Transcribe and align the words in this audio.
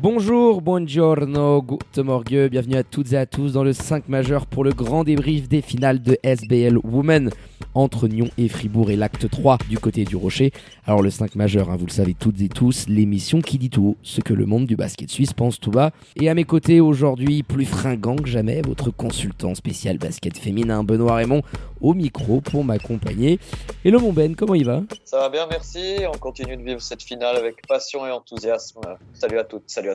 Bonjour, 0.00 0.62
buongiorno, 0.62 1.60
good 1.60 2.04
morgue, 2.04 2.48
bienvenue 2.48 2.76
à 2.76 2.84
toutes 2.84 3.12
et 3.14 3.16
à 3.16 3.26
tous 3.26 3.54
dans 3.54 3.64
le 3.64 3.72
5 3.72 4.08
majeur 4.08 4.46
pour 4.46 4.62
le 4.62 4.70
grand 4.70 5.02
débrief 5.02 5.48
des 5.48 5.60
finales 5.60 6.00
de 6.00 6.16
SBL 6.22 6.78
Women 6.84 7.30
entre 7.74 8.06
Nyon 8.06 8.28
et 8.38 8.48
Fribourg 8.48 8.92
et 8.92 8.96
l'acte 8.96 9.28
3 9.28 9.58
du 9.68 9.76
côté 9.78 10.04
du 10.04 10.14
Rocher. 10.14 10.52
Alors 10.86 11.02
le 11.02 11.10
5 11.10 11.34
majeur, 11.34 11.70
hein, 11.70 11.76
vous 11.76 11.86
le 11.86 11.90
savez 11.90 12.14
toutes 12.14 12.40
et 12.40 12.48
tous, 12.48 12.88
l'émission 12.88 13.40
qui 13.40 13.58
dit 13.58 13.70
tout 13.70 13.88
haut 13.88 13.96
ce 14.02 14.20
que 14.20 14.32
le 14.34 14.46
monde 14.46 14.66
du 14.66 14.76
basket 14.76 15.10
suisse 15.10 15.32
pense 15.32 15.58
tout 15.58 15.72
bas. 15.72 15.90
Et 16.14 16.28
à 16.28 16.34
mes 16.34 16.44
côtés 16.44 16.80
aujourd'hui, 16.80 17.42
plus 17.42 17.66
fringant 17.66 18.14
que 18.14 18.28
jamais, 18.28 18.62
votre 18.62 18.92
consultant 18.92 19.56
spécial 19.56 19.98
basket 19.98 20.38
féminin 20.38 20.84
Benoît 20.84 21.16
Raymond 21.16 21.42
au 21.80 21.94
micro 21.94 22.40
pour 22.40 22.64
m'accompagner. 22.64 23.40
Hello 23.84 23.98
mon 23.98 24.12
Ben, 24.12 24.36
comment 24.36 24.54
il 24.54 24.64
va? 24.64 24.82
Ça 25.04 25.18
va 25.18 25.28
bien, 25.28 25.46
merci. 25.50 25.98
On 26.12 26.18
continue 26.18 26.56
de 26.56 26.62
vivre 26.62 26.80
cette 26.80 27.02
finale 27.02 27.36
avec 27.36 27.66
passion 27.66 28.06
et 28.06 28.10
enthousiasme. 28.10 28.80
Salut 29.12 29.38
à 29.38 29.44
toutes, 29.44 29.64
salut 29.66 29.87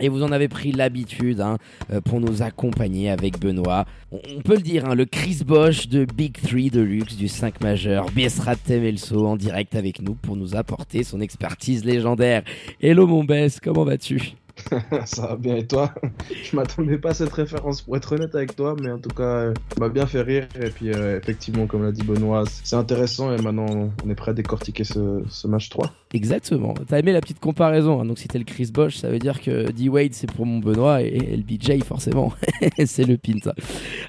Et 0.00 0.08
vous 0.08 0.22
en 0.22 0.32
avez 0.32 0.48
pris 0.48 0.72
l'habitude 0.72 1.40
hein, 1.40 1.58
euh, 1.92 2.00
pour 2.00 2.20
nous 2.20 2.42
accompagner 2.42 3.10
avec 3.10 3.38
Benoît. 3.38 3.84
On, 4.12 4.42
peut 4.42 4.54
le 4.54 4.62
dire, 4.62 4.86
hein, 4.86 4.94
le 4.94 5.04
Chris 5.04 5.40
Bosch 5.44 5.88
de 5.88 6.04
Big 6.04 6.36
3 6.40 6.70
Deluxe 6.70 7.16
du 7.16 7.28
5 7.28 7.60
majeur, 7.60 8.06
Bessrat 8.10 8.56
Temelso 8.56 9.26
en 9.26 9.36
direct 9.36 9.74
avec 9.74 10.00
nous 10.00 10.14
pour 10.14 10.36
nous 10.36 10.56
apporter 10.56 11.04
son 11.04 11.20
expertise 11.20 11.84
légendaire. 11.84 12.42
Hello 12.80 13.06
mon 13.06 13.24
Bess, 13.24 13.60
comment 13.60 13.84
vas-tu? 13.84 14.34
ça 15.04 15.26
va 15.26 15.36
bien 15.36 15.56
et 15.56 15.66
toi? 15.66 15.92
Je 16.30 16.56
m'attendais 16.56 16.98
pas 16.98 17.10
à 17.10 17.14
cette 17.14 17.32
référence 17.32 17.82
pour 17.82 17.96
être 17.96 18.12
honnête 18.12 18.34
avec 18.34 18.56
toi, 18.56 18.74
mais 18.80 18.90
en 18.90 18.98
tout 18.98 19.10
cas, 19.10 19.22
euh, 19.22 19.54
m'a 19.78 19.88
bien 19.88 20.06
fait 20.06 20.22
rire. 20.22 20.48
Et 20.60 20.70
puis, 20.70 20.92
euh, 20.92 21.18
effectivement, 21.18 21.66
comme 21.66 21.82
l'a 21.84 21.92
dit 21.92 22.02
Benoît, 22.02 22.44
c'est 22.62 22.76
intéressant 22.76 23.34
et 23.34 23.40
maintenant 23.40 23.92
on 24.04 24.10
est 24.10 24.14
prêt 24.14 24.30
à 24.30 24.34
décortiquer 24.34 24.84
ce, 24.84 25.22
ce 25.28 25.46
match 25.46 25.68
3. 25.68 25.92
Exactement. 26.12 26.74
T'as 26.86 26.98
aimé 26.98 27.12
la 27.12 27.20
petite 27.20 27.40
comparaison. 27.40 28.00
Hein. 28.00 28.04
Donc, 28.06 28.18
si 28.18 28.28
t'es 28.28 28.38
le 28.38 28.44
Chris 28.44 28.70
Bosch, 28.72 28.96
ça 28.96 29.08
veut 29.08 29.18
dire 29.18 29.40
que 29.40 29.70
D-Wade 29.70 30.14
c'est 30.14 30.30
pour 30.30 30.46
mon 30.46 30.58
Benoît 30.58 31.02
et, 31.02 31.06
et 31.06 31.36
le 31.36 31.42
BJ, 31.42 31.82
forcément, 31.82 32.32
c'est 32.84 33.04
le 33.04 33.16
pin. 33.16 33.38
Ça. 33.42 33.54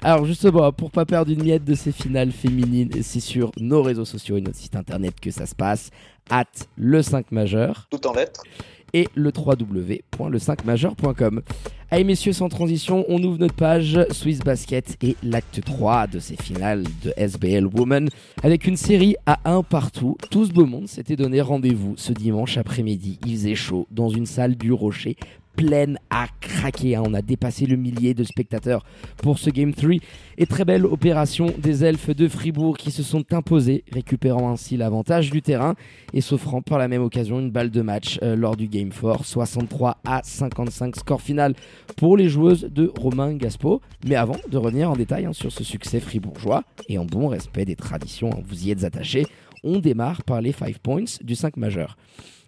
Alors, 0.02 0.24
justement, 0.24 0.72
pour 0.72 0.90
pas 0.90 1.04
perdre 1.04 1.32
une 1.32 1.42
miette 1.42 1.64
de 1.64 1.74
ces 1.74 1.92
finales 1.92 2.32
féminines, 2.32 2.90
c'est 3.02 3.20
sur 3.20 3.50
nos 3.58 3.82
réseaux 3.82 4.04
sociaux 4.04 4.36
et 4.36 4.40
notre 4.40 4.56
site 4.56 4.76
internet 4.76 5.18
que 5.20 5.30
ça 5.30 5.46
se 5.46 5.54
passe. 5.54 5.90
At 6.28 6.44
le 6.76 7.02
5 7.02 7.30
majeur. 7.30 7.86
Tout 7.88 8.04
en 8.06 8.12
lettres 8.12 8.42
et 8.92 9.08
le 9.14 9.32
www.le5majeur.com. 9.36 11.42
Allez 11.90 12.04
messieurs, 12.04 12.32
sans 12.32 12.48
transition, 12.48 13.04
on 13.08 13.22
ouvre 13.22 13.38
notre 13.38 13.54
page 13.54 13.98
Swiss 14.10 14.40
Basket 14.40 14.96
et 15.02 15.16
l'acte 15.22 15.62
3 15.64 16.08
de 16.08 16.18
ces 16.18 16.36
finales 16.36 16.82
de 17.04 17.12
SBL 17.16 17.66
Women 17.66 18.08
avec 18.42 18.66
une 18.66 18.76
série 18.76 19.14
à 19.24 19.38
un 19.44 19.62
partout. 19.62 20.16
Tout 20.30 20.46
ce 20.46 20.52
beau 20.52 20.66
monde 20.66 20.88
s'était 20.88 21.14
donné 21.14 21.40
rendez-vous 21.40 21.94
ce 21.96 22.12
dimanche 22.12 22.58
après-midi. 22.58 23.20
Il 23.24 23.36
faisait 23.36 23.54
chaud 23.54 23.86
dans 23.92 24.08
une 24.08 24.26
salle 24.26 24.56
du 24.56 24.72
Rocher 24.72 25.16
pleine 25.56 25.98
à 26.10 26.26
craquer. 26.40 26.96
Hein. 26.96 27.02
On 27.06 27.14
a 27.14 27.22
dépassé 27.22 27.66
le 27.66 27.76
millier 27.76 28.14
de 28.14 28.22
spectateurs 28.24 28.84
pour 29.16 29.38
ce 29.38 29.50
Game 29.50 29.72
3. 29.72 29.92
Et 30.38 30.46
très 30.46 30.64
belle 30.64 30.84
opération 30.84 31.52
des 31.58 31.84
elfes 31.84 32.14
de 32.14 32.28
Fribourg 32.28 32.76
qui 32.76 32.90
se 32.90 33.02
sont 33.02 33.24
imposés, 33.32 33.84
récupérant 33.90 34.50
ainsi 34.50 34.76
l'avantage 34.76 35.30
du 35.30 35.42
terrain 35.42 35.74
et 36.12 36.20
s'offrant 36.20 36.62
par 36.62 36.78
la 36.78 36.88
même 36.88 37.02
occasion 37.02 37.40
une 37.40 37.50
balle 37.50 37.70
de 37.70 37.82
match 37.82 38.18
euh, 38.22 38.36
lors 38.36 38.56
du 38.56 38.68
Game 38.68 38.90
4. 38.90 39.24
63 39.24 39.98
à 40.04 40.20
55 40.22 40.96
score 40.96 41.22
final 41.22 41.54
pour 41.96 42.16
les 42.16 42.28
joueuses 42.28 42.68
de 42.70 42.92
Romain 42.98 43.34
Gaspo. 43.34 43.80
Mais 44.06 44.14
avant 44.14 44.36
de 44.48 44.58
revenir 44.58 44.90
en 44.90 44.96
détail 44.96 45.24
hein, 45.24 45.32
sur 45.32 45.50
ce 45.50 45.64
succès 45.64 46.00
fribourgeois 46.00 46.64
et 46.88 46.98
en 46.98 47.06
bon 47.06 47.28
respect 47.28 47.64
des 47.64 47.76
traditions, 47.76 48.30
hein, 48.32 48.42
vous 48.46 48.66
y 48.66 48.70
êtes 48.70 48.84
attachés, 48.84 49.26
on 49.64 49.78
démarre 49.78 50.22
par 50.22 50.40
les 50.40 50.52
5 50.52 50.78
points 50.78 51.04
du 51.22 51.34
5 51.34 51.56
majeur. 51.56 51.96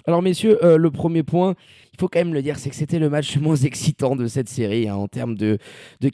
Alors 0.06 0.22
messieurs, 0.22 0.64
euh, 0.64 0.78
le 0.78 0.90
premier 0.90 1.22
point, 1.22 1.54
faut 1.98 2.08
quand 2.08 2.20
même 2.20 2.34
le 2.34 2.42
dire, 2.42 2.58
c'est 2.58 2.70
que 2.70 2.76
c'était 2.76 2.98
le 2.98 3.10
match 3.10 3.34
le 3.34 3.40
moins 3.42 3.56
excitant 3.56 4.16
de 4.16 4.26
cette 4.26 4.48
série 4.48 4.88
hein, 4.88 4.94
en 4.94 5.08
termes 5.08 5.34
de, 5.34 5.58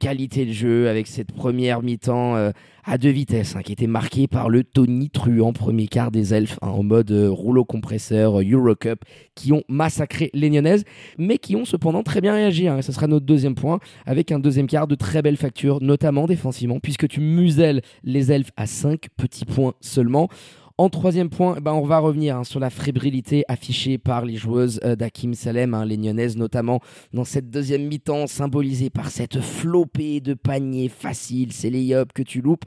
qualité 0.01 0.47
de 0.47 0.53
jeu, 0.53 0.89
avec 0.89 1.07
cette 1.07 1.33
première 1.33 1.83
mi-temps 1.83 2.37
euh, 2.37 2.53
à 2.85 2.99
deux 2.99 3.11
vitesses, 3.11 3.57
hein, 3.57 3.63
qui 3.63 3.73
était 3.73 3.87
marquée 3.87 4.27
par 4.27 4.49
le 4.49 4.65
Tony 4.65 5.11
truand 5.11 5.53
premier 5.53 5.87
quart 5.87 6.11
des 6.11 6.35
elfes, 6.35 6.59
hein, 6.63 6.69
en 6.69 6.83
mode 6.83 7.11
euh, 7.11 7.31
rouleau 7.31 7.65
compresseur, 7.65 8.41
euh, 8.41 8.45
Eurocup, 8.45 9.05
qui 9.35 9.53
ont 9.53 9.63
massacré 9.69 10.31
les 10.33 10.51
Nyonnaises, 10.51 10.85
mais 11.19 11.39
qui 11.39 11.57
ont 11.57 11.65
cependant 11.65 12.03
très 12.03 12.21
bien 12.21 12.35
réagi. 12.35 12.67
et 12.67 12.83
ce 12.83 12.93
sera 12.93 13.07
notre 13.07 13.27
deuxième 13.27 13.55
point, 13.55 13.79
avec 14.07 14.33
un 14.33 14.39
deuxième 14.39 14.67
quart 14.67 14.87
de 14.87 14.95
très 14.95 15.23
belle 15.23 15.37
facture, 15.37 15.83
notamment 15.83 16.27
défensivement, 16.27 16.81
puisque 16.81 17.09
tu 17.09 17.21
muselles 17.21 17.83
les 18.05 18.33
elfes 18.33 18.53
à 18.57 18.67
5 18.67 19.09
petits 19.17 19.45
points 19.45 19.75
seulement. 19.81 20.29
En 20.77 20.89
troisième 20.89 21.31
point, 21.31 21.61
ben 21.61 21.73
on 21.73 21.85
va 21.85 22.01
revenir 22.01 22.37
hein, 22.37 22.43
sur 22.43 22.59
la 22.59 22.69
fébrilité 22.69 23.45
affichée 23.47 23.97
par 23.97 24.25
les 24.25 24.35
joueuses 24.35 24.81
euh, 24.83 24.97
d'Hakim 24.97 25.33
Salem, 25.35 25.73
hein, 25.73 25.85
les 25.85 25.97
Nyonnaises 25.97 26.37
notamment, 26.37 26.81
dans 27.13 27.23
cette 27.23 27.49
deuxième 27.49 27.87
mi-temps 27.87 28.27
symbolisée 28.27 28.91
par 28.91 29.11
cette 29.11 29.41
flopée 29.41 30.21
de 30.21 30.35
paniers 30.35 30.89
faciles, 30.89 31.53
ces 31.53 31.71
lay 31.71 31.95
que 32.13 32.25
tu 32.25 32.41
loupes, 32.41 32.65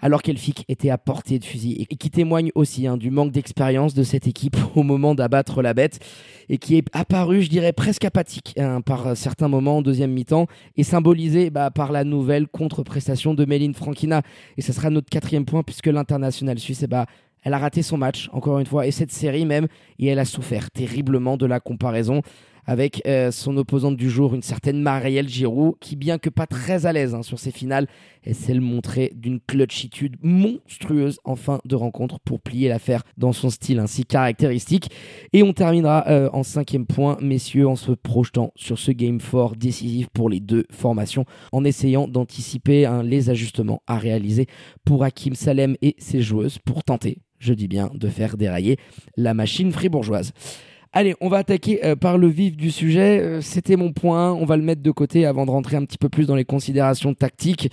alors 0.00 0.22
qu'Elfic 0.22 0.64
était 0.70 0.88
à 0.88 0.96
portée 0.96 1.38
de 1.38 1.44
fusil 1.44 1.86
et 1.90 1.96
qui 1.96 2.08
témoigne 2.08 2.50
aussi 2.54 2.86
hein, 2.86 2.96
du 2.96 3.10
manque 3.10 3.30
d'expérience 3.30 3.92
de 3.92 4.04
cette 4.04 4.26
équipe 4.26 4.56
au 4.74 4.82
moment 4.82 5.14
d'abattre 5.14 5.60
la 5.60 5.74
bête 5.74 6.00
et 6.48 6.56
qui 6.56 6.78
est 6.78 6.86
apparu, 6.94 7.42
je 7.42 7.50
dirais, 7.50 7.74
presque 7.74 8.06
apathique 8.06 8.54
hein, 8.58 8.80
par 8.80 9.14
certains 9.18 9.48
moments 9.48 9.76
en 9.76 9.82
deuxième 9.82 10.12
mi-temps 10.12 10.46
et 10.78 10.82
symbolisé 10.82 11.50
bah, 11.50 11.70
par 11.70 11.92
la 11.92 12.04
nouvelle 12.04 12.48
contre-prestation 12.48 13.34
de 13.34 13.44
Méline 13.44 13.74
Frankina. 13.74 14.22
Et 14.56 14.62
ce 14.62 14.72
sera 14.72 14.88
notre 14.88 15.10
quatrième 15.10 15.44
point 15.44 15.62
puisque 15.62 15.88
l'international 15.88 16.58
suisse, 16.58 16.82
eh 16.84 16.86
bah, 16.86 17.04
elle 17.42 17.54
a 17.54 17.58
raté 17.58 17.82
son 17.82 17.96
match, 17.96 18.28
encore 18.32 18.58
une 18.58 18.66
fois, 18.66 18.86
et 18.86 18.90
cette 18.90 19.12
série 19.12 19.46
même, 19.46 19.66
et 19.98 20.06
elle 20.06 20.18
a 20.18 20.24
souffert 20.24 20.70
terriblement 20.70 21.36
de 21.36 21.46
la 21.46 21.60
comparaison 21.60 22.22
avec 22.66 23.02
euh, 23.06 23.30
son 23.30 23.56
opposante 23.56 23.96
du 23.96 24.10
jour, 24.10 24.34
une 24.34 24.42
certaine 24.42 24.80
Marielle 24.80 25.28
Giroud, 25.28 25.74
qui, 25.80 25.96
bien 25.96 26.18
que 26.18 26.30
pas 26.30 26.46
très 26.46 26.86
à 26.86 26.92
l'aise 26.92 27.14
hein, 27.14 27.22
sur 27.22 27.38
ses 27.38 27.50
finales, 27.50 27.86
essaie 28.24 28.54
de 28.54 28.60
montrer 28.60 29.12
d'une 29.14 29.40
clutchitude 29.40 30.16
monstrueuse 30.22 31.18
en 31.24 31.36
fin 31.36 31.60
de 31.64 31.74
rencontre 31.74 32.20
pour 32.20 32.40
plier 32.40 32.68
l'affaire 32.68 33.02
dans 33.16 33.32
son 33.32 33.50
style 33.50 33.78
ainsi 33.78 34.04
caractéristique. 34.04 34.90
Et 35.32 35.42
on 35.42 35.52
terminera 35.52 36.04
euh, 36.08 36.28
en 36.32 36.42
cinquième 36.42 36.86
point, 36.86 37.16
messieurs, 37.20 37.68
en 37.68 37.76
se 37.76 37.92
projetant 37.92 38.52
sur 38.56 38.78
ce 38.78 38.92
game 38.92 39.20
fort 39.20 39.56
décisif 39.56 40.08
pour 40.08 40.28
les 40.28 40.40
deux 40.40 40.66
formations, 40.70 41.24
en 41.52 41.64
essayant 41.64 42.08
d'anticiper 42.08 42.86
hein, 42.86 43.02
les 43.02 43.30
ajustements 43.30 43.82
à 43.86 43.98
réaliser 43.98 44.46
pour 44.84 45.04
Hakim 45.04 45.34
Salem 45.34 45.76
et 45.82 45.96
ses 45.98 46.22
joueuses 46.22 46.58
pour 46.58 46.84
tenter 46.84 47.18
je 47.40 47.54
dis 47.54 47.68
bien, 47.68 47.90
de 47.94 48.08
faire 48.08 48.36
dérailler 48.36 48.76
la 49.16 49.34
machine 49.34 49.72
fribourgeoise. 49.72 50.32
Allez, 50.92 51.14
on 51.20 51.28
va 51.28 51.38
attaquer 51.38 51.84
euh, 51.84 51.94
par 51.94 52.18
le 52.18 52.26
vif 52.26 52.56
du 52.56 52.72
sujet. 52.72 53.20
Euh, 53.20 53.40
C'était 53.40 53.76
mon 53.76 53.92
point. 53.92 54.32
On 54.32 54.44
va 54.44 54.56
le 54.56 54.64
mettre 54.64 54.82
de 54.82 54.90
côté 54.90 55.24
avant 55.24 55.46
de 55.46 55.50
rentrer 55.52 55.76
un 55.76 55.84
petit 55.84 55.98
peu 55.98 56.08
plus 56.08 56.26
dans 56.26 56.34
les 56.34 56.44
considérations 56.44 57.14
tactiques. 57.14 57.70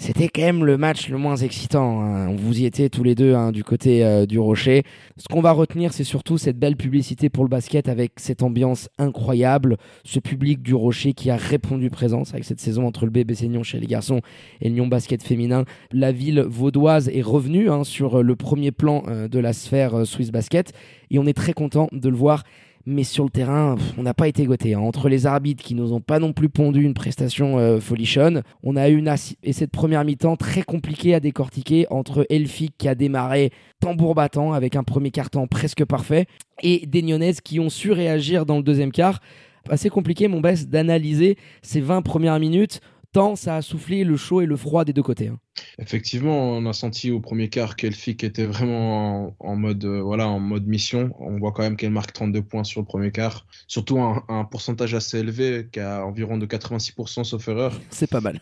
C'était 0.00 0.28
quand 0.28 0.40
même 0.40 0.64
le 0.64 0.78
match 0.78 1.10
le 1.10 1.18
moins 1.18 1.36
excitant. 1.36 2.00
Hein. 2.00 2.34
Vous 2.34 2.58
y 2.58 2.64
étiez 2.64 2.88
tous 2.88 3.02
les 3.02 3.14
deux 3.14 3.34
hein, 3.34 3.52
du 3.52 3.62
côté 3.62 4.02
euh, 4.02 4.24
du 4.24 4.38
Rocher. 4.38 4.82
Ce 5.18 5.28
qu'on 5.28 5.42
va 5.42 5.52
retenir, 5.52 5.92
c'est 5.92 6.04
surtout 6.04 6.38
cette 6.38 6.58
belle 6.58 6.76
publicité 6.76 7.28
pour 7.28 7.44
le 7.44 7.50
basket 7.50 7.86
avec 7.86 8.12
cette 8.16 8.42
ambiance 8.42 8.88
incroyable. 8.96 9.76
Ce 10.04 10.18
public 10.18 10.62
du 10.62 10.74
Rocher 10.74 11.12
qui 11.12 11.28
a 11.28 11.36
répondu 11.36 11.90
présence 11.90 12.32
avec 12.32 12.46
cette 12.46 12.60
saison 12.60 12.86
entre 12.86 13.04
le 13.04 13.10
BBC 13.10 13.46
Nyon 13.46 13.62
chez 13.62 13.78
les 13.78 13.86
garçons 13.86 14.22
et 14.62 14.70
le 14.70 14.74
Nyon 14.74 14.86
basket 14.86 15.22
féminin. 15.22 15.66
La 15.92 16.12
ville 16.12 16.40
vaudoise 16.48 17.10
est 17.10 17.20
revenue 17.20 17.68
hein, 17.68 17.84
sur 17.84 18.22
le 18.22 18.36
premier 18.36 18.72
plan 18.72 19.02
euh, 19.06 19.28
de 19.28 19.38
la 19.38 19.52
sphère 19.52 19.98
euh, 19.98 20.04
Swiss 20.06 20.30
Basket 20.30 20.72
et 21.10 21.18
on 21.18 21.26
est 21.26 21.36
très 21.36 21.52
content 21.52 21.88
de 21.92 22.08
le 22.08 22.16
voir 22.16 22.44
mais 22.86 23.04
sur 23.04 23.24
le 23.24 23.30
terrain, 23.30 23.76
on 23.98 24.02
n'a 24.02 24.14
pas 24.14 24.28
été 24.28 24.44
goté. 24.44 24.74
Hein. 24.74 24.80
Entre 24.80 25.08
les 25.08 25.26
arbitres 25.26 25.62
qui 25.62 25.74
nous 25.74 25.92
ont 25.92 26.00
pas 26.00 26.18
non 26.18 26.32
plus 26.32 26.48
pondu 26.48 26.82
une 26.82 26.94
prestation 26.94 27.58
euh, 27.58 27.80
folichonne, 27.80 28.42
on 28.62 28.76
a 28.76 28.88
eu 28.88 28.96
une 28.96 29.14
et 29.42 29.52
cette 29.52 29.70
première 29.70 30.04
mi-temps 30.04 30.36
très 30.36 30.62
compliquée 30.62 31.14
à 31.14 31.20
décortiquer 31.20 31.86
entre 31.90 32.26
Elfic 32.30 32.74
qui 32.78 32.88
a 32.88 32.94
démarré 32.94 33.50
tambour 33.80 34.14
battant 34.14 34.52
avec 34.52 34.76
un 34.76 34.84
premier 34.84 35.10
carton 35.10 35.46
presque 35.46 35.84
parfait 35.84 36.26
et 36.62 36.86
des 36.86 37.02
Nyonnaises 37.02 37.40
qui 37.40 37.60
ont 37.60 37.70
su 37.70 37.92
réagir 37.92 38.46
dans 38.46 38.56
le 38.56 38.62
deuxième 38.62 38.92
quart. 38.92 39.20
Assez 39.68 39.90
compliqué, 39.90 40.26
mon 40.26 40.40
best, 40.40 40.70
d'analyser 40.70 41.36
ces 41.62 41.80
20 41.80 42.02
premières 42.02 42.40
minutes 42.40 42.80
tant 43.12 43.36
ça 43.36 43.56
a 43.56 43.62
soufflé 43.62 44.04
le 44.04 44.16
chaud 44.16 44.40
et 44.40 44.46
le 44.46 44.56
froid 44.56 44.84
des 44.84 44.92
deux 44.92 45.02
côtés. 45.02 45.28
hein. 45.28 45.38
Effectivement, 45.78 46.52
on 46.52 46.64
a 46.66 46.72
senti 46.72 47.10
au 47.10 47.20
premier 47.20 47.48
quart 47.48 47.76
qu'Elphick 47.76 48.24
était 48.24 48.46
vraiment 48.46 49.26
en, 49.28 49.36
en 49.40 49.56
mode, 49.56 49.84
euh, 49.84 50.00
voilà, 50.00 50.26
en 50.28 50.38
mode 50.38 50.66
mission. 50.66 51.10
On 51.18 51.38
voit 51.38 51.52
quand 51.52 51.62
même 51.62 51.76
qu'elle 51.76 51.90
marque 51.90 52.12
32 52.12 52.42
points 52.42 52.64
sur 52.64 52.80
le 52.80 52.86
premier 52.86 53.10
quart, 53.12 53.46
surtout 53.66 54.00
un, 54.00 54.24
un 54.28 54.44
pourcentage 54.44 54.94
assez 54.94 55.18
élevé, 55.18 55.68
qui 55.70 55.80
a 55.80 56.04
environ 56.06 56.38
de 56.38 56.46
86% 56.46 57.24
sauf 57.24 57.48
erreur. 57.48 57.78
C'est 57.90 58.06
pas 58.10 58.20
mal. 58.20 58.40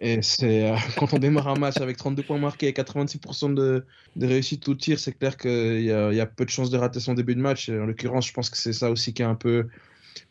Et 0.00 0.20
c'est 0.22 0.70
euh, 0.70 0.76
quand 0.98 1.14
on 1.14 1.18
démarre 1.18 1.48
un 1.48 1.54
match 1.58 1.78
avec 1.80 1.96
32 1.96 2.22
points 2.22 2.38
marqués 2.38 2.68
et 2.68 2.72
86% 2.72 3.54
de, 3.54 3.86
de 4.16 4.26
réussite 4.26 4.62
tout 4.62 4.74
tir, 4.74 4.98
c'est 4.98 5.12
clair 5.12 5.36
qu'il 5.36 5.82
y 5.82 5.90
a, 5.92 6.10
il 6.10 6.16
y 6.16 6.20
a 6.20 6.26
peu 6.26 6.44
de 6.44 6.50
chances 6.50 6.70
de 6.70 6.76
rater 6.76 7.00
son 7.00 7.14
début 7.14 7.34
de 7.34 7.40
match. 7.40 7.68
Et 7.68 7.78
en 7.78 7.86
l'occurrence, 7.86 8.26
je 8.26 8.32
pense 8.32 8.50
que 8.50 8.58
c'est 8.58 8.72
ça 8.74 8.90
aussi 8.90 9.14
qui 9.14 9.22
a 9.22 9.28
un 9.28 9.36
peu 9.36 9.68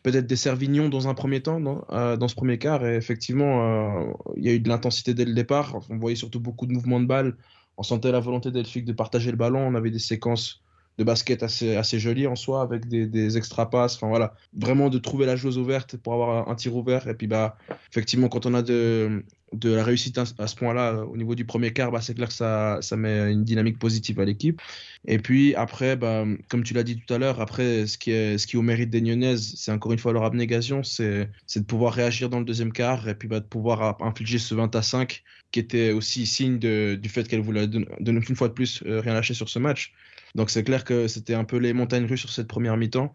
peut-être 0.02 0.26
des 0.26 0.36
Servignons 0.36 0.88
dans 0.88 1.08
un 1.08 1.14
premier 1.14 1.40
temps, 1.40 1.60
Euh, 1.90 2.16
dans 2.16 2.28
ce 2.28 2.34
premier 2.34 2.58
quart. 2.58 2.84
Et 2.86 2.96
effectivement, 2.96 3.52
euh, 3.62 4.12
il 4.36 4.44
y 4.44 4.48
a 4.48 4.52
eu 4.52 4.60
de 4.60 4.68
l'intensité 4.68 5.14
dès 5.14 5.24
le 5.24 5.34
départ. 5.34 5.80
On 5.90 5.98
voyait 5.98 6.16
surtout 6.16 6.40
beaucoup 6.40 6.66
de 6.66 6.72
mouvements 6.72 7.00
de 7.00 7.06
balles. 7.06 7.36
On 7.76 7.82
sentait 7.82 8.12
la 8.12 8.20
volonté 8.20 8.50
d'Elphick 8.50 8.84
de 8.84 8.92
partager 8.92 9.30
le 9.30 9.36
ballon. 9.36 9.60
On 9.60 9.74
avait 9.74 9.90
des 9.90 9.98
séquences 9.98 10.62
de 10.98 11.04
basket 11.04 11.42
assez, 11.42 11.98
jolies 11.98 12.26
en 12.26 12.36
soi, 12.36 12.62
avec 12.62 12.86
des, 12.86 13.06
des 13.06 13.36
extra 13.38 13.70
passes. 13.70 13.96
Enfin 13.96 14.08
voilà, 14.08 14.34
vraiment 14.54 14.90
de 14.90 14.98
trouver 14.98 15.26
la 15.26 15.36
joueuse 15.36 15.58
ouverte 15.58 15.96
pour 15.96 16.12
avoir 16.12 16.48
un 16.48 16.54
tir 16.54 16.76
ouvert. 16.76 17.08
Et 17.08 17.14
puis 17.14 17.26
bah, 17.26 17.56
effectivement, 17.90 18.28
quand 18.28 18.46
on 18.46 18.54
a 18.54 18.62
de, 18.62 19.24
de 19.52 19.72
la 19.72 19.84
réussite 19.84 20.18
à, 20.18 20.24
ce 20.24 20.54
point-là 20.56 21.04
au 21.04 21.16
niveau 21.16 21.34
du 21.34 21.44
premier 21.44 21.72
quart, 21.72 21.90
bah, 21.90 22.00
c'est 22.00 22.14
clair 22.14 22.28
que 22.28 22.34
ça, 22.34 22.78
ça 22.80 22.96
met 22.96 23.30
une 23.30 23.44
dynamique 23.44 23.78
positive 23.78 24.20
à 24.20 24.24
l'équipe. 24.24 24.60
Et 25.06 25.18
puis 25.18 25.54
après, 25.54 25.96
bah, 25.96 26.24
comme 26.48 26.62
tu 26.62 26.74
l'as 26.74 26.82
dit 26.82 27.00
tout 27.00 27.12
à 27.12 27.18
l'heure, 27.18 27.40
après 27.40 27.86
ce 27.86 27.98
qui 27.98 28.10
est, 28.10 28.38
ce 28.38 28.46
qui 28.46 28.56
au 28.56 28.62
mérite 28.62 28.90
des 28.90 29.00
Nyonnaises, 29.00 29.54
c'est 29.56 29.72
encore 29.72 29.92
une 29.92 29.98
fois 29.98 30.12
leur 30.12 30.24
abnégation, 30.24 30.82
c'est 30.82 31.28
de 31.56 31.64
pouvoir 31.66 31.92
réagir 31.94 32.28
dans 32.28 32.38
le 32.38 32.44
deuxième 32.44 32.72
quart 32.72 33.08
et 33.08 33.14
puis 33.14 33.28
bah, 33.28 33.40
de 33.40 33.46
pouvoir 33.46 34.02
infliger 34.02 34.38
ce 34.38 34.54
20 34.54 34.74
à 34.74 34.82
5 34.82 35.22
qui 35.52 35.60
était 35.60 35.92
aussi 35.92 36.26
signe 36.26 36.58
du 36.58 37.08
fait 37.08 37.28
qu'elle 37.28 37.42
voulait 37.42 37.68
de, 37.68 37.86
de, 38.00 38.12
une 38.12 38.36
fois 38.36 38.48
de 38.48 38.54
plus 38.54 38.82
euh, 38.86 39.00
rien 39.00 39.12
lâcher 39.12 39.34
sur 39.34 39.48
ce 39.48 39.58
match. 39.58 39.92
Donc 40.34 40.50
c'est 40.50 40.64
clair 40.64 40.84
que 40.84 41.08
c'était 41.08 41.34
un 41.34 41.44
peu 41.44 41.58
les 41.58 41.74
montagnes 41.74 42.06
russes 42.06 42.20
sur 42.20 42.30
cette 42.30 42.48
première 42.48 42.76
mi-temps. 42.76 43.12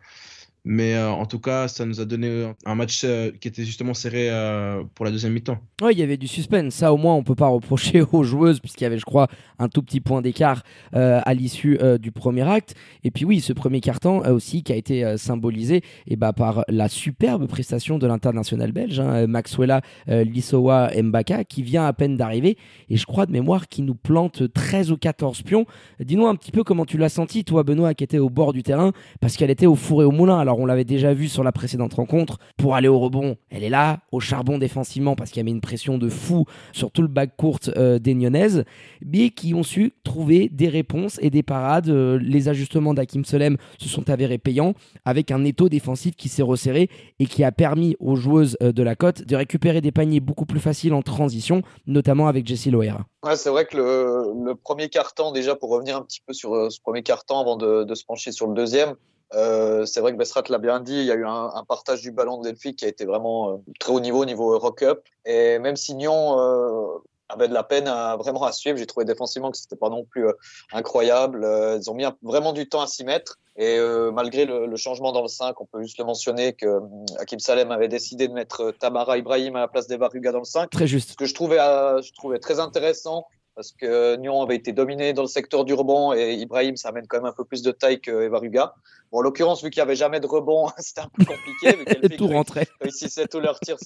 Mais 0.70 0.96
euh, 0.96 1.10
en 1.10 1.26
tout 1.26 1.40
cas, 1.40 1.70
ça 1.70 1.86
nous 1.86 2.02
a 2.02 2.06
donné 2.06 2.52
un 2.66 2.76
match 2.76 3.04
euh, 3.06 3.32
qui 3.40 3.48
était 3.48 3.64
justement 3.64 3.94
serré 3.94 4.30
euh, 4.30 4.84
pour 4.96 5.06
la 5.06 5.12
deuxième 5.12 5.32
mi-temps. 5.32 5.58
Ouais, 5.82 5.94
il 5.94 6.00
y 6.00 6.04
avait 6.04 6.18
du 6.18 6.28
suspense. 6.28 6.74
Ça, 6.74 6.92
au 6.92 6.98
moins, 6.98 7.16
on 7.16 7.24
peut 7.24 7.36
pas 7.36 7.48
reprocher 7.48 8.02
aux 8.12 8.24
joueuses, 8.24 8.60
puisqu'il 8.60 8.84
y 8.84 8.88
avait, 8.88 8.98
je 8.98 9.06
crois, 9.06 9.30
un 9.60 9.70
tout 9.70 9.82
petit 9.82 10.02
point 10.02 10.22
d'écart 10.22 10.64
euh, 10.94 11.22
à 11.24 11.34
l'issue 11.34 11.78
euh, 11.82 11.98
du 11.98 12.12
premier 12.12 12.42
acte. 12.42 12.76
Et 13.06 13.12
puis, 13.12 13.24
oui, 13.24 13.40
ce 13.40 13.54
premier 13.54 13.80
carton 13.80 14.24
euh, 14.26 14.34
aussi 14.34 14.62
qui 14.62 14.74
a 14.74 14.76
été 14.76 15.06
euh, 15.06 15.16
symbolisé 15.16 15.84
et 16.06 16.18
bah, 16.18 16.34
par 16.34 16.66
la 16.68 16.90
superbe 16.90 17.48
prestation 17.48 17.98
de 17.98 18.06
l'international 18.06 18.74
belge, 18.74 19.00
hein, 19.00 19.26
Maxwella 19.28 19.82
euh, 20.10 20.26
Lissowa 20.26 20.92
Mbaka, 21.02 21.46
qui 21.46 21.64
vient 21.64 21.86
à 21.86 21.94
peine 21.94 22.18
d'arriver. 22.18 22.58
Et 22.90 22.98
je 22.98 23.06
crois 23.06 23.26
de 23.26 23.32
mémoire 23.32 23.70
qui 23.70 23.84
nous 23.84 23.96
plante 23.96 24.52
13 24.52 24.92
ou 24.92 24.98
14 24.98 25.44
pions. 25.44 25.66
Dis-nous 26.02 26.28
un 26.28 26.36
petit 26.36 26.52
peu 26.52 26.66
comment 26.66 26.86
tu 26.86 26.98
l'as 26.98 27.10
senti, 27.10 27.46
toi, 27.46 27.64
Benoît, 27.64 27.94
qui 27.94 28.04
était 28.04 28.20
au 28.20 28.30
bord 28.30 28.52
du 28.52 28.64
terrain, 28.64 28.92
parce 29.22 29.38
qu'elle 29.38 29.50
était 29.50 29.66
au 29.66 29.76
four 29.76 30.02
et 30.02 30.06
au 30.06 30.12
moulin. 30.12 30.40
Alors, 30.40 30.57
on 30.58 30.66
l'avait 30.66 30.84
déjà 30.84 31.14
vu 31.14 31.28
sur 31.28 31.44
la 31.44 31.52
précédente 31.52 31.94
rencontre. 31.94 32.40
Pour 32.58 32.76
aller 32.76 32.88
au 32.88 33.00
rebond, 33.00 33.38
elle 33.50 33.64
est 33.64 33.70
là, 33.70 34.00
au 34.12 34.20
charbon 34.20 34.58
défensivement, 34.58 35.16
parce 35.16 35.32
qu'elle 35.32 35.46
met 35.46 35.52
une 35.52 35.62
pression 35.62 35.98
de 35.98 36.10
fou 36.10 36.46
sur 36.74 36.92
tout 36.92 37.02
le 37.02 37.08
bac 37.08 37.36
courte 37.38 37.70
euh, 37.78 38.00
des 38.00 38.14
Nyonnaises, 38.14 38.66
mais 39.06 39.30
qui 39.30 39.54
ont 39.54 39.64
su 39.64 39.94
trouver 40.04 40.50
des 40.50 40.70
réponses 40.70 41.20
et 41.22 41.30
des 41.30 41.44
parades. 41.44 41.90
Euh, 41.90 42.20
les 42.22 42.50
ajustements 42.50 42.94
d'Hakim 42.94 43.24
Solem 43.24 43.58
se 43.80 43.88
sont 43.88 44.10
avérés 44.10 44.38
payants, 44.38 44.74
avec 45.06 45.32
un 45.32 45.44
étau 45.44 45.70
défensif 45.70 46.16
qui 46.16 46.30
s'est 46.30 46.42
resserré 46.42 46.90
et 47.20 47.26
qui 47.26 47.44
a 47.44 47.52
permis 47.52 47.96
aux 48.00 48.16
joueuses 48.16 48.58
euh, 48.62 48.72
de 48.72 48.84
la 48.84 48.96
côte 48.96 49.24
de 49.24 49.36
récupérer 49.36 49.82
des 49.82 49.92
paniers 49.92 50.20
beaucoup 50.20 50.46
plus 50.46 50.60
faciles 50.60 50.94
en 50.94 51.02
transition, 51.02 51.62
notamment 51.86 52.28
avec 52.28 52.48
Jessie 52.48 52.72
Loera. 52.72 53.06
C'est 53.36 53.50
vrai 53.50 53.66
que 53.66 53.78
le, 53.78 54.56
premier 54.56 54.90
quart-temps, 54.90 55.32
déjà 55.32 55.56
pour 55.56 55.70
revenir 55.70 55.98
un 55.98 56.02
petit 56.02 56.22
peu 56.26 56.34
sur 56.34 56.72
ce 56.72 56.80
premier 56.80 57.04
quart-temps 57.04 57.42
avant 57.42 57.58
de, 57.58 57.94
se 57.94 58.06
pencher 58.06 58.32
sur 58.32 58.48
le 58.48 58.54
deuxième, 58.54 58.96
euh, 59.34 59.86
c'est 59.86 60.00
vrai 60.00 60.14
que 60.14 60.18
Bessrat 60.18 60.44
l'a 60.50 60.58
bien 60.58 60.80
dit, 60.80 61.00
il 61.00 61.06
y 61.06 61.12
a 61.12 61.16
eu 61.16 61.26
un, 61.26 61.52
un 61.54 61.64
partage 61.66 62.02
du 62.02 62.12
ballon 62.12 62.40
de 62.40 62.44
Delphi 62.44 62.76
qui 62.76 62.86
a 62.86 62.88
été 62.88 63.06
vraiment 63.06 63.52
euh, 63.52 63.58
très 63.80 63.92
haut 63.92 64.00
niveau, 64.00 64.22
au 64.22 64.26
niveau 64.26 64.54
Euro 64.54 64.72
Cup. 64.72 65.00
Et 65.26 65.60
même 65.60 65.76
si 65.76 65.96
Nyon 65.96 66.40
euh, 66.40 67.00
avait 67.30 67.48
de 67.48 67.54
la 67.54 67.64
peine 67.64 67.88
à, 67.88 68.16
vraiment 68.16 68.44
à 68.44 68.52
suivre, 68.52 68.78
j'ai 68.78 68.86
trouvé 68.86 69.06
défensivement 69.06 69.52
que 69.52 69.58
c'était 69.58 69.76
pas 69.76 69.90
non 69.90 70.06
plus 70.06 70.28
euh, 70.28 70.34
incroyable. 70.72 71.44
Euh, 71.44 71.78
ils 71.82 71.90
ont 71.90 71.94
mis 71.94 72.06
un, 72.06 72.16
vraiment 72.22 72.54
du 72.54 72.68
temps 72.70 72.82
à 72.82 72.88
s'y 72.88 73.04
mettre. 73.04 73.38
Et 73.58 73.78
euh, 73.78 74.12
malgré 74.12 74.46
le, 74.46 74.68
le, 74.68 74.76
changement 74.76 75.12
dans 75.12 75.24
le 75.24 75.28
5, 75.28 75.60
on 75.60 75.66
peut 75.66 75.82
juste 75.82 75.98
le 75.98 76.06
mentionner 76.06 76.54
que 76.54 76.80
Hakim 77.20 77.40
Salem 77.40 77.72
avait 77.72 77.88
décidé 77.88 78.28
de 78.28 78.34
mettre 78.34 78.72
Tamara 78.72 79.18
Ibrahim 79.18 79.56
à 79.56 79.62
la 79.62 79.68
place 79.68 79.88
Ruga 79.90 80.32
dans 80.32 80.40
le 80.40 80.46
5. 80.46 80.70
Très 80.70 80.88
juste. 80.88 81.12
Ce 81.12 81.16
que 81.16 81.26
je 81.26 81.34
trouvais, 81.34 81.58
je 81.58 82.14
trouvais 82.14 82.38
très 82.38 82.60
intéressant 82.60 83.26
parce 83.58 83.72
que 83.72 84.16
Nyon 84.18 84.44
avait 84.44 84.56
été 84.56 84.72
dominé 84.72 85.14
dans 85.14 85.24
le 85.24 85.28
secteur 85.28 85.66
du 85.66 85.74
rebond 85.74 86.14
et 86.14 86.36
Ibrahim, 86.36 86.78
ça 86.78 86.90
amène 86.90 87.08
quand 87.08 87.18
même 87.18 87.26
un 87.26 87.34
peu 87.34 87.44
plus 87.44 87.64
de 87.64 87.72
taille 87.72 88.00
que 88.00 88.26
Eva 88.26 88.38
Ruga. 88.38 88.76
Bon, 89.12 89.18
en 89.18 89.22
l'occurrence, 89.22 89.64
vu 89.64 89.72
qu'il 89.72 89.82
n'y 89.82 89.86
avait 89.86 89.96
jamais 89.96 90.20
de 90.20 90.28
rebond, 90.28 90.70
c'était 90.78 91.02
un 91.02 91.10
peu 91.10 91.26
compliqué. 91.26 91.76
Vu 91.76 91.86
qu'elle 91.86 92.02
tout 92.18 92.28
rentrait. 92.28 92.68
Réussissait 92.80 93.26
tous 93.26 93.40
leurs 93.40 93.60
tirs, 93.60 93.78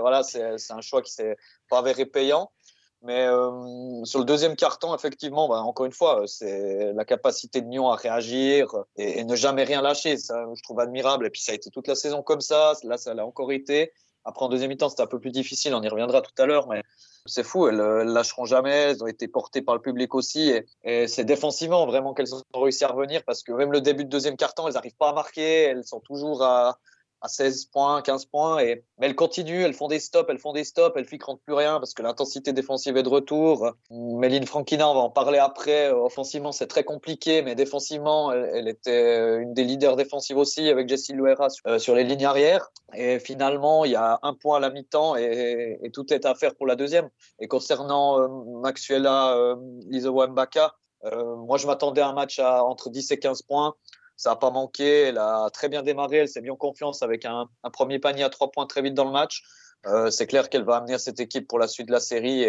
voilà, 0.00 0.24
c'est, 0.24 0.58
c'est 0.58 0.72
un 0.72 0.80
choix 0.80 1.00
qui 1.00 1.12
s'est 1.12 1.36
pas 1.68 1.78
avéré 1.78 2.06
payant. 2.06 2.50
Mais 3.02 3.24
euh, 3.28 4.04
sur 4.04 4.18
le 4.18 4.24
deuxième 4.24 4.56
carton, 4.56 4.96
effectivement, 4.96 5.48
bah, 5.48 5.60
encore 5.62 5.86
une 5.86 5.92
fois, 5.92 6.24
c'est 6.26 6.92
la 6.92 7.04
capacité 7.04 7.60
de 7.60 7.68
Nyon 7.68 7.88
à 7.88 7.94
réagir 7.94 8.74
et, 8.96 9.20
et, 9.20 9.24
ne 9.24 9.36
jamais 9.36 9.62
rien 9.62 9.80
lâcher. 9.80 10.16
Ça, 10.16 10.44
je 10.56 10.62
trouve 10.64 10.80
admirable. 10.80 11.24
Et 11.24 11.30
puis, 11.30 11.40
ça 11.40 11.52
a 11.52 11.54
été 11.54 11.70
toute 11.70 11.86
la 11.86 11.94
saison 11.94 12.22
comme 12.24 12.40
ça. 12.40 12.72
Là, 12.82 12.98
ça 12.98 13.14
l'a 13.14 13.24
encore 13.24 13.52
été. 13.52 13.92
Après, 14.24 14.44
en 14.44 14.48
deuxième 14.48 14.70
mi-temps, 14.70 14.88
c'était 14.88 15.02
un 15.02 15.06
peu 15.06 15.18
plus 15.18 15.30
difficile. 15.30 15.74
On 15.74 15.82
y 15.82 15.88
reviendra 15.88 16.20
tout 16.20 16.42
à 16.42 16.46
l'heure. 16.46 16.68
Mais 16.68 16.82
c'est 17.26 17.42
fou. 17.42 17.68
Elles, 17.68 17.80
elles 17.80 18.08
lâcheront 18.08 18.44
jamais. 18.44 18.90
Elles 18.90 19.02
ont 19.02 19.06
été 19.06 19.28
portées 19.28 19.62
par 19.62 19.74
le 19.74 19.80
public 19.80 20.14
aussi. 20.14 20.50
Et, 20.50 20.66
et 20.84 21.08
c'est 21.08 21.24
défensivement 21.24 21.86
vraiment 21.86 22.14
qu'elles 22.14 22.34
ont 22.34 22.42
réussi 22.54 22.84
à 22.84 22.88
revenir 22.88 23.22
parce 23.24 23.42
que 23.42 23.52
même 23.52 23.72
le 23.72 23.80
début 23.80 24.04
de 24.04 24.10
deuxième 24.10 24.36
carton, 24.36 24.68
elles 24.68 24.74
n'arrivent 24.74 24.96
pas 24.96 25.10
à 25.10 25.12
marquer. 25.14 25.62
Elles 25.62 25.84
sont 25.84 26.00
toujours 26.00 26.42
à, 26.42 26.78
à 27.20 27.28
16 27.28 27.66
points, 27.66 28.02
15 28.02 28.26
points. 28.26 28.58
Et, 28.60 28.84
mais 28.98 29.06
elles 29.06 29.14
continuent, 29.14 29.62
elles 29.62 29.74
font 29.74 29.88
des 29.88 30.00
stops, 30.00 30.28
elles 30.28 30.38
font 30.38 30.52
des 30.52 30.64
stops, 30.64 30.96
elles 30.96 31.06
rentrent 31.22 31.42
plus 31.42 31.54
rien 31.54 31.78
parce 31.78 31.94
que 31.94 32.02
l'intensité 32.02 32.52
défensive 32.52 32.96
est 32.96 33.02
de 33.02 33.08
retour. 33.08 33.72
Méline 33.90 34.46
Frankina, 34.46 34.88
on 34.88 34.94
va 34.94 35.00
en 35.00 35.10
parler 35.10 35.38
après. 35.38 35.90
Offensivement, 35.90 36.52
c'est 36.52 36.66
très 36.66 36.84
compliqué, 36.84 37.42
mais 37.42 37.54
défensivement, 37.54 38.32
elle, 38.32 38.68
était 38.68 39.36
une 39.38 39.54
des 39.54 39.64
leaders 39.64 39.96
défensives 39.96 40.36
aussi 40.36 40.68
avec 40.68 40.88
Jessie 40.88 41.12
Luera 41.12 41.50
sur, 41.50 41.66
euh, 41.66 41.78
sur, 41.78 41.94
les 41.94 42.04
lignes 42.04 42.24
arrière. 42.24 42.70
Et 42.94 43.18
finalement, 43.18 43.84
il 43.84 43.92
y 43.92 43.96
a 43.96 44.18
un 44.22 44.34
point 44.34 44.56
à 44.56 44.60
la 44.60 44.70
mi-temps 44.70 45.16
et, 45.16 45.78
tout 45.92 46.12
est 46.12 46.24
à 46.24 46.34
faire 46.34 46.54
pour 46.54 46.66
la 46.66 46.76
deuxième. 46.76 47.10
Et 47.40 47.48
concernant 47.48 48.20
euh, 48.20 48.28
Maxuela 48.60 49.36
euh, 49.36 49.56
Lizowa 49.88 50.28
Mbaka, 50.28 50.74
euh, 51.04 51.36
moi, 51.36 51.58
je 51.58 51.66
m'attendais 51.66 52.00
à 52.00 52.08
un 52.08 52.12
match 52.12 52.38
à 52.38 52.64
entre 52.64 52.90
10 52.90 53.12
et 53.12 53.18
15 53.18 53.42
points 53.42 53.74
ça 54.20 54.30
n'a 54.30 54.36
pas 54.36 54.50
manqué. 54.50 55.04
Elle 55.04 55.16
a 55.16 55.48
très 55.50 55.70
bien 55.70 55.82
démarré. 55.82 56.18
Elle 56.18 56.28
s'est 56.28 56.42
mis 56.42 56.50
en 56.50 56.56
confiance 56.56 57.02
avec 57.02 57.24
un, 57.24 57.48
premier 57.72 57.98
panier 57.98 58.22
à 58.22 58.28
trois 58.28 58.50
points 58.50 58.66
très 58.66 58.82
vite 58.82 58.92
dans 58.92 59.06
le 59.06 59.12
match. 59.12 59.42
Euh, 59.86 60.10
c'est 60.10 60.26
clair 60.26 60.50
qu'elle 60.50 60.64
va 60.64 60.76
amener 60.76 60.98
cette 60.98 61.20
équipe 61.20 61.48
pour 61.48 61.58
la 61.58 61.66
suite 61.66 61.86
de 61.86 61.92
la 61.92 62.00
série 62.00 62.44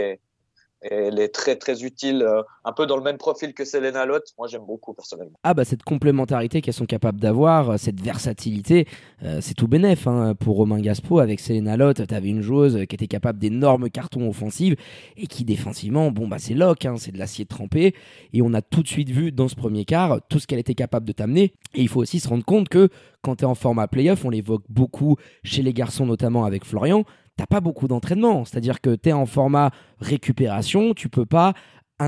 et 0.83 0.93
elle 0.93 1.19
est 1.19 1.29
très 1.29 1.55
très 1.55 1.83
utile, 1.83 2.23
euh, 2.23 2.41
un 2.65 2.71
peu 2.71 2.85
dans 2.85 2.97
le 2.97 3.03
même 3.03 3.17
profil 3.17 3.53
que 3.53 3.65
Selena 3.65 4.05
Lott. 4.05 4.23
Moi 4.38 4.47
j'aime 4.47 4.65
beaucoup 4.65 4.93
personnellement. 4.93 5.38
Ah 5.43 5.53
bah 5.53 5.65
cette 5.65 5.83
complémentarité 5.83 6.61
qu'elles 6.61 6.73
sont 6.73 6.85
capables 6.85 7.19
d'avoir, 7.19 7.77
cette 7.77 8.01
versatilité, 8.01 8.88
euh, 9.23 9.39
c'est 9.41 9.53
tout 9.53 9.67
bénef 9.67 10.07
hein, 10.07 10.33
pour 10.35 10.57
Romain 10.57 10.79
Gaspo 10.79 11.19
avec 11.19 11.39
Selena 11.39 11.77
Lott. 11.77 12.05
T'avais 12.07 12.29
une 12.29 12.41
joueuse 12.41 12.85
qui 12.88 12.95
était 12.95 13.07
capable 13.07 13.39
d'énormes 13.39 13.89
cartons 13.89 14.27
offensifs 14.27 14.75
et 15.17 15.27
qui 15.27 15.43
défensivement, 15.43 16.11
bon 16.11 16.27
bah 16.27 16.38
c'est 16.39 16.53
lock, 16.53 16.85
hein, 16.85 16.95
c'est 16.97 17.11
de 17.11 17.17
l'acier 17.17 17.45
trempé 17.45 17.95
et 18.33 18.41
on 18.41 18.53
a 18.53 18.61
tout 18.61 18.83
de 18.83 18.88
suite 18.88 19.09
vu 19.09 19.31
dans 19.31 19.47
ce 19.47 19.55
premier 19.55 19.85
quart 19.85 20.19
tout 20.29 20.39
ce 20.39 20.47
qu'elle 20.47 20.59
était 20.59 20.75
capable 20.75 21.05
de 21.05 21.11
t'amener. 21.11 21.53
Et 21.73 21.81
il 21.81 21.88
faut 21.88 22.01
aussi 22.01 22.19
se 22.19 22.27
rendre 22.27 22.43
compte 22.43 22.69
que 22.69 22.89
quand 23.21 23.38
tu 23.38 23.43
es 23.43 23.47
en 23.47 23.55
format 23.55 23.88
playoff, 23.88 24.25
on 24.25 24.29
l'évoque 24.29 24.63
beaucoup 24.69 25.15
chez 25.43 25.61
les 25.61 25.73
garçons 25.73 26.05
notamment 26.05 26.43
avec 26.43 26.65
Florian, 26.65 27.05
t'as 27.38 27.45
pas 27.45 27.61
beaucoup 27.61 27.88
d'entraînement. 27.88 28.45
C'est-à-dire 28.45 28.81
que 28.81 28.95
tu 28.95 29.09
es 29.09 29.13
en 29.13 29.25
format 29.25 29.71
récupération, 30.00 30.93
tu 30.93 31.09
peux 31.09 31.25
pas 31.25 31.53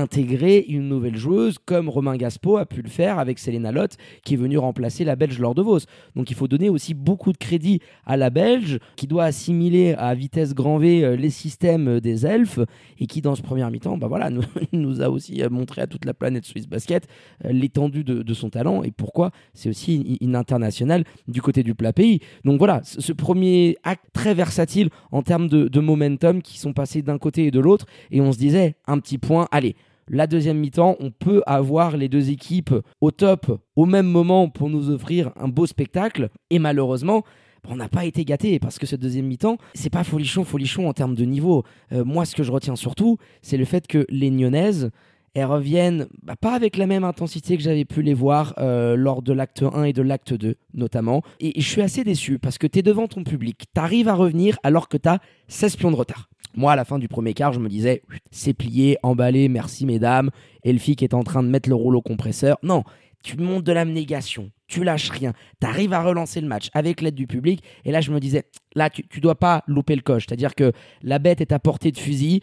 intégrer 0.00 0.64
une 0.68 0.88
nouvelle 0.88 1.16
joueuse 1.16 1.58
comme 1.64 1.88
Romain 1.88 2.16
Gaspo 2.16 2.56
a 2.56 2.66
pu 2.66 2.82
le 2.82 2.88
faire 2.88 3.18
avec 3.18 3.38
Selena 3.38 3.70
Lott 3.70 3.96
qui 4.24 4.34
est 4.34 4.36
venue 4.36 4.58
remplacer 4.58 5.04
la 5.04 5.16
Belge 5.16 5.38
lors 5.38 5.54
de 5.54 5.62
Vos. 5.62 5.78
Donc 6.16 6.30
il 6.30 6.36
faut 6.36 6.48
donner 6.48 6.68
aussi 6.68 6.94
beaucoup 6.94 7.32
de 7.32 7.38
crédit 7.38 7.80
à 8.04 8.16
la 8.16 8.30
Belge 8.30 8.78
qui 8.96 9.06
doit 9.06 9.24
assimiler 9.24 9.94
à 9.96 10.14
vitesse 10.14 10.54
grand 10.54 10.78
V 10.78 11.16
les 11.16 11.30
systèmes 11.30 12.00
des 12.00 12.26
elfes 12.26 12.58
et 12.98 13.06
qui 13.06 13.20
dans 13.20 13.34
ce 13.34 13.42
premier 13.42 13.68
mi-temps 13.70 13.96
bah 13.96 14.08
voilà, 14.08 14.30
nous, 14.72 15.02
a 15.02 15.08
aussi 15.08 15.42
montré 15.50 15.82
à 15.82 15.86
toute 15.86 16.04
la 16.04 16.14
planète 16.14 16.44
Swiss 16.44 16.66
Basket 16.66 17.06
l'étendue 17.44 18.04
de, 18.04 18.34
son 18.34 18.50
talent 18.50 18.82
et 18.82 18.90
pourquoi 18.90 19.30
c'est 19.52 19.68
aussi 19.68 20.18
une, 20.20 20.34
internationale 20.34 21.04
du 21.28 21.40
côté 21.40 21.62
du 21.62 21.76
plat 21.76 21.92
pays. 21.92 22.18
Donc 22.44 22.58
voilà, 22.58 22.80
ce 22.82 23.12
premier 23.12 23.76
acte 23.84 24.06
très 24.12 24.34
versatile 24.34 24.90
en 25.12 25.22
termes 25.22 25.48
de 25.48 25.80
momentum 25.80 26.42
qui 26.42 26.58
sont 26.58 26.72
passés 26.72 27.02
d'un 27.02 27.18
côté 27.18 27.46
et 27.46 27.50
de 27.52 27.60
l'autre 27.60 27.86
et 28.10 28.20
on 28.20 28.32
se 28.32 28.38
disait 28.38 28.74
un 28.86 28.98
petit 28.98 29.18
point, 29.18 29.46
allez, 29.52 29.76
la 30.08 30.26
deuxième 30.26 30.58
mi-temps, 30.58 30.96
on 31.00 31.10
peut 31.10 31.42
avoir 31.46 31.96
les 31.96 32.08
deux 32.08 32.30
équipes 32.30 32.74
au 33.00 33.10
top 33.10 33.60
au 33.76 33.86
même 33.86 34.06
moment 34.06 34.48
pour 34.48 34.68
nous 34.68 34.90
offrir 34.90 35.32
un 35.36 35.48
beau 35.48 35.66
spectacle. 35.66 36.28
Et 36.50 36.58
malheureusement, 36.58 37.24
on 37.68 37.76
n'a 37.76 37.88
pas 37.88 38.04
été 38.04 38.24
gâté 38.24 38.58
parce 38.58 38.78
que 38.78 38.86
ce 38.86 38.96
deuxième 38.96 39.26
mi-temps, 39.26 39.56
c'est 39.74 39.90
pas 39.90 40.04
folichon, 40.04 40.44
folichon 40.44 40.88
en 40.88 40.92
termes 40.92 41.14
de 41.14 41.24
niveau. 41.24 41.64
Euh, 41.92 42.04
moi, 42.04 42.24
ce 42.24 42.34
que 42.34 42.42
je 42.42 42.52
retiens 42.52 42.76
surtout, 42.76 43.16
c'est 43.42 43.56
le 43.56 43.64
fait 43.64 43.86
que 43.86 44.06
les 44.10 44.30
Nyonnaises, 44.30 44.90
elles 45.34 45.46
reviennent 45.46 46.06
bah, 46.22 46.36
pas 46.36 46.54
avec 46.54 46.76
la 46.76 46.86
même 46.86 47.04
intensité 47.04 47.56
que 47.56 47.62
j'avais 47.62 47.84
pu 47.84 48.02
les 48.02 48.14
voir 48.14 48.54
euh, 48.58 48.96
lors 48.96 49.22
de 49.22 49.32
l'acte 49.32 49.62
1 49.62 49.84
et 49.84 49.92
de 49.92 50.02
l'acte 50.02 50.32
2 50.32 50.56
notamment. 50.74 51.22
Et, 51.40 51.60
je 51.60 51.68
suis 51.68 51.82
assez 51.82 52.04
déçu 52.04 52.38
parce 52.38 52.58
que 52.58 52.66
tu 52.66 52.78
es 52.78 52.82
devant 52.82 53.08
ton 53.08 53.24
public, 53.24 53.64
tu 53.74 53.80
arrives 53.80 54.08
à 54.08 54.14
revenir 54.14 54.58
alors 54.62 54.88
que 54.88 54.96
tu 54.96 55.08
as 55.08 55.18
16 55.48 55.76
pions 55.76 55.90
de 55.90 55.96
retard. 55.96 56.28
Moi, 56.56 56.72
à 56.72 56.76
la 56.76 56.84
fin 56.84 56.98
du 56.98 57.08
premier 57.08 57.34
quart, 57.34 57.52
je 57.52 57.60
me 57.60 57.68
disais, 57.68 58.02
c'est 58.30 58.54
plié, 58.54 58.96
emballé, 59.02 59.48
merci 59.48 59.86
mesdames. 59.86 60.30
Elfie 60.62 60.96
qui 60.96 61.04
est 61.04 61.14
en 61.14 61.22
train 61.22 61.42
de 61.42 61.48
mettre 61.48 61.68
le 61.68 61.74
rouleau 61.74 62.00
compresseur. 62.00 62.56
Non, 62.62 62.84
tu 63.22 63.36
montes 63.38 63.64
de 63.64 63.72
l'abnégation, 63.72 64.50
tu 64.68 64.84
lâches 64.84 65.10
rien, 65.10 65.32
tu 65.60 65.66
arrives 65.66 65.92
à 65.92 66.02
relancer 66.02 66.40
le 66.40 66.46
match 66.46 66.68
avec 66.74 67.00
l'aide 67.00 67.14
du 67.14 67.26
public. 67.26 67.62
Et 67.84 67.90
là, 67.90 68.00
je 68.00 68.12
me 68.12 68.20
disais, 68.20 68.44
là, 68.74 68.90
tu, 68.90 69.06
tu 69.08 69.20
dois 69.20 69.34
pas 69.34 69.64
louper 69.66 69.96
le 69.96 70.02
coche. 70.02 70.26
C'est-à-dire 70.28 70.54
que 70.54 70.72
la 71.02 71.18
bête 71.18 71.40
est 71.40 71.52
à 71.52 71.58
portée 71.58 71.90
de 71.90 71.98
fusil. 71.98 72.40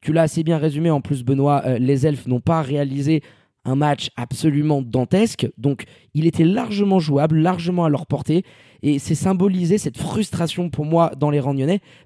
Tu 0.00 0.12
l'as 0.12 0.22
assez 0.22 0.42
bien 0.42 0.56
résumé 0.56 0.90
en 0.90 1.00
plus, 1.00 1.24
Benoît. 1.24 1.62
Euh, 1.66 1.78
les 1.78 2.06
elfes 2.06 2.26
n'ont 2.26 2.40
pas 2.40 2.62
réalisé 2.62 3.22
un 3.64 3.74
match 3.74 4.10
absolument 4.16 4.82
dantesque. 4.82 5.48
Donc, 5.58 5.84
il 6.14 6.26
était 6.26 6.44
largement 6.44 6.98
jouable, 6.98 7.36
largement 7.36 7.84
à 7.84 7.88
leur 7.88 8.06
portée. 8.06 8.44
Et 8.82 8.98
c'est 8.98 9.14
symbolisé 9.14 9.78
cette 9.78 9.98
frustration 9.98 10.70
pour 10.70 10.84
moi 10.84 11.12
dans 11.16 11.30
les 11.30 11.40
rangs 11.40 11.50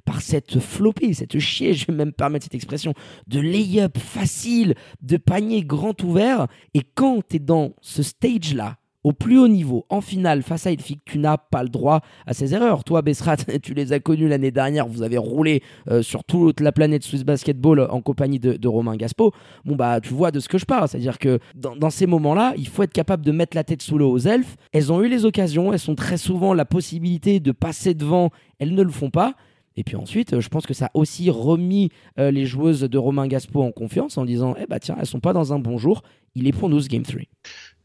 par 0.04 0.20
cette 0.20 0.58
flopée, 0.58 1.14
cette 1.14 1.38
chier, 1.38 1.74
je 1.74 1.86
vais 1.86 1.92
même 1.92 2.12
permettre 2.12 2.44
cette 2.44 2.54
expression, 2.54 2.94
de 3.26 3.40
lay-up 3.40 3.98
facile, 3.98 4.74
de 5.02 5.16
panier 5.16 5.62
grand 5.62 6.02
ouvert. 6.02 6.46
Et 6.72 6.82
quand 6.94 7.20
tu 7.28 7.36
es 7.36 7.38
dans 7.38 7.72
ce 7.80 8.02
stage-là, 8.02 8.76
au 9.04 9.12
plus 9.12 9.38
haut 9.38 9.48
niveau, 9.48 9.84
en 9.90 10.00
finale, 10.00 10.42
face 10.42 10.66
à 10.66 10.72
Elfic, 10.72 11.02
tu 11.04 11.18
n'as 11.18 11.36
pas 11.36 11.62
le 11.62 11.68
droit 11.68 12.00
à 12.26 12.32
ces 12.32 12.54
erreurs. 12.54 12.84
Toi, 12.84 13.02
Bessrat, 13.02 13.36
tu 13.62 13.74
les 13.74 13.92
as 13.92 14.00
connues 14.00 14.28
l'année 14.28 14.50
dernière, 14.50 14.88
vous 14.88 15.02
avez 15.02 15.18
roulé 15.18 15.62
euh, 15.90 16.02
sur 16.02 16.24
toute 16.24 16.60
la 16.60 16.72
planète 16.72 17.04
Swiss 17.04 17.22
Basketball 17.22 17.86
en 17.90 18.00
compagnie 18.00 18.40
de, 18.40 18.66
Romain 18.66 18.96
Gaspo. 18.96 19.32
Bon, 19.66 19.76
bah, 19.76 20.00
tu 20.00 20.14
vois 20.14 20.30
de 20.30 20.40
ce 20.40 20.48
que 20.48 20.56
je 20.56 20.64
parle. 20.64 20.88
C'est-à-dire 20.88 21.18
que 21.18 21.38
dans, 21.54 21.90
ces 21.90 22.06
moments-là, 22.06 22.54
il 22.56 22.66
faut 22.66 22.82
être 22.82 22.92
capable 22.92 23.24
de 23.24 23.30
mettre 23.30 23.54
la 23.54 23.62
tête 23.62 23.82
sous 23.82 23.98
l'eau 23.98 24.10
aux 24.10 24.18
elfes. 24.18 24.56
Elles 24.72 24.90
ont 24.90 25.02
eu 25.02 25.08
les 25.08 25.26
occasions, 25.26 25.72
elles 25.72 25.90
ont 25.90 25.94
très 25.94 26.16
souvent 26.16 26.54
la 26.54 26.64
possibilité 26.64 27.40
de 27.40 27.52
passer 27.52 27.92
devant, 27.92 28.30
elles 28.58 28.74
ne 28.74 28.82
le 28.82 28.90
font 28.90 29.10
pas. 29.10 29.34
Et 29.76 29.84
puis 29.84 29.96
ensuite, 29.96 30.40
je 30.40 30.48
pense 30.48 30.66
que 30.66 30.74
ça 30.74 30.86
a 30.86 30.90
aussi 30.94 31.30
remis 31.30 31.90
euh, 32.18 32.30
les 32.30 32.46
joueuses 32.46 32.80
de 32.80 32.98
Romain 32.98 33.26
Gaspo 33.26 33.62
en 33.62 33.72
confiance 33.72 34.16
en 34.16 34.24
disant 34.24 34.54
Eh 34.58 34.66
bah 34.66 34.78
tiens, 34.78 34.96
elles 34.98 35.06
sont 35.06 35.20
pas 35.20 35.32
dans 35.32 35.52
un 35.52 35.58
bon 35.58 35.78
jour, 35.78 36.02
il 36.34 36.46
est 36.46 36.52
pour 36.52 36.68
nous 36.68 36.80
ce 36.80 36.88
Game 36.88 37.02
3. 37.02 37.22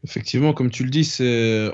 Effectivement, 0.02 0.54
comme 0.54 0.70
tu 0.70 0.84
le 0.84 0.90
dis, 0.90 1.16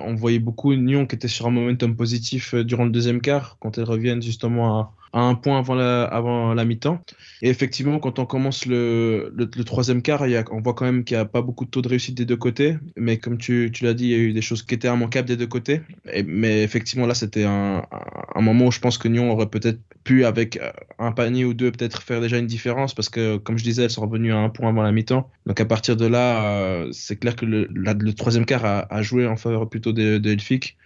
on 0.02 0.14
voyait 0.14 0.40
beaucoup 0.40 0.75
Nyon 0.75 1.06
qui 1.06 1.14
était 1.14 1.28
sur 1.28 1.47
un 1.47 1.50
momentum 1.50 1.95
positif 1.95 2.54
euh, 2.54 2.64
durant 2.64 2.85
le 2.85 2.90
deuxième 2.90 3.21
quart, 3.21 3.56
quand 3.61 3.78
elles 3.78 3.85
reviennent 3.85 4.23
justement 4.23 4.80
à, 4.80 4.92
un 5.20 5.35
point 5.35 5.58
avant 5.58 5.75
la, 5.75 6.04
avant 6.04 6.54
la 6.54 6.64
mi-temps. 6.64 7.00
Et 7.42 7.49
effectivement, 7.49 7.99
quand 7.99 8.18
on 8.18 8.26
commence 8.26 8.66
le, 8.66 9.32
le, 9.35 9.64
troisième 9.64 10.02
quart, 10.02 10.26
il 10.26 10.32
y 10.32 10.37
a, 10.37 10.44
on 10.50 10.61
voit 10.61 10.75
quand 10.75 10.85
même 10.85 11.04
qu'il 11.04 11.16
n'y 11.16 11.20
a 11.20 11.25
pas 11.25 11.42
beaucoup 11.42 11.64
de 11.64 11.70
taux 11.70 11.82
de 11.82 11.88
réussite 11.88 12.16
des 12.16 12.25
deux 12.25 12.37
côtés. 12.37 12.76
Mais 12.96 13.18
comme 13.18 13.38
tu, 13.38 13.70
tu 13.73 13.85
l'as 13.85 13.94
dit, 13.94 14.04
il 14.04 14.11
y 14.11 14.14
a 14.14 14.18
eu 14.18 14.32
des 14.32 14.42
choses 14.42 14.62
qui 14.62 14.75
étaient 14.75 14.88
immanquables 14.88 15.28
des 15.28 15.37
deux 15.37 15.46
côtés. 15.46 15.80
Mais 16.26 16.62
effectivement, 16.62 17.06
là, 17.06 17.14
c'était 17.14 17.44
un, 17.44 17.85
un, 18.35 18.40
moment 18.40 18.66
où 18.66 18.73
je 18.73 18.80
pense 18.80 18.99
que 18.99 19.08
Nyon 19.08 19.30
aurait 19.30 19.49
peut-être 19.49 19.80
pu, 20.04 20.25
avec 20.25 20.58
un 20.99 21.12
panier 21.12 21.44
ou 21.44 21.54
deux, 21.54 21.73
peut-être 21.73 22.02
faire 22.02 22.20
déjà 22.20 22.38
une 22.38 22.46
différence. 22.46 22.94
Parce 22.94 23.08
que, 23.08 23.37
comme 23.37 23.58
je 23.58 23.64
disais, 23.64 23.85
elles 23.85 23.90
sont 23.90 24.02
revenues 24.02 24.32
à 24.32 24.38
un 24.38 24.49
point 24.50 24.68
avant 24.70 24.82
la 24.82 24.92
mi-temps. 24.92 25.30
Donc 25.46 25.61
à 25.61 25.64
partir 25.64 25.96
de 25.96 26.06
là, 26.06 26.44
euh, 26.44 26.88
c'est 26.92 27.16
clair 27.16 27.37
que 27.37 27.46
le, 27.46 27.68
le 27.70 28.12
troisième 28.12 28.44
quart 28.44 28.64
a, 28.64 29.02
joué 29.02 29.26
en 29.26 29.37
faveur 29.37 29.68
plutôt 29.68 29.92
de, 29.92 30.20
Elphick, 30.28 30.76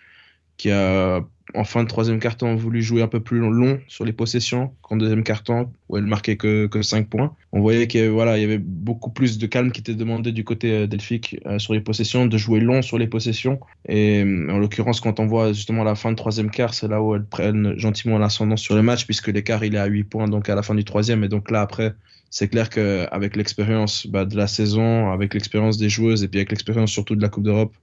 qui 0.57 0.71
a 0.71 1.21
en 1.55 1.65
fin 1.65 1.83
de 1.83 1.89
troisième 1.89 2.19
carton, 2.19 2.55
voulu 2.57 2.83
jouer 2.83 3.03
un 3.03 3.09
peu 3.09 3.21
plus 3.21 3.39
long 3.39 3.81
sur 3.89 4.05
les 4.05 4.13
possessions 4.13 4.73
qu'en 4.83 4.97
deuxième 4.97 5.23
carton, 5.23 5.71
où 5.89 5.97
elle 5.97 6.07
marquait 6.07 6.37
que, 6.37 6.67
que 6.67 6.83
5 6.83 7.09
points. 7.09 7.35
On 7.53 7.61
voyait 7.61 7.87
qu'il 7.87 8.09
voilà, 8.09 8.39
il 8.39 8.43
y 8.43 8.45
avait 8.45 8.59
beaucoup 8.59 9.11
plus 9.11 9.39
de 9.39 9.47
calme 9.47 9.73
qui 9.73 9.81
était 9.81 9.95
demandé 9.95 10.33
du 10.33 10.45
côté 10.45 10.73
euh, 10.73 10.87
delphique 10.87 11.39
euh, 11.47 11.59
sur 11.59 11.73
les 11.73 11.81
possessions, 11.81 12.27
de 12.27 12.39
jouer 12.39 12.61
long 12.61 12.83
sur 12.83 12.99
les 12.99 13.07
possessions. 13.07 13.61
Et 13.89 14.23
en 14.23 14.59
l'occurrence, 14.59 15.01
quand 15.01 15.21
on 15.21 15.27
voit 15.27 15.53
justement 15.53 15.85
la 15.85 15.95
fin 15.95 16.11
de 16.11 16.17
troisième 16.17 16.51
quart, 16.51 16.75
c'est 16.75 16.89
là 16.89 17.03
où 17.03 17.15
elles 17.15 17.25
prennent 17.25 17.79
gentiment 17.79 18.19
l'ascendance 18.19 18.61
sur 18.61 18.75
le 18.75 18.83
match, 18.83 19.05
puisque 19.05 19.29
l'écart 19.29 19.65
il 19.65 19.75
est 19.75 19.79
à 19.79 19.87
8 19.87 20.05
points 20.05 20.29
donc 20.29 20.49
à 20.49 20.55
la 20.55 20.63
fin 20.63 20.75
du 20.75 20.85
troisième. 20.85 21.25
Et 21.25 21.29
donc 21.29 21.51
là, 21.51 21.61
après, 21.61 21.95
c'est 22.31 22.49
clair 22.49 22.71
qu'avec 22.71 23.37
l'expérience 23.37 24.07
bah, 24.07 24.25
de 24.25 24.37
la 24.37 24.47
saison, 24.47 25.11
avec 25.11 25.35
l'expérience 25.35 25.79
des 25.79 25.89
joueuses 25.89 26.23
et 26.23 26.29
puis 26.29 26.39
avec 26.39 26.51
l'expérience 26.51 26.91
surtout 26.91 27.17
de 27.17 27.23
la 27.23 27.29
Coupe 27.29 27.45
d'Europe, 27.45 27.75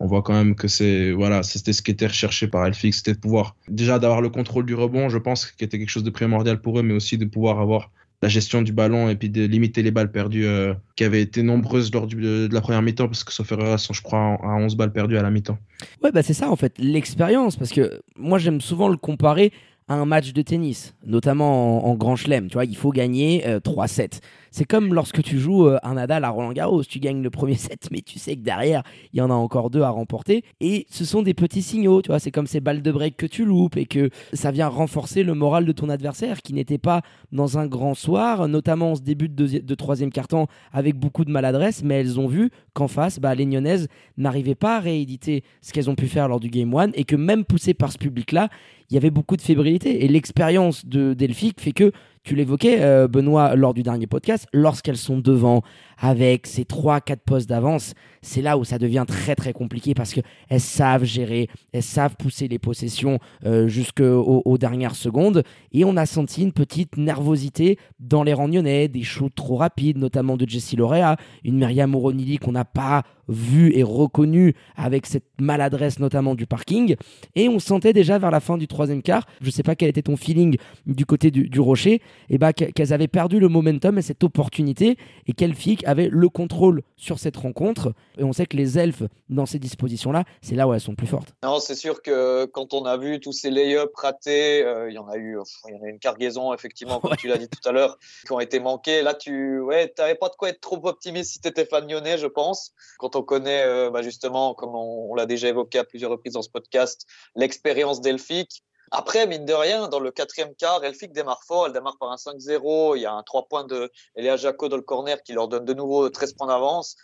on 0.00 0.06
voit 0.06 0.22
quand 0.22 0.34
même 0.34 0.54
que 0.54 0.68
c'est 0.68 1.12
voilà, 1.12 1.42
c'était 1.42 1.72
ce 1.72 1.82
qui 1.82 1.90
était 1.90 2.06
recherché 2.06 2.46
par 2.46 2.66
Elfix, 2.66 2.98
c'était 2.98 3.14
de 3.14 3.18
pouvoir 3.18 3.56
déjà 3.68 3.98
d'avoir 3.98 4.20
le 4.20 4.28
contrôle 4.28 4.66
du 4.66 4.74
rebond, 4.74 5.08
je 5.08 5.18
pense, 5.18 5.46
qui 5.46 5.64
était 5.64 5.78
quelque 5.78 5.88
chose 5.88 6.04
de 6.04 6.10
primordial 6.10 6.60
pour 6.60 6.78
eux, 6.78 6.82
mais 6.82 6.94
aussi 6.94 7.18
de 7.18 7.24
pouvoir 7.24 7.60
avoir 7.60 7.90
la 8.22 8.28
gestion 8.28 8.62
du 8.62 8.72
ballon 8.72 9.08
et 9.08 9.16
puis 9.16 9.30
de 9.30 9.44
limiter 9.44 9.82
les 9.82 9.90
balles 9.90 10.10
perdues 10.10 10.46
euh, 10.46 10.74
qui 10.96 11.04
avaient 11.04 11.22
été 11.22 11.42
nombreuses 11.42 11.92
lors 11.92 12.06
de, 12.06 12.48
la 12.50 12.60
première 12.60 12.82
mi-temps 12.82 13.06
parce 13.06 13.22
que 13.22 13.32
sauf 13.32 13.52
erreur 13.52 13.78
sont 13.78 13.92
je 13.92 14.02
crois 14.02 14.38
à 14.42 14.56
11 14.56 14.76
balles 14.76 14.92
perdues 14.92 15.16
à 15.18 15.22
la 15.22 15.30
mi-temps. 15.30 15.58
Ouais 16.02 16.10
bah 16.10 16.22
c'est 16.22 16.34
ça 16.34 16.50
en 16.50 16.56
fait 16.56 16.74
l'expérience 16.78 17.56
parce 17.56 17.70
que 17.70 18.00
moi 18.16 18.38
j'aime 18.38 18.60
souvent 18.60 18.88
le 18.88 18.96
comparer 18.96 19.52
à 19.88 19.94
un 19.94 20.04
match 20.04 20.32
de 20.32 20.42
tennis, 20.42 20.94
notamment 21.06 21.88
en, 21.88 21.94
grand 21.94 22.14
chelem. 22.14 22.48
Tu 22.48 22.54
vois, 22.54 22.66
il 22.66 22.76
faut 22.76 22.90
gagner 22.90 23.42
3-7. 23.46 24.00
Euh, 24.00 24.08
c'est 24.50 24.64
comme 24.64 24.94
lorsque 24.94 25.22
tu 25.22 25.38
joues 25.38 25.66
euh, 25.66 25.78
un 25.82 25.94
Nadal 25.94 26.24
à 26.24 26.30
Roland 26.30 26.52
Garros. 26.52 26.84
Tu 26.84 26.98
gagnes 27.00 27.22
le 27.22 27.30
premier 27.30 27.54
set, 27.56 27.88
mais 27.90 28.00
tu 28.00 28.18
sais 28.18 28.36
que 28.36 28.40
derrière, 28.40 28.82
il 29.12 29.18
y 29.18 29.22
en 29.22 29.30
a 29.30 29.34
encore 29.34 29.70
deux 29.70 29.82
à 29.82 29.90
remporter. 29.90 30.44
Et 30.60 30.86
ce 30.90 31.04
sont 31.04 31.22
des 31.22 31.34
petits 31.34 31.62
signaux. 31.62 32.02
Tu 32.02 32.08
vois, 32.08 32.18
c'est 32.18 32.30
comme 32.30 32.46
ces 32.46 32.60
balles 32.60 32.82
de 32.82 32.92
break 32.92 33.16
que 33.16 33.26
tu 33.26 33.44
loupes 33.44 33.76
et 33.76 33.86
que 33.86 34.10
ça 34.32 34.50
vient 34.50 34.68
renforcer 34.68 35.22
le 35.22 35.34
moral 35.34 35.64
de 35.64 35.72
ton 35.72 35.88
adversaire 35.88 36.42
qui 36.42 36.54
n'était 36.54 36.78
pas 36.78 37.02
dans 37.32 37.58
un 37.58 37.66
grand 37.66 37.94
soir, 37.94 38.48
notamment 38.48 38.92
en 38.92 38.94
ce 38.94 39.02
début 39.02 39.28
de, 39.28 39.74
troisième 39.74 40.10
carton 40.10 40.46
avec 40.72 40.96
beaucoup 40.96 41.24
de 41.24 41.30
maladresse. 41.30 41.82
Mais 41.82 42.00
elles 42.00 42.18
ont 42.18 42.26
vu 42.26 42.50
qu'en 42.72 42.88
face, 42.88 43.20
bah, 43.20 43.34
les 43.34 43.46
Nyonnaises 43.46 43.88
n'arrivaient 44.16 44.54
pas 44.54 44.76
à 44.76 44.80
rééditer 44.80 45.44
ce 45.60 45.72
qu'elles 45.72 45.90
ont 45.90 45.94
pu 45.94 46.06
faire 46.06 46.28
lors 46.28 46.40
du 46.40 46.48
Game 46.48 46.74
1 46.74 46.92
et 46.94 47.04
que 47.04 47.16
même 47.16 47.44
poussées 47.44 47.74
par 47.74 47.92
ce 47.92 47.98
public-là, 47.98 48.48
il 48.90 48.94
y 48.94 48.96
avait 48.96 49.10
beaucoup 49.10 49.36
de 49.36 49.42
fébrilité. 49.42 50.04
Et 50.04 50.08
l'expérience 50.08 50.86
de 50.86 51.14
Delphique 51.14 51.60
fait 51.60 51.72
que 51.72 51.92
tu 52.22 52.34
l'évoquais, 52.34 52.82
euh, 52.82 53.08
Benoît, 53.08 53.54
lors 53.56 53.74
du 53.74 53.82
dernier 53.82 54.06
podcast, 54.06 54.46
lorsqu'elles 54.52 54.96
sont 54.96 55.18
devant 55.18 55.62
avec 55.98 56.46
ces 56.46 56.64
3-4 56.64 57.16
postes 57.24 57.48
d'avance, 57.48 57.94
c'est 58.22 58.42
là 58.42 58.58
où 58.58 58.64
ça 58.64 58.78
devient 58.78 59.04
très 59.06 59.34
très 59.34 59.52
compliqué 59.52 59.94
parce 59.94 60.12
qu'elles 60.12 60.60
savent 60.60 61.04
gérer, 61.04 61.48
elles 61.72 61.82
savent 61.82 62.16
pousser 62.16 62.48
les 62.48 62.58
possessions 62.58 63.18
euh, 63.44 63.68
jusqu'aux 63.68 64.58
dernières 64.58 64.94
secondes. 64.94 65.42
Et 65.72 65.84
on 65.84 65.96
a 65.96 66.06
senti 66.06 66.42
une 66.42 66.52
petite 66.52 66.96
nervosité 66.96 67.78
dans 68.00 68.22
les 68.22 68.34
rangs 68.34 68.48
nyonnais, 68.48 68.88
des 68.88 69.02
shoots 69.02 69.34
trop 69.34 69.56
rapides, 69.56 69.98
notamment 69.98 70.36
de 70.36 70.48
Jessie 70.48 70.76
Lorea, 70.76 71.16
une 71.44 71.58
Myriam 71.58 71.90
Moronili 71.90 72.38
qu'on 72.38 72.52
n'a 72.52 72.64
pas 72.64 73.02
vu 73.28 73.72
et 73.76 73.82
reconnu 73.82 74.54
avec 74.76 75.06
cette 75.06 75.24
maladresse 75.40 75.98
notamment 75.98 76.34
du 76.34 76.46
parking. 76.46 76.96
Et 77.34 77.48
on 77.48 77.58
sentait 77.58 77.92
déjà 77.92 78.18
vers 78.18 78.30
la 78.30 78.40
fin 78.40 78.56
du 78.56 78.66
troisième 78.66 79.02
quart, 79.02 79.26
je 79.40 79.46
ne 79.46 79.50
sais 79.50 79.62
pas 79.62 79.74
quel 79.74 79.88
était 79.88 80.02
ton 80.02 80.16
feeling 80.16 80.56
du 80.86 81.06
côté 81.06 81.30
du, 81.30 81.60
rocher, 81.60 82.00
et 82.30 82.38
bah, 82.38 82.52
qu'elles 82.52 82.92
avaient 82.92 83.08
perdu 83.08 83.40
le 83.40 83.48
momentum 83.48 83.98
et 83.98 84.02
cette 84.02 84.22
opportunité 84.24 84.96
et 85.26 85.32
qu'Elfic 85.32 85.86
avait 85.86 86.08
le 86.10 86.28
contrôle 86.28 86.82
sur 86.96 87.18
cette 87.18 87.36
rencontre. 87.36 87.92
Et 88.18 88.24
on 88.24 88.32
sait 88.32 88.46
que 88.46 88.56
les 88.56 88.78
elfes, 88.78 89.02
dans 89.28 89.46
ces 89.46 89.58
dispositions-là, 89.58 90.24
c'est 90.40 90.54
là 90.54 90.66
où 90.66 90.74
elles 90.74 90.80
sont 90.80 90.94
plus 90.94 91.06
fortes. 91.06 91.34
Non, 91.42 91.60
c'est 91.60 91.74
sûr 91.74 92.02
que 92.02 92.46
quand 92.46 92.74
on 92.74 92.84
a 92.84 92.96
vu 92.96 93.20
tous 93.20 93.32
ces 93.32 93.50
lay-ups 93.50 93.92
ratés, 93.94 94.64
euh, 94.64 94.90
il 94.90 94.94
y 94.94 94.98
en 94.98 95.08
a 95.08 95.16
eu 95.16 95.38
il 95.68 95.74
y 95.74 95.78
en 95.78 95.82
a 95.82 95.88
une 95.88 95.98
cargaison, 95.98 96.54
effectivement, 96.54 97.00
comme 97.00 97.16
tu 97.16 97.28
l'as 97.28 97.38
dit 97.38 97.48
tout 97.48 97.66
à 97.68 97.72
l'heure, 97.72 97.98
qui 98.26 98.32
ont 98.32 98.40
été 98.40 98.60
manqués. 98.60 99.02
Là, 99.02 99.14
tu 99.14 99.60
ouais, 99.60 99.92
n'avais 99.98 100.14
pas 100.14 100.28
de 100.28 100.34
quoi 100.34 100.48
être 100.48 100.60
trop 100.60 100.80
optimiste 100.86 101.32
si 101.32 101.40
tu 101.40 101.48
étais 101.48 101.64
fan 101.64 101.88
lyonnais, 101.88 102.18
je 102.18 102.26
pense. 102.26 102.72
Quand 102.98 103.16
on 103.16 103.17
connaît 103.22 103.64
euh, 103.64 103.90
bah, 103.90 104.02
justement, 104.02 104.54
comme 104.54 104.74
on, 104.74 105.14
l'a 105.14 105.26
déjà 105.26 105.48
évoqué 105.48 105.78
à 105.78 105.84
plusieurs 105.84 106.10
reprises 106.10 106.34
dans 106.34 106.42
ce 106.42 106.50
podcast, 106.50 107.06
l'expérience 107.34 108.00
d'Elfic. 108.00 108.62
Après, 108.90 109.26
mine 109.26 109.44
de 109.44 109.52
rien, 109.52 109.88
dans 109.88 110.00
le 110.00 110.10
quatrième 110.10 110.54
quart, 110.54 110.82
Elfic 110.82 111.12
démarre 111.12 111.42
fort. 111.46 111.66
Elle 111.66 111.72
démarre 111.72 111.98
par 111.98 112.10
un 112.10 112.16
5-0. 112.16 112.96
Il 112.96 113.02
y 113.02 113.06
a 113.06 113.12
un 113.12 113.22
3 113.22 113.46
points 113.46 113.64
de 113.64 113.90
Elia 114.16 114.36
Jaco 114.36 114.68
dans 114.68 114.76
le 114.76 114.82
corner 114.82 115.22
qui 115.22 115.32
leur 115.34 115.48
donne 115.48 115.66
de 115.66 115.74
nouveau 115.74 116.08
13 116.08 116.32
points 116.34 116.46
d'avance. 116.46 116.96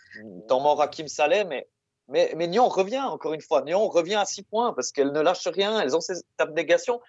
Dans 0.47 0.59
mort 0.59 0.81
Hakim 0.81 1.07
Saleh, 1.07 1.45
mais, 1.45 1.67
mais, 2.07 2.33
mais 2.35 2.47
Nyon 2.47 2.69
revient 2.69 3.01
encore 3.01 3.33
une 3.33 3.41
fois. 3.41 3.61
Nyon 3.61 3.87
revient 3.87 4.15
à 4.15 4.25
6 4.25 4.43
points 4.43 4.73
parce 4.73 4.91
qu'elle 4.91 5.11
ne 5.11 5.21
lâche 5.21 5.47
rien. 5.47 5.79
Elles 5.79 5.95
ont 5.95 6.01
cette 6.01 6.25
abnégation. 6.39 6.99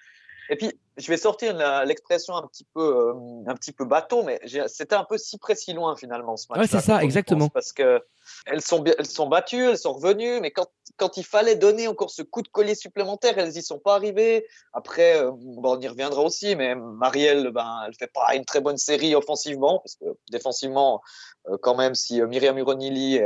Et 0.49 0.57
puis, 0.57 0.79
je 0.97 1.09
vais 1.09 1.17
sortir 1.17 1.57
l'expression 1.85 2.37
un 2.37 2.47
petit 2.47 2.67
peu, 2.75 3.15
un 3.47 3.55
petit 3.55 3.73
peu 3.73 3.85
bateau, 3.85 4.23
mais 4.23 4.41
c'était 4.69 4.95
un 4.95 5.05
peu 5.05 5.19
si 5.19 5.39
près 5.39 5.55
si 5.55 5.73
loin 5.73 5.97
finalement 5.97 6.37
ce 6.37 6.47
match. 6.49 6.61
Ouais, 6.61 6.67
c'est 6.67 6.81
ça, 6.81 7.03
exactement. 7.03 7.49
Parce 7.49 7.73
que 7.73 8.03
elles 8.47 8.63
sont, 8.63 8.85
elles 8.85 9.07
sont 9.07 9.29
battues, 9.29 9.71
elles 9.71 9.79
sont 9.79 9.95
revenues, 9.95 10.41
mais 10.41 10.51
quand, 10.51 10.69
quand 10.97 11.17
il 11.17 11.25
fallait 11.25 11.57
donner 11.57 11.89
encore 11.89 12.11
ce 12.11 12.23
coup 12.23 12.43
de 12.43 12.49
collier 12.49 12.75
supplémentaire, 12.75 13.39
elles 13.39 13.57
y 13.57 13.63
sont 13.63 13.79
pas 13.79 13.95
arrivées. 13.95 14.47
Après, 14.73 15.21
euh, 15.21 15.31
bon, 15.33 15.77
on 15.77 15.81
y 15.81 15.89
reviendra 15.89 16.23
aussi, 16.23 16.57
mais 16.57 16.75
Marielle, 16.75 17.51
ben, 17.51 17.85
elle 17.87 17.95
fait 17.95 18.11
pas 18.13 18.35
une 18.35 18.45
très 18.45 18.61
bonne 18.61 18.77
série 18.77 19.15
offensivement, 19.15 19.81
parce 19.81 19.97
que 19.97 20.05
défensivement, 20.31 21.03
euh, 21.49 21.57
quand 21.61 21.75
même, 21.77 21.95
si 21.95 22.21
euh, 22.21 22.27
Myriam 22.27 22.57
Uronili 22.59 23.19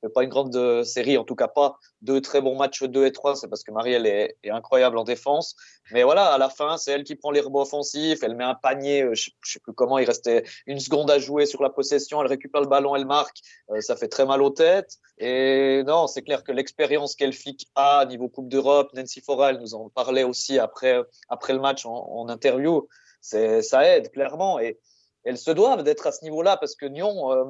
fait 0.00 0.08
pas 0.08 0.22
une 0.22 0.30
grande 0.30 0.84
série, 0.84 1.18
en 1.18 1.24
tout 1.24 1.34
cas 1.34 1.48
pas 1.48 1.76
deux 2.02 2.20
très 2.20 2.40
bons 2.40 2.56
matchs 2.56 2.84
2 2.84 3.06
et 3.06 3.12
3, 3.12 3.36
c'est 3.36 3.48
parce 3.48 3.64
que 3.64 3.72
Marielle 3.72 4.06
est, 4.06 4.36
incroyable 4.48 4.96
en 4.96 5.04
défense. 5.04 5.56
Mais 5.90 6.04
voilà, 6.04 6.26
à 6.32 6.38
la 6.38 6.48
fin, 6.48 6.76
c'est 6.76 6.92
elle 6.92 7.04
qui 7.04 7.16
prend 7.16 7.30
les 7.30 7.40
rebonds 7.40 7.62
offensifs, 7.62 8.22
elle 8.22 8.36
met 8.36 8.44
un 8.44 8.54
panier, 8.54 9.08
je, 9.12 9.30
je 9.42 9.52
sais 9.52 9.60
plus 9.60 9.72
comment, 9.72 9.98
il 9.98 10.04
restait 10.04 10.44
une 10.66 10.78
seconde 10.78 11.10
à 11.10 11.18
jouer 11.18 11.46
sur 11.46 11.62
la 11.62 11.70
possession, 11.70 12.20
elle 12.20 12.28
récupère 12.28 12.60
le 12.60 12.68
ballon, 12.68 12.94
elle 12.94 13.06
marque, 13.06 13.38
ça 13.80 13.96
fait 13.96 14.08
très 14.08 14.24
mal 14.24 14.42
au 14.42 14.47
tête. 14.50 14.96
Et 15.18 15.82
non, 15.84 16.06
c'est 16.06 16.22
clair 16.22 16.44
que 16.44 16.52
l'expérience 16.52 17.14
qu'Elfic 17.14 17.66
a 17.74 18.04
niveau 18.06 18.28
Coupe 18.28 18.48
d'Europe, 18.48 18.90
Nancy 18.94 19.20
Foral 19.20 19.58
nous 19.60 19.74
en 19.74 19.88
parlait 19.88 20.22
aussi 20.22 20.58
après, 20.58 21.02
après 21.28 21.52
le 21.52 21.60
match 21.60 21.84
en, 21.86 22.28
interview, 22.28 22.88
c'est, 23.20 23.62
ça 23.62 23.84
aide 23.84 24.10
clairement. 24.12 24.60
Et 24.60 24.78
elles 25.24 25.38
se 25.38 25.50
doivent 25.50 25.82
d'être 25.82 26.06
à 26.06 26.12
ce 26.12 26.24
niveau-là 26.24 26.56
parce 26.56 26.76
que 26.76 26.86
Nyon, 26.86 27.32
euh, 27.32 27.44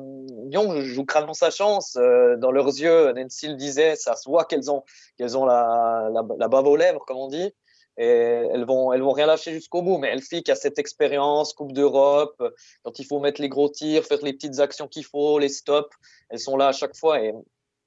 Nyon 0.47 0.81
joue 0.81 1.05
crânement 1.05 1.35
sa 1.35 1.51
chance. 1.51 1.97
Euh, 1.97 2.37
dans 2.37 2.51
leurs 2.51 2.69
yeux, 2.69 3.13
Nancy 3.13 3.49
le 3.49 3.55
disait, 3.55 3.97
ça 3.97 4.17
se 4.17 4.29
voit 4.29 4.45
qu'elles 4.45 4.71
ont, 4.71 4.83
qu'elles 5.19 5.37
ont 5.37 5.45
la, 5.45 6.11
la 6.39 6.49
bave 6.49 6.67
aux 6.67 6.77
lèvres, 6.77 7.05
comme 7.07 7.19
on 7.19 7.29
dit 7.29 7.53
et 7.99 8.07
elles 8.07 8.65
vont 8.65 8.93
elles 8.93 9.03
vont 9.03 9.13
rien 9.13 9.27
lâcher 9.27 9.53
jusqu'au 9.53 9.83
bout. 9.83 9.99
Mais 9.99 10.09
Elfic 10.09 10.49
a 10.49 10.55
cette 10.55 10.79
expérience 10.79 11.53
Coupe 11.53 11.73
d'Europe 11.73 12.43
quand 12.85 12.99
il 12.99 13.05
faut 13.05 13.19
mettre 13.19 13.43
les 13.43 13.49
gros 13.49 13.69
tirs 13.69 14.05
faire 14.05 14.19
les 14.23 14.33
petites 14.33 14.61
actions 14.61 14.89
qu'il 14.89 15.05
faut 15.05 15.39
les 15.39 15.49
stops 15.49 15.95
elles 16.31 16.39
sont 16.39 16.57
là 16.57 16.69
à 16.69 16.73
chaque 16.73 16.97
fois. 16.97 17.21
Et 17.21 17.35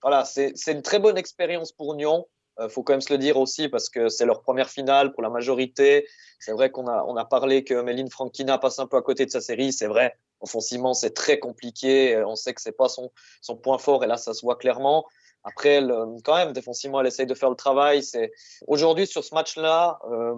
voilà 0.01 0.25
c'est 0.25 0.53
une 0.67 0.81
très 0.81 0.99
bonne 0.99 1.17
expérience 1.17 1.71
pour 1.71 1.95
Nyon. 1.95 2.27
Euh, 2.59 2.67
faut 2.67 2.83
quand 2.83 2.93
même 2.93 3.01
se 3.01 3.13
le 3.13 3.17
dire 3.17 3.37
aussi 3.37 3.69
parce 3.69 3.89
que 3.89 4.09
c'est 4.09 4.25
leur 4.25 4.41
première 4.41 4.69
finale 4.69 5.13
pour 5.13 5.23
la 5.23 5.29
majorité. 5.29 6.05
C'est 6.39 6.51
vrai 6.51 6.69
qu'on 6.69 6.87
a 6.87 7.05
on 7.07 7.15
a 7.15 7.23
parlé 7.23 7.63
que 7.63 7.81
Méline 7.81 8.09
Frankina 8.09 8.57
passe 8.57 8.79
un 8.79 8.87
peu 8.87 8.97
à 8.97 9.01
côté 9.01 9.25
de 9.25 9.31
sa 9.31 9.39
série. 9.39 9.71
C'est 9.71 9.87
vrai 9.87 10.17
offensivement 10.41 10.93
c'est 10.93 11.11
très 11.13 11.39
compliqué. 11.39 12.21
On 12.25 12.35
sait 12.35 12.53
que 12.53 12.61
c'est 12.61 12.75
pas 12.75 12.89
son 12.89 13.11
son 13.41 13.55
point 13.55 13.77
fort 13.77 14.03
et 14.03 14.07
là 14.07 14.17
ça 14.17 14.33
se 14.33 14.41
voit 14.41 14.57
clairement 14.57 15.05
après, 15.43 15.81
quand 16.23 16.35
même, 16.35 16.53
défensivement, 16.53 17.01
elle 17.01 17.07
essaye 17.07 17.25
de 17.25 17.33
faire 17.33 17.49
le 17.49 17.55
travail. 17.55 18.03
C'est 18.03 18.31
aujourd'hui 18.67 19.07
sur 19.07 19.23
ce 19.23 19.33
match-là, 19.33 19.99
euh, 20.09 20.35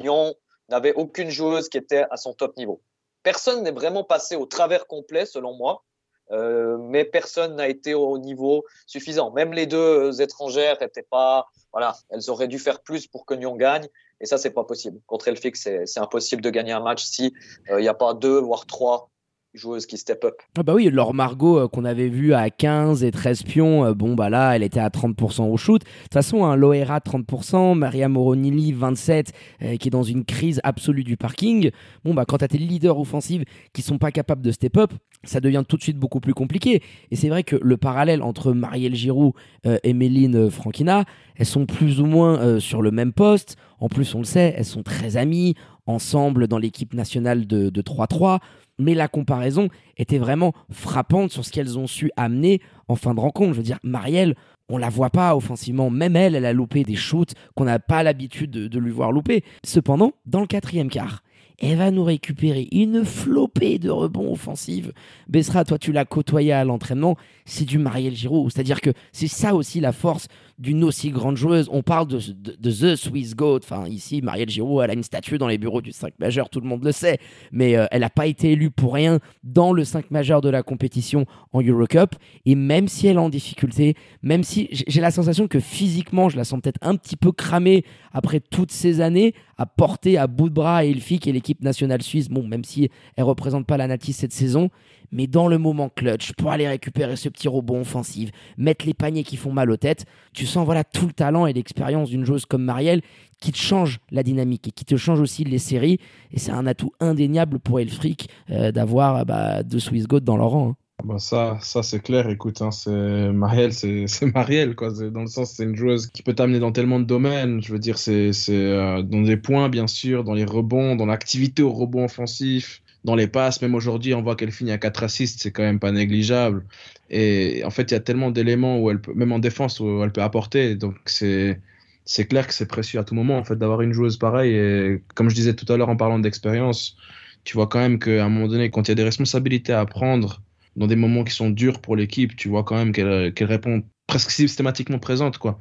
Lyon 0.00 0.34
n'avait 0.68 0.94
aucune 0.94 1.30
joueuse 1.30 1.68
qui 1.68 1.78
était 1.78 2.04
à 2.10 2.16
son 2.16 2.34
top 2.34 2.56
niveau. 2.56 2.82
Personne 3.22 3.62
n'est 3.62 3.70
vraiment 3.70 4.04
passé 4.04 4.36
au 4.36 4.46
travers 4.46 4.86
complet, 4.86 5.24
selon 5.24 5.54
moi. 5.54 5.82
Euh, 6.30 6.78
mais 6.78 7.04
personne 7.04 7.56
n'a 7.56 7.68
été 7.68 7.92
au 7.92 8.16
niveau 8.18 8.64
suffisant. 8.86 9.30
Même 9.32 9.52
les 9.52 9.66
deux 9.66 10.22
étrangères 10.22 10.78
n'étaient 10.80 11.02
pas, 11.02 11.46
voilà, 11.70 11.96
elles 12.08 12.30
auraient 12.30 12.48
dû 12.48 12.58
faire 12.58 12.80
plus 12.80 13.06
pour 13.06 13.26
que 13.26 13.34
Lyon 13.34 13.56
gagne. 13.56 13.86
Et 14.20 14.26
ça, 14.26 14.38
c'est 14.38 14.50
pas 14.50 14.64
possible. 14.64 15.00
Contre 15.06 15.28
Elfix, 15.28 15.68
c'est 15.84 16.00
impossible 16.00 16.40
de 16.40 16.48
gagner 16.48 16.72
un 16.72 16.80
match 16.80 17.04
si 17.04 17.34
il 17.68 17.76
n'y 17.76 17.88
a 17.88 17.94
pas 17.94 18.14
deux, 18.14 18.38
voire 18.38 18.64
trois 18.64 19.10
joueuse 19.54 19.86
qui 19.86 19.96
step 19.96 20.24
up. 20.24 20.34
Ah 20.58 20.62
bah 20.62 20.74
oui, 20.74 20.90
Laure 20.90 21.14
Margot 21.14 21.58
euh, 21.58 21.68
qu'on 21.68 21.84
avait 21.84 22.08
vu 22.08 22.34
à 22.34 22.50
15 22.50 23.04
et 23.04 23.10
13 23.10 23.44
pions, 23.44 23.84
euh, 23.84 23.94
bon 23.94 24.14
bah 24.14 24.28
là 24.28 24.56
elle 24.56 24.64
était 24.64 24.80
à 24.80 24.88
30% 24.88 25.48
au 25.48 25.56
shoot. 25.56 25.80
De 25.80 25.86
toute 26.02 26.12
façon, 26.12 26.44
hein, 26.44 26.56
Loera 26.56 26.98
30%, 26.98 27.76
Maria 27.76 28.08
Moronili 28.08 28.72
27 28.72 29.32
euh, 29.62 29.76
qui 29.76 29.88
est 29.88 29.90
dans 29.90 30.02
une 30.02 30.24
crise 30.24 30.60
absolue 30.64 31.04
du 31.04 31.16
parking. 31.16 31.70
Bon 32.04 32.14
bah 32.14 32.24
quand 32.26 32.38
t'as 32.38 32.48
tes 32.48 32.58
leaders 32.58 32.98
offensifs 32.98 33.44
qui 33.72 33.82
sont 33.82 33.98
pas 33.98 34.10
capables 34.10 34.42
de 34.42 34.50
step 34.50 34.76
up, 34.76 34.92
ça 35.22 35.40
devient 35.40 35.62
tout 35.66 35.76
de 35.76 35.82
suite 35.82 35.98
beaucoup 35.98 36.20
plus 36.20 36.34
compliqué. 36.34 36.82
Et 37.12 37.16
c'est 37.16 37.28
vrai 37.28 37.44
que 37.44 37.56
le 37.56 37.76
parallèle 37.76 38.22
entre 38.22 38.52
Marielle 38.52 38.94
Giroud 38.94 39.32
et 39.64 39.94
Méline 39.94 40.50
Frankina, 40.50 41.04
elles 41.36 41.46
sont 41.46 41.64
plus 41.64 42.00
ou 42.00 42.06
moins 42.06 42.60
sur 42.60 42.82
le 42.82 42.90
même 42.90 43.12
poste. 43.14 43.56
En 43.78 43.88
plus, 43.88 44.14
on 44.14 44.18
le 44.18 44.24
sait, 44.24 44.54
elles 44.54 44.66
sont 44.66 44.82
très 44.82 45.16
amies 45.16 45.54
ensemble 45.86 46.46
dans 46.46 46.58
l'équipe 46.58 46.92
nationale 46.92 47.46
de 47.46 47.82
3-3 47.82 48.40
mais 48.78 48.94
la 48.94 49.08
comparaison 49.08 49.68
était 49.96 50.18
vraiment 50.18 50.52
frappante 50.70 51.30
sur 51.30 51.44
ce 51.44 51.52
qu'elles 51.52 51.78
ont 51.78 51.86
su 51.86 52.10
amener 52.16 52.60
en 52.88 52.96
fin 52.96 53.14
de 53.14 53.20
rencontre. 53.20 53.52
Je 53.52 53.58
veux 53.58 53.62
dire, 53.62 53.78
Marielle, 53.82 54.34
on 54.68 54.78
la 54.78 54.88
voit 54.88 55.10
pas 55.10 55.36
offensivement, 55.36 55.90
même 55.90 56.16
elle, 56.16 56.34
elle 56.34 56.46
a 56.46 56.52
loupé 56.52 56.84
des 56.84 56.96
shoots 56.96 57.34
qu'on 57.54 57.64
n'a 57.64 57.78
pas 57.78 58.02
l'habitude 58.02 58.50
de, 58.50 58.78
lui 58.78 58.90
voir 58.90 59.12
louper. 59.12 59.44
Cependant, 59.62 60.12
dans 60.26 60.40
le 60.40 60.46
quatrième 60.46 60.88
quart, 60.88 61.22
elle 61.58 61.78
va 61.78 61.90
nous 61.90 62.02
récupérer 62.02 62.66
une 62.72 63.04
flopée 63.04 63.78
de 63.78 63.90
rebonds 63.90 64.32
offensifs. 64.32 64.90
Bessra, 65.28 65.64
toi 65.64 65.78
tu 65.78 65.92
l'as 65.92 66.04
côtoyé 66.04 66.52
à 66.52 66.64
l'entraînement, 66.64 67.16
c'est 67.44 67.64
du 67.64 67.78
Marielle 67.78 68.16
Giroud. 68.16 68.50
C'est-à-dire 68.50 68.80
que 68.80 68.90
c'est 69.12 69.28
ça 69.28 69.54
aussi 69.54 69.80
la 69.80 69.92
force 69.92 70.28
d'une 70.58 70.84
aussi 70.84 71.10
grande 71.10 71.36
joueuse. 71.36 71.68
On 71.72 71.82
parle 71.82 72.06
de, 72.08 72.18
The 72.18 72.96
Swiss 72.96 73.34
Goat. 73.34 73.60
Enfin, 73.62 73.86
ici, 73.88 74.22
Marielle 74.22 74.50
Giroud, 74.50 74.82
elle 74.84 74.90
a 74.90 74.94
une 74.94 75.02
statue 75.02 75.38
dans 75.38 75.48
les 75.48 75.58
bureaux 75.58 75.80
du 75.80 75.92
5 75.92 76.14
majeur, 76.18 76.50
tout 76.50 76.60
le 76.60 76.68
monde 76.68 76.84
le 76.84 76.92
sait. 76.92 77.18
Mais 77.50 77.76
euh, 77.76 77.86
elle 77.90 78.00
n'a 78.00 78.10
pas 78.10 78.26
été 78.26 78.52
élue 78.52 78.70
pour 78.70 78.94
rien 78.94 79.20
dans 79.42 79.72
le 79.72 79.84
5 79.84 80.10
majeur 80.10 80.40
de 80.40 80.48
la 80.48 80.62
compétition 80.62 81.26
en 81.52 81.62
Eurocup. 81.62 82.14
Et 82.44 82.54
même 82.54 82.88
si 82.88 83.06
elle 83.06 83.16
est 83.16 83.20
en 83.20 83.30
difficulté, 83.30 83.94
même 84.22 84.44
si 84.44 84.68
j'ai 84.70 85.00
la 85.00 85.10
sensation 85.10 85.48
que 85.48 85.60
physiquement, 85.60 86.28
je 86.28 86.36
la 86.36 86.44
sens 86.44 86.60
peut-être 86.60 86.80
un 86.82 86.96
petit 86.96 87.16
peu 87.16 87.32
cramée 87.32 87.84
après 88.12 88.40
toutes 88.40 88.72
ces 88.72 89.00
années 89.00 89.34
à 89.56 89.66
porter 89.66 90.18
à 90.18 90.26
bout 90.26 90.48
de 90.48 90.54
bras 90.54 90.84
Elfic 90.84 91.26
et 91.26 91.32
l'équipe 91.32 91.62
nationale 91.62 92.02
suisse. 92.02 92.28
Bon, 92.28 92.46
même 92.46 92.64
si 92.64 92.90
elle 93.16 93.24
représente 93.24 93.66
pas 93.66 93.76
la 93.76 93.88
cette 94.12 94.32
saison, 94.32 94.70
mais 95.14 95.26
dans 95.26 95.48
le 95.48 95.56
moment 95.56 95.88
clutch, 95.88 96.32
pour 96.34 96.50
aller 96.50 96.68
récupérer 96.68 97.16
ce 97.16 97.30
petit 97.30 97.48
rebond 97.48 97.80
offensif, 97.80 98.30
mettre 98.58 98.84
les 98.84 98.92
paniers 98.92 99.22
qui 99.22 99.36
font 99.36 99.52
mal 99.52 99.70
aux 99.70 99.76
têtes, 99.76 100.04
tu 100.34 100.44
sens 100.44 100.66
voilà 100.66 100.84
tout 100.84 101.06
le 101.06 101.12
talent 101.12 101.46
et 101.46 101.52
l'expérience 101.54 102.10
d'une 102.10 102.24
joueuse 102.24 102.44
comme 102.44 102.64
Marielle 102.64 103.00
qui 103.40 103.52
te 103.52 103.58
change 103.58 104.00
la 104.10 104.22
dynamique 104.22 104.68
et 104.68 104.70
qui 104.72 104.84
te 104.84 104.96
change 104.96 105.20
aussi 105.20 105.44
les 105.44 105.58
séries. 105.58 105.98
Et 106.32 106.38
c'est 106.38 106.52
un 106.52 106.66
atout 106.66 106.92
indéniable 107.00 107.60
pour 107.60 107.80
Elfric 107.80 108.28
euh, 108.50 108.72
d'avoir 108.72 109.24
bah, 109.24 109.62
de 109.62 109.78
Swiss 109.78 110.06
God 110.06 110.24
dans 110.24 110.36
leur 110.36 110.50
rang. 110.50 110.70
Hein. 110.70 110.76
Ah 111.00 111.02
bah 111.06 111.18
ça, 111.18 111.58
ça 111.60 111.82
c'est 111.82 111.98
clair. 111.98 112.28
Écoute, 112.28 112.62
hein, 112.62 112.70
c'est 112.70 113.32
Marielle, 113.32 113.72
c'est 113.72 114.06
Marielle 114.34 114.76
quoi. 114.76 114.90
Dans 114.90 115.22
le 115.22 115.26
sens, 115.26 115.52
c'est 115.52 115.64
une 115.64 115.74
joueuse 115.74 116.06
qui 116.06 116.22
peut 116.22 116.34
t'amener 116.34 116.60
dans 116.60 116.70
tellement 116.70 117.00
de 117.00 117.04
domaines. 117.04 117.62
Je 117.62 117.72
veux 117.72 117.80
dire, 117.80 117.98
c'est 117.98 118.30
euh, 118.48 119.02
dans 119.02 119.22
des 119.22 119.36
points 119.36 119.68
bien 119.68 119.88
sûr, 119.88 120.22
dans 120.22 120.34
les 120.34 120.44
rebonds, 120.44 120.94
dans 120.94 121.06
l'activité 121.06 121.62
au 121.62 121.72
rebond 121.72 122.04
offensif, 122.04 122.80
dans 123.04 123.14
les 123.14 123.28
passes, 123.28 123.60
même 123.62 123.74
aujourd'hui, 123.74 124.14
on 124.14 124.22
voit 124.22 124.34
qu'elle 124.36 124.52
finit 124.52 124.72
à 124.72 124.78
4 124.78 125.04
assists, 125.04 125.42
c'est 125.42 125.52
quand 125.52 125.62
même 125.62 125.78
pas 125.78 125.92
négligeable. 125.92 126.64
Et 127.10 127.62
en 127.64 127.70
fait, 127.70 127.90
il 127.90 127.94
y 127.94 127.96
a 127.96 128.00
tellement 128.00 128.30
d'éléments 128.30 128.80
où 128.80 128.90
elle 128.90 129.00
peut, 129.00 129.12
même 129.14 129.32
en 129.32 129.38
défense, 129.38 129.80
où 129.80 130.02
elle 130.02 130.12
peut 130.12 130.22
apporter. 130.22 130.74
Donc, 130.74 130.96
c'est, 131.06 131.60
c'est 132.04 132.26
clair 132.26 132.46
que 132.46 132.54
c'est 132.54 132.66
précieux 132.66 132.98
à 132.98 133.04
tout 133.04 133.14
moment, 133.14 133.36
en 133.38 133.44
fait, 133.44 133.56
d'avoir 133.56 133.82
une 133.82 133.92
joueuse 133.92 134.16
pareille. 134.18 134.54
Et 134.54 135.02
comme 135.14 135.28
je 135.28 135.34
disais 135.34 135.54
tout 135.54 135.70
à 135.72 135.76
l'heure 135.76 135.90
en 135.90 135.96
parlant 135.96 136.18
d'expérience, 136.18 136.96
tu 137.44 137.54
vois 137.56 137.66
quand 137.68 137.80
même 137.80 137.98
qu'à 137.98 138.24
un 138.24 138.28
moment 138.30 138.48
donné, 138.48 138.70
quand 138.70 138.88
il 138.88 138.90
y 138.90 138.92
a 138.92 138.94
des 138.96 139.04
responsabilités 139.04 139.74
à 139.74 139.84
prendre 139.86 140.42
dans 140.76 140.86
des 140.86 140.96
moments 140.96 141.24
qui 141.24 141.34
sont 141.34 141.50
durs 141.50 141.80
pour 141.80 141.96
l'équipe, 141.96 142.36
tu 142.36 142.48
vois 142.48 142.64
quand 142.64 142.76
même 142.76 142.92
qu'elle, 142.92 143.34
qu'elle 143.34 143.48
répond 143.48 143.82
presque 144.06 144.30
systématiquement 144.30 144.98
présente, 144.98 145.38
quoi. 145.38 145.58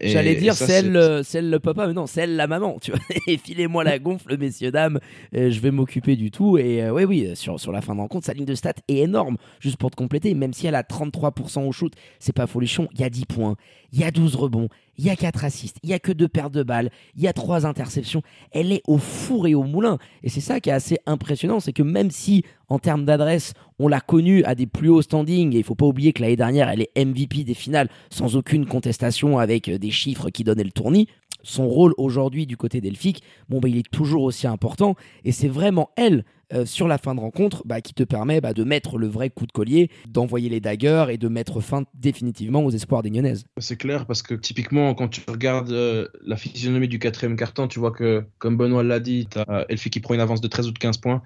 J'allais 0.00 0.34
dire 0.36 0.54
celle, 0.54 1.24
celle 1.24 1.50
le 1.50 1.58
papa, 1.58 1.86
mais 1.86 1.92
non, 1.92 2.06
celle 2.06 2.36
la 2.36 2.46
maman, 2.46 2.78
tu 2.80 2.92
vois. 2.92 3.00
Et 3.26 3.36
filez-moi 3.36 3.84
la 3.84 3.98
gonfle, 3.98 4.36
messieurs, 4.38 4.70
dames, 4.70 5.00
euh, 5.34 5.50
je 5.50 5.60
vais 5.60 5.70
m'occuper 5.70 6.16
du 6.16 6.30
tout. 6.30 6.58
Et 6.58 6.82
euh, 6.82 6.92
oui, 6.92 7.04
oui, 7.04 7.36
sur, 7.36 7.58
sur 7.58 7.72
la 7.72 7.80
fin 7.80 7.94
de 7.94 8.00
rencontre, 8.00 8.26
sa 8.26 8.32
ligne 8.32 8.44
de 8.44 8.54
stats 8.54 8.74
est 8.88 8.98
énorme. 8.98 9.36
Juste 9.60 9.76
pour 9.76 9.90
te 9.90 9.96
compléter, 9.96 10.34
même 10.34 10.52
si 10.52 10.66
elle 10.66 10.74
a 10.74 10.82
33% 10.82 11.66
au 11.66 11.72
shoot, 11.72 11.92
c'est 12.18 12.34
pas 12.34 12.46
folichon, 12.46 12.88
il 12.94 13.00
y 13.00 13.04
a 13.04 13.10
10 13.10 13.26
points, 13.26 13.56
il 13.92 14.00
y 14.00 14.04
a 14.04 14.10
12 14.10 14.36
rebonds, 14.36 14.68
il 14.98 15.06
y 15.06 15.10
a 15.10 15.16
4 15.16 15.44
assists, 15.44 15.78
il 15.82 15.90
y 15.90 15.94
a 15.94 15.98
que 15.98 16.12
2 16.12 16.28
pertes 16.28 16.52
de 16.52 16.62
balles, 16.62 16.90
il 17.16 17.22
y 17.22 17.28
a 17.28 17.32
3 17.32 17.64
interceptions. 17.66 18.22
Elle 18.50 18.72
est 18.72 18.82
au 18.86 18.98
four 18.98 19.46
et 19.46 19.54
au 19.54 19.62
moulin. 19.62 19.98
Et 20.22 20.28
c'est 20.28 20.40
ça 20.40 20.60
qui 20.60 20.70
est 20.70 20.72
assez 20.72 20.98
impressionnant, 21.06 21.60
c'est 21.60 21.72
que 21.72 21.82
même 21.82 22.10
si 22.10 22.44
en 22.68 22.78
termes 22.78 23.04
d'adresse, 23.04 23.54
on 23.78 23.88
l'a 23.88 24.00
connue 24.00 24.44
à 24.44 24.54
des 24.54 24.66
plus 24.66 24.90
hauts 24.90 25.02
standings, 25.02 25.54
et 25.54 25.58
il 25.58 25.64
faut 25.64 25.74
pas 25.74 25.86
oublier 25.86 26.12
que 26.12 26.20
l'année 26.20 26.36
dernière, 26.36 26.68
elle 26.68 26.82
est 26.82 27.04
MVP 27.04 27.44
des 27.44 27.54
finales 27.54 27.88
sans 28.10 28.36
aucune 28.36 28.66
contestation 28.66 29.38
avec 29.38 29.70
des 29.70 29.90
chiffres 29.90 30.30
qui 30.30 30.44
donnaient 30.44 30.64
le 30.64 30.72
tournis. 30.72 31.06
Son 31.44 31.68
rôle 31.68 31.94
aujourd'hui 31.96 32.46
du 32.46 32.56
côté 32.56 32.80
d'Elphick, 32.80 33.22
bon, 33.48 33.60
bah, 33.60 33.68
il 33.68 33.78
est 33.78 33.90
toujours 33.90 34.24
aussi 34.24 34.46
important, 34.46 34.96
et 35.24 35.32
c'est 35.32 35.48
vraiment 35.48 35.90
elle 35.96 36.24
euh, 36.52 36.64
sur 36.64 36.88
la 36.88 36.98
fin 36.98 37.14
de 37.14 37.20
rencontre 37.20 37.62
bah, 37.66 37.80
qui 37.80 37.94
te 37.94 38.02
permet 38.02 38.40
bah, 38.40 38.52
de 38.52 38.64
mettre 38.64 38.98
le 38.98 39.06
vrai 39.06 39.30
coup 39.30 39.46
de 39.46 39.52
collier, 39.52 39.90
d'envoyer 40.08 40.48
les 40.48 40.60
daggers 40.60 41.06
et 41.10 41.18
de 41.18 41.28
mettre 41.28 41.60
fin 41.60 41.84
définitivement 41.94 42.64
aux 42.64 42.70
espoirs 42.70 43.02
des 43.02 43.10
Nyonnaises. 43.10 43.44
C'est 43.58 43.76
clair 43.76 44.06
parce 44.06 44.22
que 44.22 44.34
typiquement 44.34 44.94
quand 44.94 45.08
tu 45.08 45.20
regardes 45.28 45.72
euh, 45.72 46.08
la 46.24 46.36
physionomie 46.36 46.88
du 46.88 46.98
quatrième 46.98 47.36
carton, 47.36 47.68
tu 47.68 47.78
vois 47.78 47.92
que 47.92 48.24
comme 48.38 48.56
Benoît 48.56 48.82
l'a 48.82 49.00
dit, 49.00 49.28
tu 49.30 49.38
as 49.38 49.66
Elfie 49.68 49.90
qui 49.90 50.00
prend 50.00 50.14
une 50.14 50.20
avance 50.20 50.40
de 50.40 50.48
13 50.48 50.68
ou 50.68 50.72
de 50.72 50.78
15 50.78 50.98
points 50.98 51.22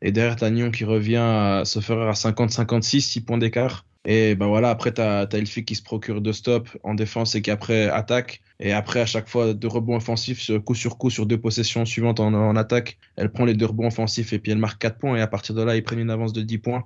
et 0.00 0.10
derrière 0.10 0.36
tu 0.36 0.44
as 0.44 0.50
Nyon 0.50 0.70
qui 0.70 0.84
revient 0.84 1.16
à 1.16 1.62
se 1.64 1.80
faire 1.80 2.00
à 2.00 2.12
50-56, 2.12 3.00
6 3.00 3.20
points 3.20 3.38
d'écart. 3.38 3.84
Et 4.04 4.34
ben 4.34 4.48
voilà, 4.48 4.70
après, 4.70 4.92
tu 4.92 5.00
as, 5.00 5.28
Elfik 5.32 5.66
qui 5.66 5.76
se 5.76 5.82
procure 5.82 6.20
deux 6.20 6.32
stops 6.32 6.76
en 6.82 6.94
défense 6.94 7.34
et 7.36 7.42
qui 7.42 7.50
après 7.50 7.88
attaque. 7.88 8.42
Et 8.58 8.72
après, 8.72 9.00
à 9.00 9.06
chaque 9.06 9.28
fois, 9.28 9.54
deux 9.54 9.68
rebonds 9.68 9.96
offensifs, 9.96 10.50
coup 10.64 10.74
sur 10.74 10.98
coup, 10.98 11.08
sur 11.10 11.26
deux 11.26 11.40
possessions 11.40 11.84
suivantes 11.84 12.18
en, 12.18 12.56
attaque. 12.56 12.98
Elle 13.16 13.30
prend 13.30 13.44
les 13.44 13.54
deux 13.54 13.66
rebonds 13.66 13.86
offensifs 13.86 14.32
et 14.32 14.38
puis 14.40 14.52
elle 14.52 14.58
marque 14.58 14.80
4 14.80 14.98
points. 14.98 15.16
Et 15.16 15.20
à 15.20 15.28
partir 15.28 15.54
de 15.54 15.62
là, 15.62 15.76
ils 15.76 15.84
prennent 15.84 16.00
une 16.00 16.10
avance 16.10 16.32
de 16.32 16.42
10 16.42 16.58
points. 16.58 16.84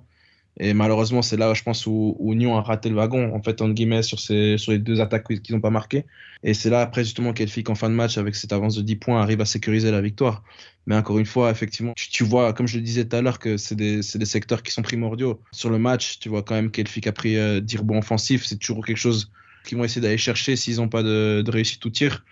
Et 0.58 0.72
malheureusement, 0.72 1.20
c'est 1.20 1.36
là, 1.36 1.52
je 1.52 1.62
pense, 1.62 1.86
où, 1.86 2.16
où 2.18 2.34
Nyon 2.34 2.56
a 2.56 2.62
raté 2.62 2.88
le 2.88 2.94
wagon, 2.94 3.34
en 3.34 3.42
fait, 3.42 3.60
en 3.60 3.68
guillemets, 3.68 4.02
sur, 4.02 4.18
ces, 4.18 4.56
sur 4.56 4.72
les 4.72 4.78
deux 4.78 5.00
attaques 5.00 5.26
qu'ils 5.42 5.54
n'ont 5.54 5.60
pas 5.60 5.70
marquées. 5.70 6.06
Et 6.42 6.54
c'est 6.54 6.70
là, 6.70 6.80
après, 6.80 7.04
justement, 7.04 7.34
qu'Elfic, 7.34 7.68
en 7.68 7.74
fin 7.74 7.90
de 7.90 7.94
match, 7.94 8.16
avec 8.16 8.34
cette 8.34 8.52
avance 8.52 8.74
de 8.76 8.82
10 8.82 8.96
points, 8.96 9.20
arrive 9.20 9.40
à 9.42 9.44
sécuriser 9.44 9.90
la 9.90 10.00
victoire. 10.00 10.42
Mais 10.86 10.94
encore 10.94 11.18
une 11.18 11.26
fois, 11.26 11.50
effectivement, 11.50 11.92
tu, 11.94 12.24
vois, 12.24 12.52
comme 12.54 12.66
je 12.66 12.78
le 12.78 12.82
disais 12.82 13.04
tout 13.04 13.16
à 13.16 13.20
l'heure, 13.20 13.38
que 13.38 13.58
c'est 13.58 13.74
des, 13.74 13.96
des, 13.96 14.24
secteurs 14.24 14.62
qui 14.62 14.72
sont 14.72 14.82
primordiaux. 14.82 15.40
Sur 15.52 15.68
le 15.68 15.78
match, 15.78 16.20
tu 16.20 16.30
vois 16.30 16.42
quand 16.42 16.54
même 16.54 16.70
qu'Elfic 16.70 17.06
a 17.06 17.12
pris 17.12 17.36
euh, 17.36 17.60
10 17.60 17.78
rebonds 17.78 17.98
offensifs. 17.98 18.44
C'est 18.44 18.56
toujours 18.56 18.84
quelque 18.84 18.96
chose 18.96 19.30
qu'ils 19.66 19.76
vont 19.76 19.84
essayer 19.84 20.00
d'aller 20.00 20.16
chercher 20.16 20.56
s'ils 20.56 20.76
n'ont 20.76 20.88
pas 20.88 21.02
de, 21.02 21.42
de 21.44 21.50
réussite 21.50 21.84
au 21.84 21.90
tir 21.90 22.24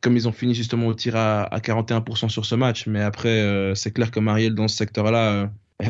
comme 0.00 0.16
ils 0.16 0.28
ont 0.28 0.32
fini 0.32 0.54
justement 0.54 0.86
au 0.86 0.94
tir 0.94 1.16
à, 1.16 1.42
à 1.42 1.58
41% 1.58 2.28
sur 2.28 2.44
ce 2.44 2.54
match. 2.54 2.86
Mais 2.86 3.02
après, 3.02 3.28
euh, 3.28 3.74
c'est 3.74 3.90
clair 3.90 4.10
que 4.10 4.20
Marielle, 4.20 4.54
dans 4.54 4.68
ce 4.68 4.76
secteur-là, 4.76 5.32
euh, 5.32 5.46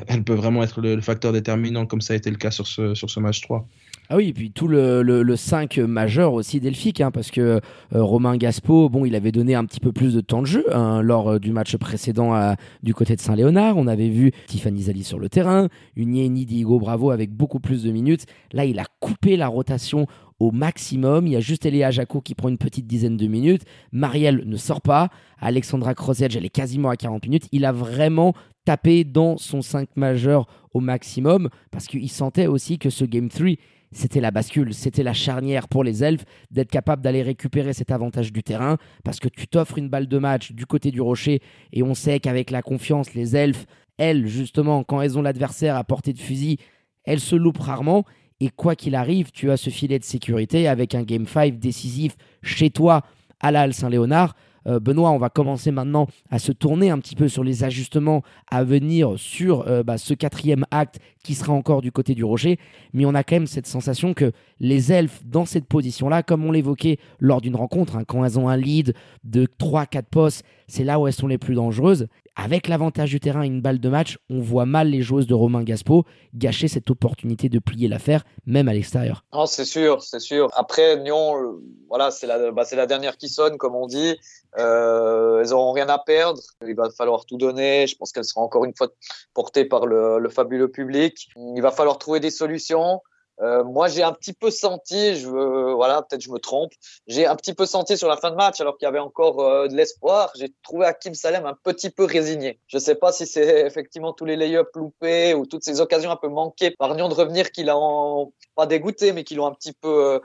elle 0.09 0.25
peut 0.25 0.35
vraiment 0.35 0.63
être 0.63 0.81
le, 0.81 1.01
facteur 1.01 1.33
déterminant, 1.33 1.87
comme 1.87 2.01
ça 2.01 2.15
a 2.15 2.17
été 2.17 2.31
le 2.31 2.37
cas 2.37 2.51
sur 2.51 2.67
ce, 2.67 2.95
sur 2.95 3.11
ce 3.11 3.21
match 3.21 3.41
3. 3.41 3.67
Ah 4.13 4.17
oui, 4.17 4.29
et 4.29 4.33
puis 4.33 4.51
tout 4.51 4.67
le, 4.67 5.03
le, 5.03 5.37
5 5.37 5.79
majeur 5.79 6.33
aussi 6.33 6.59
delphique, 6.59 7.01
hein, 7.01 7.13
parce 7.13 7.31
que 7.31 7.41
euh, 7.41 7.61
Romain 7.93 8.37
Gaspo, 8.37 8.89
bon, 8.89 9.05
il 9.05 9.15
avait 9.15 9.31
donné 9.31 9.55
un 9.55 9.65
petit 9.65 9.79
peu 9.79 9.93
plus 9.93 10.15
de 10.15 10.21
temps 10.21 10.43
de 10.43 10.49
jeu 10.49 10.65
hein, 10.73 11.01
lors 11.01 11.39
du 11.39 11.53
match 11.53 11.77
précédent 11.77 12.57
du 12.83 12.93
côté 12.93 13.15
de 13.15 13.21
Saint-Léonard. 13.21 13.77
On 13.77 13.87
avait 13.87 14.09
vu 14.09 14.33
Tiffany 14.49 14.83
Zali 14.83 15.05
sur 15.05 15.21
le 15.21 15.29
terrain, 15.29 15.69
Unieni 15.95 16.45
Diego 16.45 16.81
Bravo 16.81 17.13
avec 17.13 17.31
beaucoup 17.31 17.61
plus 17.61 17.85
de 17.85 17.93
minutes. 17.93 18.27
Là, 18.53 18.65
il 18.65 18.81
a 18.81 18.85
coupé 18.99 19.37
la 19.37 19.47
rotation 19.47 20.09
au 20.41 20.51
maximum. 20.51 21.27
Il 21.27 21.35
y 21.35 21.37
a 21.37 21.41
juste 21.41 21.67
Eléa 21.67 21.91
Jaco 21.91 22.21
qui 22.21 22.35
prend 22.35 22.49
une 22.49 22.59
petite 22.59 22.87
dizaine 22.87 23.17
de 23.17 23.27
minutes. 23.27 23.63
Marielle 23.93 24.43
ne 24.47 24.57
sort 24.57 24.81
pas. 24.81 25.11
Alexandra 25.39 25.95
Crozedge, 25.95 26.37
elle 26.37 26.45
est 26.47 26.49
quasiment 26.49 26.89
à 26.89 26.97
40 26.97 27.25
minutes. 27.27 27.49
Il 27.53 27.65
a 27.65 27.73
vraiment 27.73 28.35
tapé 28.65 29.05
dans 29.05 29.37
son 29.37 29.63
5 29.63 29.97
majeur 29.97 30.47
au 30.75 30.81
maximum 30.81 31.49
parce 31.71 31.87
qu'il 31.87 32.11
sentait 32.11 32.47
aussi 32.47 32.79
que 32.79 32.91
ce 32.91 33.05
Game 33.05 33.29
3 33.29 33.51
c'était 33.93 34.21
la 34.21 34.31
bascule, 34.31 34.73
c'était 34.73 35.03
la 35.03 35.13
charnière 35.13 35.67
pour 35.67 35.83
les 35.83 36.05
elfes 36.05 36.25
d'être 36.53 36.71
capable 36.71 37.03
d'aller 37.03 37.23
récupérer 37.23 37.73
cet 37.73 37.91
avantage 37.91 38.33
du 38.33 38.45
terrain 38.45 38.77
parce 39.03 39.19
que 39.19 39.29
tu 39.29 39.49
t'offres 39.49 39.79
une 39.79 39.89
balle 39.89 40.07
de 40.07 40.19
match 40.19 40.53
du 40.53 40.65
côté 40.65 40.93
du 40.93 41.01
rocher 41.01 41.41
et 41.73 41.83
on 41.83 41.95
sait 41.95 42.21
qu'avec 42.21 42.53
la 42.53 42.63
confiance, 42.63 43.15
les 43.15 43.35
elfes, 43.35 43.67
elles, 43.99 44.29
justement, 44.29 44.85
quand 44.85 45.03
elles 45.03 45.19
ont 45.19 45.23
l'adversaire 45.23 45.77
à 45.77 45.83
portée 45.83 46.13
de 46.13 46.21
fusil, 46.21 46.59
elles 47.05 47.21
se 47.21 47.35
loupent 47.35 47.59
rarement 47.59 48.05
et 48.41 48.49
quoi 48.49 48.75
qu'il 48.75 48.95
arrive, 48.95 49.31
tu 49.33 49.51
as 49.51 49.57
ce 49.57 49.71
filet 49.71 49.99
de 49.99 50.05
sécurité 50.05 50.67
avec 50.67 50.95
un 50.95 51.03
Game 51.03 51.27
5 51.27 51.59
décisif 51.59 52.17
chez 52.43 52.71
toi 52.71 53.03
à 53.41 53.51
la 53.51 53.63
Halle 53.63 53.75
Saint-Léonard. 53.75 54.35
Euh, 54.67 54.79
Benoît, 54.79 55.11
on 55.11 55.19
va 55.19 55.31
commencer 55.31 55.71
maintenant 55.71 56.07
à 56.31 56.39
se 56.39 56.53
tourner 56.53 56.91
un 56.91 56.99
petit 56.99 57.17
peu 57.17 57.29
sur 57.29 57.45
les 57.45 57.65
ajustements 57.65 58.23
à 58.51 58.63
venir 58.65 59.15
sur 59.17 59.67
euh, 59.67 59.83
bah, 59.83 59.97
ce 59.99 60.15
quatrième 60.15 60.67
acte 60.71 60.99
qui 61.23 61.35
sera 61.35 61.53
encore 61.53 61.81
du 61.81 61.93
côté 61.93 62.15
du 62.15 62.25
rocher. 62.25 62.59
Mais 62.93 63.07
on 63.07 63.15
a 63.15 63.25
quand 63.25 63.37
même 63.37 63.47
cette 63.47 63.67
sensation 63.67 64.15
que 64.15 64.33
les 64.59 64.93
elfes, 64.93 65.23
dans 65.25 65.47
cette 65.47 65.67
position-là, 65.67 66.23
comme 66.23 66.45
on 66.45 66.53
l'évoquait 66.53 66.99
lors 67.19 67.41
d'une 67.41 67.57
rencontre, 67.57 67.97
hein, 67.97 68.05
quand 68.07 68.25
elles 68.25 68.39
ont 68.39 68.49
un 68.49 68.57
lead 68.57 68.95
de 69.25 69.47
3-4 69.47 70.03
postes, 70.11 70.45
c'est 70.67 70.85
là 70.85 70.99
où 70.99 71.07
elles 71.07 71.13
sont 71.13 71.27
les 71.27 71.39
plus 71.39 71.55
dangereuses. 71.55 72.07
Avec 72.37 72.69
l'avantage 72.69 73.11
du 73.11 73.21
terrain 73.21 73.43
et 73.43 73.47
une 73.47 73.61
balle 73.61 73.81
de 73.81 73.89
match, 73.89 74.19
on 74.31 74.41
voit 74.41 74.65
mal 74.65 74.89
les 74.89 75.03
joueuses 75.03 75.27
de 75.27 75.35
Romain 75.35 75.63
Gaspo 75.63 76.05
gâcher 76.35 76.69
cette 76.69 76.91
opportunité 76.91 77.49
de 77.49 77.59
plier 77.59 77.89
l'affaire, 77.89 78.25
même 78.47 78.69
à 78.69 78.73
l'extérieur. 78.73 79.25
Non, 79.33 79.47
c'est 79.47 79.65
sûr, 79.65 80.03
c'est 80.03 80.21
sûr. 80.21 80.49
Après, 80.55 80.97
Nyon, 81.01 81.37
euh, 81.37 81.63
voilà, 81.89 82.11
c'est 82.11 82.27
la, 82.27 82.53
bah, 82.53 82.65
dernière 82.87 83.17
qui 83.17 83.29
sonne, 83.29 83.59
comme 83.59 83.75
on 83.75 83.87
dit. 83.87 84.17
Euh, 84.59 85.41
elles 85.41 85.51
n'auront 85.51 85.73
rien 85.73 85.89
à 85.89 85.99
perdre. 85.99 86.41
Il 86.67 86.75
va 86.75 86.91
falloir 86.91 87.25
tout 87.27 87.37
donner. 87.37 87.87
Je 87.87 87.97
pense 87.97 88.13
qu'elles 88.13 88.25
seront 88.25 88.43
encore 88.43 88.65
une 88.65 88.75
fois 88.77 88.89
portées 89.35 89.65
par 89.65 89.87
le, 89.87 90.29
fabuleux 90.29 90.71
public. 90.71 91.29
Il 91.37 91.63
va 91.63 91.71
falloir 91.71 91.99
trouver 91.99 92.21
des 92.21 92.31
solutions. 92.31 93.01
Euh, 93.41 93.65
moi, 93.65 93.89
j'ai 93.89 94.03
un 94.03 94.13
petit 94.13 94.33
peu 94.33 94.51
senti, 94.51 95.17
je, 95.17 95.29
voilà, 95.29 96.03
peut-être 96.03 96.21
je 96.21 96.31
me 96.31 96.39
trompe, 96.39 96.73
j'ai 97.07 97.27
un 97.27 97.37
petit 97.37 97.55
peu 97.55 97.65
senti 97.65 97.97
sur 97.97 98.09
la 98.09 98.17
fin 98.17 98.31
de 98.31 98.37
match, 98.37 98.61
alors 98.61 98.77
qu'il 98.77 98.87
y 98.87 98.89
avait 98.89 98.99
encore 98.99 99.41
euh, 99.41 99.67
de 99.67 99.75
l'espoir, 99.75 100.31
j'ai 100.37 100.53
trouvé 100.63 100.87
Hakim 100.87 101.15
Salem 101.15 101.47
un 101.47 101.57
petit 101.63 101.91
peu 101.91 102.05
résigné. 102.05 102.61
Je 102.67 102.77
ne 102.77 102.81
sais 102.81 102.95
pas 102.95 103.13
si 103.13 103.27
c'est 103.27 103.61
effectivement 103.67 104.13
tous 104.13 104.27
les 104.27 104.37
lay-ups 104.37 104.71
loupés 104.75 105.35
ou 105.35 105.47
toutes 105.47 105.65
ces 105.65 105.81
occasions 105.81 106.11
un 106.11 106.17
peu 106.17 106.29
manquées 106.29 106.73
par 106.73 106.95
Nyon 106.95 107.09
de 107.09 107.15
revenir 107.15 107.51
qui 107.51 107.65
l'ont 107.65 108.33
pas 108.55 108.67
dégoûté, 108.67 109.13
mais 109.13 109.25
qui 109.25 109.35
l'ont 109.35 109.47
un 109.47 109.55
petit 109.55 109.73
peu 109.73 110.15
euh, 110.15 110.19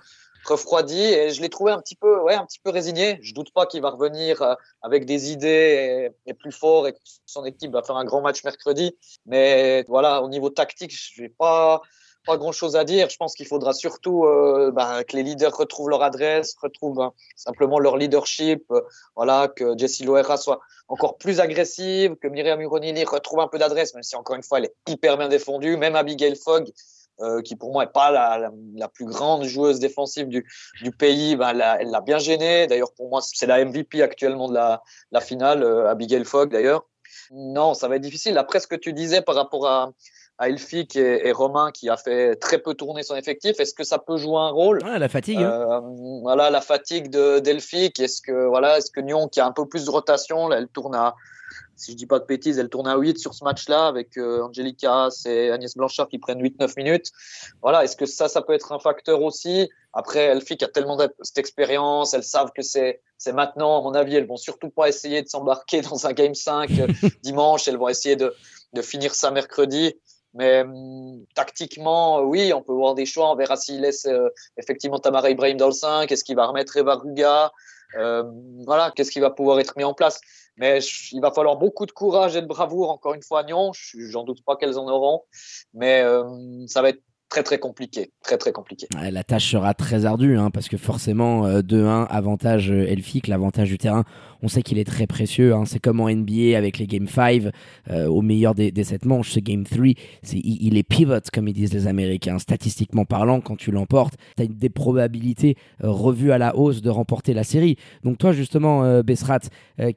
refroidi 0.45 1.01
et 1.01 1.31
je 1.31 1.41
l'ai 1.41 1.49
trouvé 1.49 1.71
un 1.71 1.79
petit 1.79 1.95
peu 1.95 2.19
ouais 2.19 2.35
un 2.35 2.45
petit 2.45 2.59
peu 2.59 2.69
résigné 2.69 3.17
je 3.21 3.33
doute 3.33 3.51
pas 3.51 3.65
qu'il 3.65 3.81
va 3.81 3.89
revenir 3.89 4.41
euh, 4.41 4.53
avec 4.81 5.05
des 5.05 5.31
idées 5.31 6.11
et, 6.25 6.33
plus 6.33 6.51
fort 6.51 6.87
et 6.87 6.93
que 6.93 6.99
son 7.25 7.45
équipe 7.45 7.71
va 7.71 7.81
faire 7.81 7.95
un 7.95 8.05
grand 8.05 8.21
match 8.21 8.43
mercredi 8.43 8.95
mais 9.25 9.83
voilà 9.87 10.21
au 10.21 10.29
niveau 10.29 10.49
tactique 10.49 10.91
je 10.91 11.23
vais 11.23 11.29
pas 11.29 11.81
pas 12.25 12.37
grand 12.37 12.51
chose 12.51 12.75
à 12.75 12.83
dire. 12.83 13.09
Je 13.09 13.17
pense 13.17 13.35
qu'il 13.35 13.47
faudra 13.47 13.73
surtout 13.73 14.25
euh, 14.25 14.71
bah, 14.71 15.03
que 15.03 15.15
les 15.15 15.23
leaders 15.23 15.55
retrouvent 15.55 15.89
leur 15.89 16.03
adresse, 16.03 16.55
retrouvent 16.61 16.99
hein, 16.99 17.13
simplement 17.35 17.79
leur 17.79 17.97
leadership. 17.97 18.63
Euh, 18.71 18.81
voilà, 19.15 19.47
que 19.47 19.77
Jessie 19.77 20.03
Loera 20.03 20.37
soit 20.37 20.59
encore 20.87 21.17
plus 21.17 21.39
agressive, 21.39 22.15
que 22.15 22.27
Myriam 22.27 22.59
Uronili 22.61 23.03
retrouve 23.05 23.39
un 23.39 23.47
peu 23.47 23.57
d'adresse, 23.57 23.93
même 23.93 24.03
si 24.03 24.15
encore 24.15 24.35
une 24.35 24.43
fois 24.43 24.59
elle 24.59 24.65
est 24.65 24.75
hyper 24.87 25.17
bien 25.17 25.29
défendue. 25.29 25.77
Même 25.77 25.95
Abigail 25.95 26.35
Fogg, 26.35 26.71
euh, 27.21 27.41
qui 27.41 27.55
pour 27.55 27.71
moi 27.71 27.83
est 27.83 27.93
pas 27.93 28.11
la, 28.11 28.51
la, 28.75 28.87
plus 28.89 29.05
grande 29.05 29.43
joueuse 29.43 29.79
défensive 29.79 30.27
du, 30.27 30.45
du 30.81 30.91
pays, 30.91 31.35
ben, 31.35 31.49
elle 31.79 31.89
l'a 31.89 32.01
bien 32.01 32.17
gênée. 32.17 32.67
D'ailleurs, 32.67 32.93
pour 32.93 33.09
moi, 33.09 33.21
c'est 33.21 33.45
la 33.45 33.63
MVP 33.63 34.01
actuellement 34.01 34.49
de 34.49 34.53
la, 34.53 34.83
la 35.11 35.21
finale, 35.21 35.63
Abigail 35.87 36.25
Fogg 36.25 36.51
d'ailleurs. 36.51 36.85
Non, 37.31 37.73
ça 37.73 37.87
va 37.87 37.95
être 37.95 38.01
difficile. 38.01 38.37
Après, 38.37 38.59
ce 38.59 38.67
que 38.67 38.75
tu 38.75 38.93
disais 38.93 39.21
par 39.21 39.35
rapport 39.35 39.67
à, 39.67 39.91
à 40.37 40.49
Elfic 40.49 40.95
et, 40.95 41.31
Romain 41.31 41.71
qui 41.71 41.89
a 41.89 41.97
fait 41.97 42.35
très 42.35 42.59
peu 42.59 42.73
tourner 42.73 43.03
son 43.03 43.15
effectif. 43.15 43.59
Est-ce 43.59 43.73
que 43.73 43.83
ça 43.83 43.99
peut 43.99 44.17
jouer 44.17 44.37
un 44.37 44.49
rôle? 44.49 44.79
La 44.79 45.09
fatigue. 45.09 45.39
Hein. 45.39 45.69
Euh, 45.71 46.19
voilà, 46.21 46.49
la 46.49 46.61
fatigue 46.61 47.09
de 47.09 47.39
d'Elfic. 47.39 47.99
Est-ce 47.99 48.21
que 48.21 48.45
voilà, 48.45 48.77
est-ce 48.77 48.91
que 48.91 48.99
Nyon 48.99 49.27
qui 49.27 49.39
a 49.39 49.45
un 49.45 49.51
peu 49.51 49.67
plus 49.67 49.85
de 49.85 49.89
rotation, 49.89 50.47
là, 50.47 50.57
elle 50.57 50.67
tourne 50.67 50.95
à 50.95 51.15
si 51.75 51.91
je 51.91 51.97
dis 51.97 52.05
pas 52.05 52.19
de 52.19 52.25
bêtises, 52.25 52.57
elle 52.57 52.69
tourne 52.69 52.87
à 52.87 52.95
8 52.95 53.17
sur 53.17 53.33
ce 53.33 53.43
match-là 53.43 53.87
avec 53.87 54.17
euh, 54.17 54.43
Angelica 54.43 55.09
et 55.25 55.51
Agnès 55.51 55.75
Blanchard 55.75 56.07
qui 56.07 56.19
prennent 56.19 56.41
8-9 56.41 56.73
minutes. 56.77 57.11
Voilà, 57.61 57.83
est-ce 57.83 57.97
que 57.97 58.05
ça, 58.05 58.27
ça 58.27 58.41
peut 58.41 58.53
être 58.53 58.71
un 58.71 58.79
facteur 58.79 59.21
aussi? 59.21 59.69
Après, 59.93 60.19
Elfic 60.19 60.63
a 60.63 60.67
tellement 60.67 60.97
cette 61.21 61.37
expérience, 61.37 62.13
elles 62.13 62.23
savent 62.23 62.51
que 62.55 62.61
c'est 62.61 63.01
c'est 63.17 63.33
maintenant, 63.33 63.79
à 63.79 63.81
mon 63.81 63.93
avis, 63.93 64.15
elles 64.15 64.27
vont 64.27 64.37
surtout 64.37 64.69
pas 64.69 64.89
essayer 64.89 65.21
de 65.21 65.27
s'embarquer 65.27 65.81
dans 65.89 66.05
un 66.05 66.13
game 66.13 66.35
5 66.35 66.69
euh, 66.71 66.87
dimanche, 67.23 67.67
elles 67.67 67.77
vont 67.77 67.89
essayer 67.89 68.15
de, 68.15 68.33
de 68.73 68.81
finir 68.81 69.13
ça 69.15 69.31
mercredi. 69.31 69.95
Mais 70.35 70.61
hum, 70.61 71.25
tactiquement, 71.33 72.21
oui, 72.21 72.53
on 72.53 72.61
peut 72.61 72.73
voir 72.73 72.93
des 72.93 73.05
choix. 73.05 73.31
On 73.31 73.35
verra 73.35 73.55
s'il 73.55 73.81
laisse 73.81 74.05
euh, 74.05 74.29
effectivement 74.57 74.99
Tamara 74.99 75.29
Ibrahim 75.29 75.57
dans 75.57 75.67
le 75.67 75.73
5. 75.73 76.11
Est-ce 76.11 76.23
qu'il 76.23 76.35
va 76.35 76.45
remettre 76.45 76.77
Eva 76.77 76.95
Ruga? 76.95 77.51
Euh, 77.97 78.23
Voilà, 78.65 78.91
qu'est-ce 78.95 79.11
qui 79.11 79.19
va 79.21 79.29
pouvoir 79.31 79.59
être 79.59 79.77
mis 79.77 79.83
en 79.85 79.93
place? 79.93 80.19
Mais 80.57 80.79
il 81.11 81.19
va 81.21 81.31
falloir 81.31 81.57
beaucoup 81.57 81.85
de 81.85 81.91
courage 81.91 82.35
et 82.35 82.41
de 82.41 82.47
bravoure, 82.47 82.89
encore 82.89 83.13
une 83.13 83.23
fois, 83.23 83.41
à 83.41 83.43
Nyon. 83.43 83.71
J'en 83.73 84.23
doute 84.23 84.43
pas 84.45 84.55
qu'elles 84.55 84.77
en 84.77 84.87
auront. 84.87 85.23
Mais 85.73 86.01
euh, 86.01 86.23
ça 86.67 86.81
va 86.81 86.89
être 86.89 87.01
très 87.29 87.43
très 87.43 87.59
compliqué, 87.59 88.11
très 88.23 88.37
très 88.37 88.51
compliqué. 88.51 88.87
la 88.93 89.23
tâche 89.23 89.51
sera 89.51 89.73
très 89.73 90.05
ardue 90.05 90.37
hein, 90.37 90.51
parce 90.51 90.69
que 90.69 90.77
forcément 90.77 91.47
2-1 91.47 91.73
euh, 91.73 92.05
avantage 92.05 92.71
euh, 92.71 92.87
elfique, 92.87 93.27
l'avantage 93.27 93.69
du 93.69 93.77
terrain, 93.77 94.03
on 94.41 94.47
sait 94.47 94.61
qu'il 94.61 94.77
est 94.77 94.85
très 94.85 95.07
précieux. 95.07 95.53
Hein. 95.53 95.65
c'est 95.65 95.79
comme 95.79 95.99
en 95.99 96.09
NBA 96.09 96.57
avec 96.57 96.77
les 96.77 96.87
Game 96.87 97.07
5 97.07 97.51
euh, 97.89 98.07
au 98.07 98.21
meilleur 98.21 98.53
des, 98.53 98.71
des 98.71 98.83
7 98.83 99.05
manches. 99.05 99.31
Ce 99.31 99.39
Game 99.39 99.63
3, 99.63 99.87
c'est, 100.23 100.37
il, 100.37 100.77
est 100.77 100.83
pivot 100.83 101.15
comme 101.33 101.47
ils 101.47 101.53
disent 101.53 101.73
les 101.73 101.87
Américains. 101.87 102.39
Statistiquement 102.39 103.05
parlant, 103.05 103.41
quand 103.41 103.55
tu 103.55 103.71
l'emportes, 103.71 104.15
tu 104.37 104.43
as 104.43 104.47
des 104.47 104.69
probabilités 104.69 105.57
revues 105.81 106.31
à 106.31 106.37
la 106.37 106.55
hausse 106.55 106.81
de 106.81 106.89
remporter 106.89 107.33
la 107.33 107.43
série. 107.43 107.77
Donc 108.03 108.17
toi 108.17 108.31
justement, 108.31 109.01
Besrat, 109.01 109.39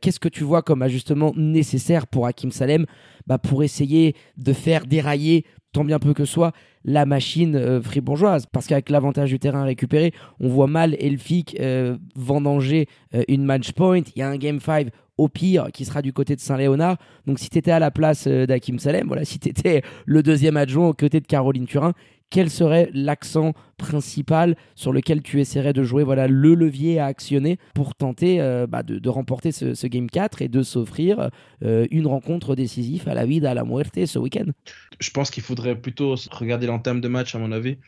qu'est-ce 0.01 0.21
que 0.21 0.29
tu 0.29 0.45
vois 0.45 0.63
comme 0.63 0.83
ajustement 0.83 1.33
nécessaire 1.37 2.07
pour 2.07 2.27
Hakim 2.27 2.51
Salem 2.51 2.87
bah, 3.27 3.39
pour 3.39 3.63
essayer 3.63 4.17
de 4.39 4.53
faire 4.53 4.87
dérailler 4.87 5.45
tant 5.73 5.85
bien 5.85 5.99
peu 5.99 6.15
que 6.15 6.25
soit 6.25 6.53
la 6.89 7.05
machine 7.05 7.55
euh, 7.55 7.81
fribourgeoise. 7.81 8.47
Parce 8.47 8.67
qu'avec 8.67 8.89
l'avantage 8.91 9.31
du 9.31 9.39
terrain 9.39 9.63
récupéré, 9.65 10.13
on 10.41 10.49
voit 10.49 10.67
mal 10.67 10.97
Elfic 10.99 11.57
euh, 11.61 11.97
vendanger 12.17 12.89
euh, 13.15 13.23
une 13.29 13.45
match 13.45 13.73
point. 13.73 14.01
Il 14.17 14.19
y 14.19 14.23
a 14.23 14.29
un 14.29 14.39
game 14.39 14.59
5 14.59 14.89
au 15.19 15.29
pire 15.29 15.69
qui 15.73 15.85
sera 15.85 16.01
du 16.01 16.13
côté 16.13 16.35
de 16.35 16.41
Saint-Léonard. 16.41 16.97
Donc 17.27 17.39
si 17.39 17.51
tu 17.51 17.71
à 17.71 17.79
la 17.79 17.91
place 17.91 18.27
d'Akim 18.27 18.79
Salem, 18.79 19.09
voilà, 19.09 19.25
si 19.25 19.39
tu 19.41 19.53
le 20.07 20.23
deuxième 20.23 20.57
adjoint 20.57 20.89
aux 20.89 20.95
côtés 20.95 21.21
de 21.21 21.27
Caroline 21.27 21.67
Turin, 21.67 21.93
quel 22.31 22.51
serait 22.51 22.91
l'accent 22.93 23.55
principal 23.77 24.57
sur 24.75 24.93
lequel 24.93 25.23
tu 25.23 25.41
essaierais 25.41 25.73
de 25.73 25.83
jouer? 25.83 26.05
Voilà, 26.05 26.29
le 26.29 26.55
levier 26.55 26.99
à 26.99 27.07
actionner 27.07 27.59
pour 27.75 27.95
tenter 27.95 28.41
euh, 28.41 28.67
bah, 28.67 28.83
de, 28.83 29.09
remporter 29.09 29.53
ce, 29.53 29.87
Game 29.87 30.11
4 30.11 30.43
et 30.43 30.49
de 30.49 30.63
s'offrir 30.63 31.31
euh, 31.63 31.87
une 31.91 32.07
rencontre 32.07 32.55
décisive 32.55 33.09
à 33.09 33.15
la 33.15 33.25
vida, 33.25 33.51
à 33.51 33.55
la 33.55 33.65
muerte 33.65 34.05
ce 34.05 34.19
week-end 34.19 34.47
Je 35.01 35.11
pense 35.11 35.31
qu'il 35.31 35.43
faudrait 35.43 35.81
plutôt 35.81 36.15
regarder 36.31 36.67
l'entame 36.67 37.01
de 37.01 37.09
match, 37.09 37.35
à 37.35 37.39
mon 37.39 37.53
avis. 37.53 37.79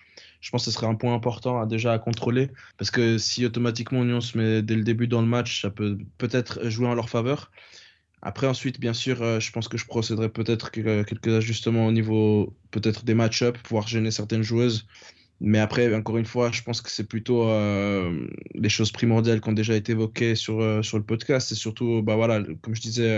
Je 0.40 0.50
pense 0.50 0.64
que 0.64 0.70
ce 0.70 0.76
serait 0.76 0.86
un 0.86 0.94
point 0.94 1.14
important 1.14 1.60
à, 1.60 1.66
déjà 1.66 1.92
à 1.92 1.98
contrôler 1.98 2.48
parce 2.78 2.90
que 2.90 3.18
si 3.18 3.44
automatiquement 3.44 4.04
Nyon 4.04 4.20
se 4.20 4.38
met 4.38 4.62
dès 4.62 4.74
le 4.74 4.82
début 4.82 5.06
dans 5.06 5.20
le 5.20 5.26
match, 5.26 5.60
ça 5.60 5.70
peut 5.70 5.98
peut-être 6.16 6.68
jouer 6.68 6.86
en 6.86 6.94
leur 6.94 7.10
faveur. 7.10 7.50
Après, 8.22 8.46
ensuite, 8.46 8.78
bien 8.80 8.92
sûr, 8.92 9.22
euh, 9.22 9.40
je 9.40 9.50
pense 9.50 9.68
que 9.68 9.78
je 9.78 9.86
procéderai 9.86 10.28
peut-être 10.28 10.70
quelques 10.70 11.28
ajustements 11.28 11.86
au 11.86 11.92
niveau 11.92 12.54
peut-être 12.70 13.04
des 13.04 13.14
match-up, 13.14 13.56
pouvoir 13.58 13.88
gêner 13.88 14.10
certaines 14.10 14.42
joueuses. 14.42 14.86
Mais 15.40 15.58
après, 15.58 15.94
encore 15.94 16.18
une 16.18 16.26
fois, 16.26 16.52
je 16.52 16.62
pense 16.62 16.82
que 16.82 16.90
c'est 16.90 17.08
plutôt 17.08 17.48
euh, 17.48 18.28
les 18.54 18.68
choses 18.68 18.92
primordiales 18.92 19.40
qui 19.40 19.48
ont 19.48 19.54
déjà 19.54 19.74
été 19.74 19.92
évoquées 19.92 20.34
sur, 20.34 20.60
euh, 20.60 20.82
sur 20.82 20.98
le 20.98 21.04
podcast. 21.04 21.48
C'est 21.48 21.54
surtout, 21.54 22.02
bah 22.02 22.14
voilà, 22.14 22.42
comme 22.60 22.74
je 22.74 22.82
disais, 22.82 23.08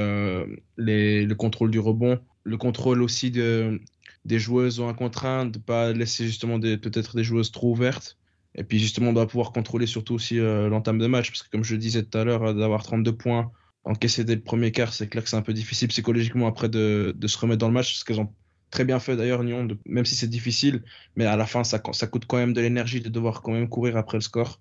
le 0.76 1.34
contrôle 1.34 1.72
du 1.72 1.80
rebond, 1.80 2.20
le 2.44 2.56
contrôle 2.56 3.02
aussi 3.02 3.32
de, 3.32 3.80
des 4.24 4.38
joueuses 4.38 4.78
en 4.78 4.88
un 4.88 4.94
contre 4.94 5.26
un, 5.26 5.46
de 5.46 5.58
ne 5.58 5.62
pas 5.62 5.92
laisser 5.92 6.24
justement 6.24 6.60
peut-être 6.60 7.16
des 7.16 7.24
joueuses 7.24 7.50
trop 7.50 7.72
ouvertes. 7.72 8.18
Et 8.54 8.62
puis 8.62 8.78
justement, 8.78 9.10
on 9.10 9.12
doit 9.14 9.26
pouvoir 9.26 9.50
contrôler 9.50 9.86
surtout 9.86 10.14
aussi 10.14 10.36
l'entame 10.36 10.98
de 10.98 11.08
match, 11.08 11.30
parce 11.30 11.42
que 11.42 11.50
comme 11.50 11.64
je 11.64 11.74
disais 11.74 12.04
tout 12.04 12.16
à 12.18 12.22
l'heure, 12.22 12.54
d'avoir 12.54 12.84
32 12.84 13.16
points 13.16 13.50
encaisser 13.84 14.24
dès 14.24 14.34
le 14.34 14.40
premier 14.40 14.72
quart, 14.72 14.92
c'est 14.92 15.08
clair 15.08 15.24
que 15.24 15.30
c'est 15.30 15.36
un 15.36 15.42
peu 15.42 15.52
difficile 15.52 15.88
psychologiquement 15.88 16.46
après 16.46 16.68
de, 16.68 17.14
de, 17.16 17.26
se 17.26 17.38
remettre 17.38 17.58
dans 17.58 17.68
le 17.68 17.74
match, 17.74 17.94
ce 17.94 18.04
qu'elles 18.04 18.20
ont 18.20 18.32
très 18.70 18.84
bien 18.84 19.00
fait 19.00 19.16
d'ailleurs, 19.16 19.42
Nyon, 19.44 19.68
même 19.86 20.04
si 20.04 20.14
c'est 20.14 20.28
difficile, 20.28 20.82
mais 21.16 21.26
à 21.26 21.36
la 21.36 21.46
fin, 21.46 21.64
ça, 21.64 21.80
ça 21.92 22.06
coûte 22.06 22.24
quand 22.26 22.38
même 22.38 22.52
de 22.52 22.60
l'énergie 22.60 23.00
de 23.00 23.08
devoir 23.08 23.42
quand 23.42 23.52
même 23.52 23.68
courir 23.68 23.96
après 23.96 24.16
le 24.16 24.22
score, 24.22 24.60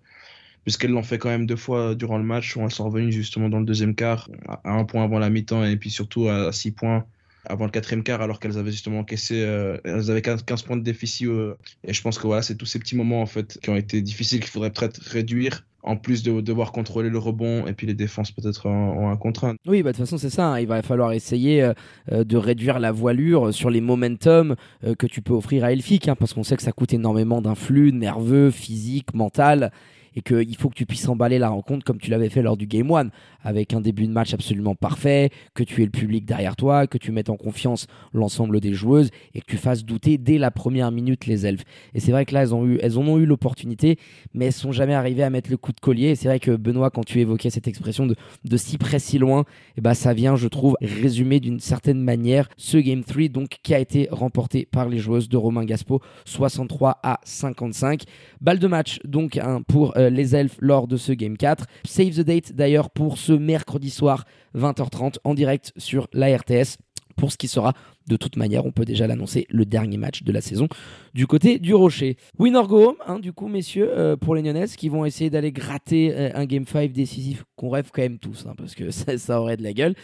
puisqu'elles 0.63 0.91
l'ont 0.91 1.03
fait 1.03 1.17
quand 1.17 1.29
même 1.29 1.45
deux 1.45 1.55
fois 1.55 1.95
durant 1.95 2.17
le 2.17 2.23
match, 2.23 2.55
où 2.55 2.61
elles 2.61 2.71
sont 2.71 2.85
revenues 2.85 3.11
justement 3.11 3.49
dans 3.49 3.59
le 3.59 3.65
deuxième 3.65 3.95
quart, 3.95 4.29
à 4.47 4.71
un 4.71 4.85
point 4.85 5.03
avant 5.03 5.19
la 5.19 5.29
mi-temps, 5.29 5.63
et 5.63 5.77
puis 5.77 5.91
surtout 5.91 6.27
à 6.27 6.51
six 6.51 6.71
points 6.71 7.05
avant 7.45 7.65
le 7.65 7.71
quatrième 7.71 8.03
quart, 8.03 8.21
alors 8.21 8.39
qu'elles 8.39 8.57
avaient 8.57 8.71
justement 8.71 8.99
encaissé, 8.99 9.41
euh, 9.41 9.77
elles 9.83 10.11
avaient 10.11 10.21
15, 10.21 10.43
points 10.63 10.77
de 10.77 10.83
déficit. 10.83 11.27
Euh, 11.27 11.55
et 11.83 11.93
je 11.93 12.01
pense 12.01 12.19
que 12.19 12.27
voilà, 12.27 12.41
c'est 12.41 12.55
tous 12.55 12.65
ces 12.65 12.79
petits 12.79 12.95
moments 12.95 13.21
en 13.21 13.25
fait 13.25 13.59
qui 13.61 13.69
ont 13.69 13.75
été 13.75 14.01
difficiles 14.01 14.39
qu'il 14.39 14.49
faudrait 14.49 14.71
peut-être 14.71 15.01
réduire 15.01 15.65
en 15.83 15.97
plus 15.97 16.23
de 16.23 16.41
devoir 16.41 16.71
contrôler 16.71 17.09
le 17.09 17.17
rebond 17.17 17.65
et 17.67 17.73
puis 17.73 17.87
les 17.87 17.93
défenses 17.93 18.31
peut-être 18.31 18.67
en, 18.67 19.11
un 19.11 19.17
contre. 19.17 19.55
Oui, 19.65 19.83
bah, 19.83 19.91
de 19.91 19.97
toute 19.97 20.05
façon, 20.05 20.17
c'est 20.17 20.29
ça. 20.29 20.53
Hein. 20.53 20.59
Il 20.59 20.67
va 20.67 20.81
falloir 20.81 21.13
essayer 21.13 21.63
euh, 21.63 21.73
euh, 22.11 22.23
de 22.23 22.37
réduire 22.37 22.79
la 22.79 22.91
voilure 22.91 23.53
sur 23.53 23.69
les 23.69 23.81
momentum 23.81 24.55
euh, 24.83 24.95
que 24.95 25.07
tu 25.07 25.21
peux 25.21 25.33
offrir 25.33 25.63
à 25.63 25.71
Elfic, 25.71 26.07
hein, 26.07 26.15
parce 26.15 26.33
qu'on 26.33 26.43
sait 26.43 26.55
que 26.55 26.63
ça 26.63 26.71
coûte 26.71 26.93
énormément 26.93 27.41
d'influx 27.41 27.91
nerveux, 27.91 28.51
physique, 28.51 29.13
mental 29.13 29.71
et 30.15 30.21
qu'il 30.21 30.55
faut 30.55 30.69
que 30.69 30.75
tu 30.75 30.85
puisses 30.85 31.07
emballer 31.07 31.39
la 31.39 31.49
rencontre 31.49 31.85
comme 31.85 31.97
tu 31.97 32.09
l'avais 32.09 32.29
fait 32.29 32.41
lors 32.41 32.57
du 32.57 32.67
Game 32.67 32.91
1, 32.91 33.09
avec 33.43 33.73
un 33.73 33.81
début 33.81 34.07
de 34.07 34.11
match 34.11 34.33
absolument 34.33 34.75
parfait, 34.75 35.29
que 35.53 35.63
tu 35.63 35.81
aies 35.81 35.85
le 35.85 35.91
public 35.91 36.25
derrière 36.25 36.55
toi, 36.55 36.87
que 36.87 36.97
tu 36.97 37.11
mettes 37.11 37.29
en 37.29 37.37
confiance 37.37 37.87
l'ensemble 38.13 38.59
des 38.59 38.73
joueuses 38.73 39.09
et 39.33 39.41
que 39.41 39.45
tu 39.45 39.57
fasses 39.57 39.83
douter 39.83 40.17
dès 40.17 40.37
la 40.37 40.51
première 40.51 40.91
minute 40.91 41.25
les 41.25 41.45
elfes. 41.45 41.63
Et 41.93 41.99
c'est 41.99 42.11
vrai 42.11 42.25
que 42.25 42.33
là, 42.33 42.41
elles, 42.41 42.53
ont 42.53 42.65
eu, 42.65 42.79
elles 42.81 42.97
en 42.97 43.03
ont 43.03 43.17
eu 43.17 43.25
l'opportunité, 43.25 43.97
mais 44.33 44.47
elles 44.47 44.53
sont 44.53 44.71
jamais 44.71 44.93
arrivées 44.93 45.23
à 45.23 45.29
mettre 45.29 45.49
le 45.49 45.57
coup 45.57 45.71
de 45.71 45.79
collier. 45.79 46.09
Et 46.09 46.15
c'est 46.15 46.27
vrai 46.27 46.39
que 46.39 46.55
Benoît, 46.55 46.89
quand 46.89 47.03
tu 47.03 47.19
évoquais 47.19 47.49
cette 47.49 47.67
expression 47.67 48.07
de, 48.07 48.57
si 48.57 48.77
près, 48.77 48.99
si 48.99 49.17
loin, 49.17 49.41
et 49.41 49.43
eh 49.77 49.81
ben, 49.81 49.93
ça 49.93 50.13
vient, 50.13 50.35
je 50.35 50.47
trouve, 50.47 50.75
résumer 50.81 51.39
d'une 51.39 51.59
certaine 51.59 52.01
manière 52.01 52.49
ce 52.57 52.77
Game 52.77 53.03
3 53.03 53.29
donc, 53.29 53.57
qui 53.63 53.73
a 53.73 53.79
été 53.79 54.07
remporté 54.11 54.67
par 54.69 54.89
les 54.89 54.99
joueuses 54.99 55.29
de 55.29 55.37
Romain 55.37 55.65
Gaspo, 55.65 56.01
63 56.25 56.99
à 57.03 57.19
55. 57.23 58.03
Balle 58.41 58.59
de 58.59 58.67
match 58.67 58.99
donc 59.05 59.37
hein, 59.37 59.61
pour 59.67 59.97
euh, 59.97 60.00
les 60.09 60.35
elfes 60.35 60.57
lors 60.59 60.87
de 60.87 60.97
ce 60.97 61.11
Game 61.11 61.37
4. 61.37 61.65
Save 61.85 62.15
the 62.15 62.21
date 62.21 62.53
d'ailleurs 62.53 62.89
pour 62.89 63.17
ce 63.17 63.33
mercredi 63.33 63.89
soir 63.89 64.25
20h30 64.55 65.15
en 65.23 65.33
direct 65.33 65.73
sur 65.77 66.07
la 66.13 66.35
RTS 66.35 66.77
pour 67.15 67.31
ce 67.31 67.37
qui 67.37 67.47
sera 67.47 67.73
de 68.07 68.17
toute 68.17 68.35
manière, 68.35 68.65
on 68.65 68.71
peut 68.71 68.85
déjà 68.85 69.07
l'annoncer, 69.07 69.45
le 69.49 69.65
dernier 69.65 69.97
match 69.97 70.23
de 70.23 70.31
la 70.31 70.41
saison 70.41 70.67
du 71.13 71.27
côté 71.27 71.59
du 71.59 71.73
Rocher. 71.73 72.17
Winner 72.39 72.63
go 72.67 72.89
home, 72.89 72.95
hein, 73.05 73.19
du 73.19 73.31
coup, 73.31 73.47
messieurs, 73.47 73.89
euh, 73.91 74.17
pour 74.17 74.35
les 74.35 74.41
Nyonnais 74.41 74.65
qui 74.75 74.89
vont 74.89 75.05
essayer 75.05 75.29
d'aller 75.29 75.51
gratter 75.51 76.13
euh, 76.13 76.29
un 76.33 76.45
Game 76.45 76.65
5 76.65 76.91
décisif 76.91 77.45
qu'on 77.55 77.69
rêve 77.69 77.89
quand 77.93 78.01
même 78.01 78.17
tous, 78.17 78.45
hein, 78.47 78.53
parce 78.57 78.75
que 78.75 78.91
ça, 78.91 79.41
aurait 79.41 79.57
de 79.57 79.63
la 79.63 79.73
gueule. 79.73 79.95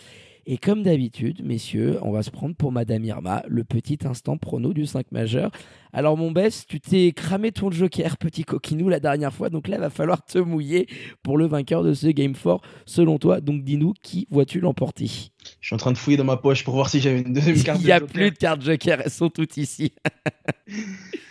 Et 0.49 0.57
comme 0.57 0.81
d'habitude, 0.81 1.43
messieurs, 1.43 1.99
on 2.03 2.12
va 2.13 2.23
se 2.23 2.31
prendre 2.31 2.55
pour 2.55 2.71
Madame 2.71 3.03
Irma, 3.03 3.43
le 3.49 3.65
petit 3.65 3.97
instant 4.05 4.38
prono 4.38 4.71
du 4.71 4.86
5 4.86 5.12
majeur. 5.12 5.51
Alors 5.91 6.15
mon 6.15 6.31
Bess, 6.31 6.65
tu 6.65 6.79
t'es 6.79 7.12
cramé 7.12 7.51
ton 7.51 7.69
joker, 7.69 8.15
petit 8.15 8.45
coquinou, 8.45 8.88
la 8.88 9.01
dernière 9.01 9.33
fois, 9.33 9.49
donc 9.49 9.67
là, 9.67 9.75
il 9.75 9.81
va 9.81 9.89
falloir 9.89 10.23
te 10.23 10.38
mouiller 10.38 10.88
pour 11.21 11.38
le 11.38 11.47
vainqueur 11.47 11.83
de 11.83 11.93
ce 11.93 12.07
Game 12.07 12.33
4, 12.33 12.62
selon 12.86 13.17
toi. 13.17 13.41
Donc 13.41 13.65
dis-nous, 13.65 13.93
qui 14.01 14.25
vois-tu 14.31 14.62
l'emporter? 14.62 15.07
Je 15.60 15.67
suis 15.67 15.75
en 15.75 15.79
train 15.79 15.91
de 15.91 15.97
fouiller 15.97 16.15
dans 16.15 16.23
ma 16.23 16.38
poche 16.38 16.63
pour 16.63 16.75
voir 16.75 16.89
si 16.89 17.01
j'avais 17.01 17.19
une 17.19 17.33
deuxième 17.33 17.62
carte 17.63 17.81
Il 17.81 17.88
n'y 17.88 17.91
a 17.91 17.99
plus 17.99 18.31
de 18.31 18.38
cartes 18.38 18.62
joker, 18.62 19.01
elles 19.03 19.12
sont 19.12 19.29
toutes 19.29 19.57
ici. 19.57 19.91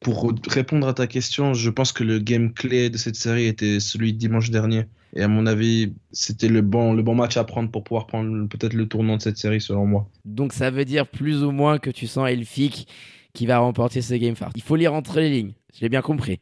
pour 0.03 0.31
répondre 0.47 0.87
à 0.87 0.93
ta 0.93 1.07
question, 1.07 1.55
je 1.55 1.71
pense 1.71 1.93
que 1.93 2.05
le 2.05 2.19
game 2.19 2.53
clé 2.53 2.91
de 2.91 2.99
cette 2.99 3.17
série 3.17 3.47
était 3.47 3.81
celui 3.81 4.13
de 4.13 4.19
dimanche 4.19 4.51
dernier. 4.51 4.85
Et 5.17 5.23
à 5.23 5.29
mon 5.29 5.47
avis, 5.47 5.95
c'était 6.13 6.49
le 6.49 6.61
bon, 6.61 6.93
le 6.93 7.03
bon 7.03 7.15
match 7.15 7.39
à 7.39 7.45
prendre 7.45 7.71
pour 7.71 7.83
pouvoir 7.83 8.07
prendre 8.07 8.47
peut-être 8.49 8.75
le 8.75 8.87
tournant 8.87 9.17
de 9.17 9.23
cette 9.23 9.39
série, 9.39 9.63
selon 9.63 9.87
moi. 9.87 10.07
Donc 10.27 10.53
ça 10.53 10.71
veut 10.71 10.85
dire 10.85 11.07
plus 11.07 11.43
ou 11.43 11.53
moins 11.53 11.79
que 11.79 11.89
tu 11.89 12.07
sens 12.07 12.29
Elfic 12.29 12.87
qui 13.33 13.47
va 13.47 13.59
remporter 13.59 14.03
ce 14.03 14.15
Game 14.15 14.37
Far. 14.37 14.51
Il 14.55 14.63
faut 14.63 14.77
lire 14.77 14.93
entre 14.93 15.19
les 15.21 15.31
lignes. 15.31 15.53
J'ai 15.79 15.91
bien 15.91 16.01
compris. 16.01 16.41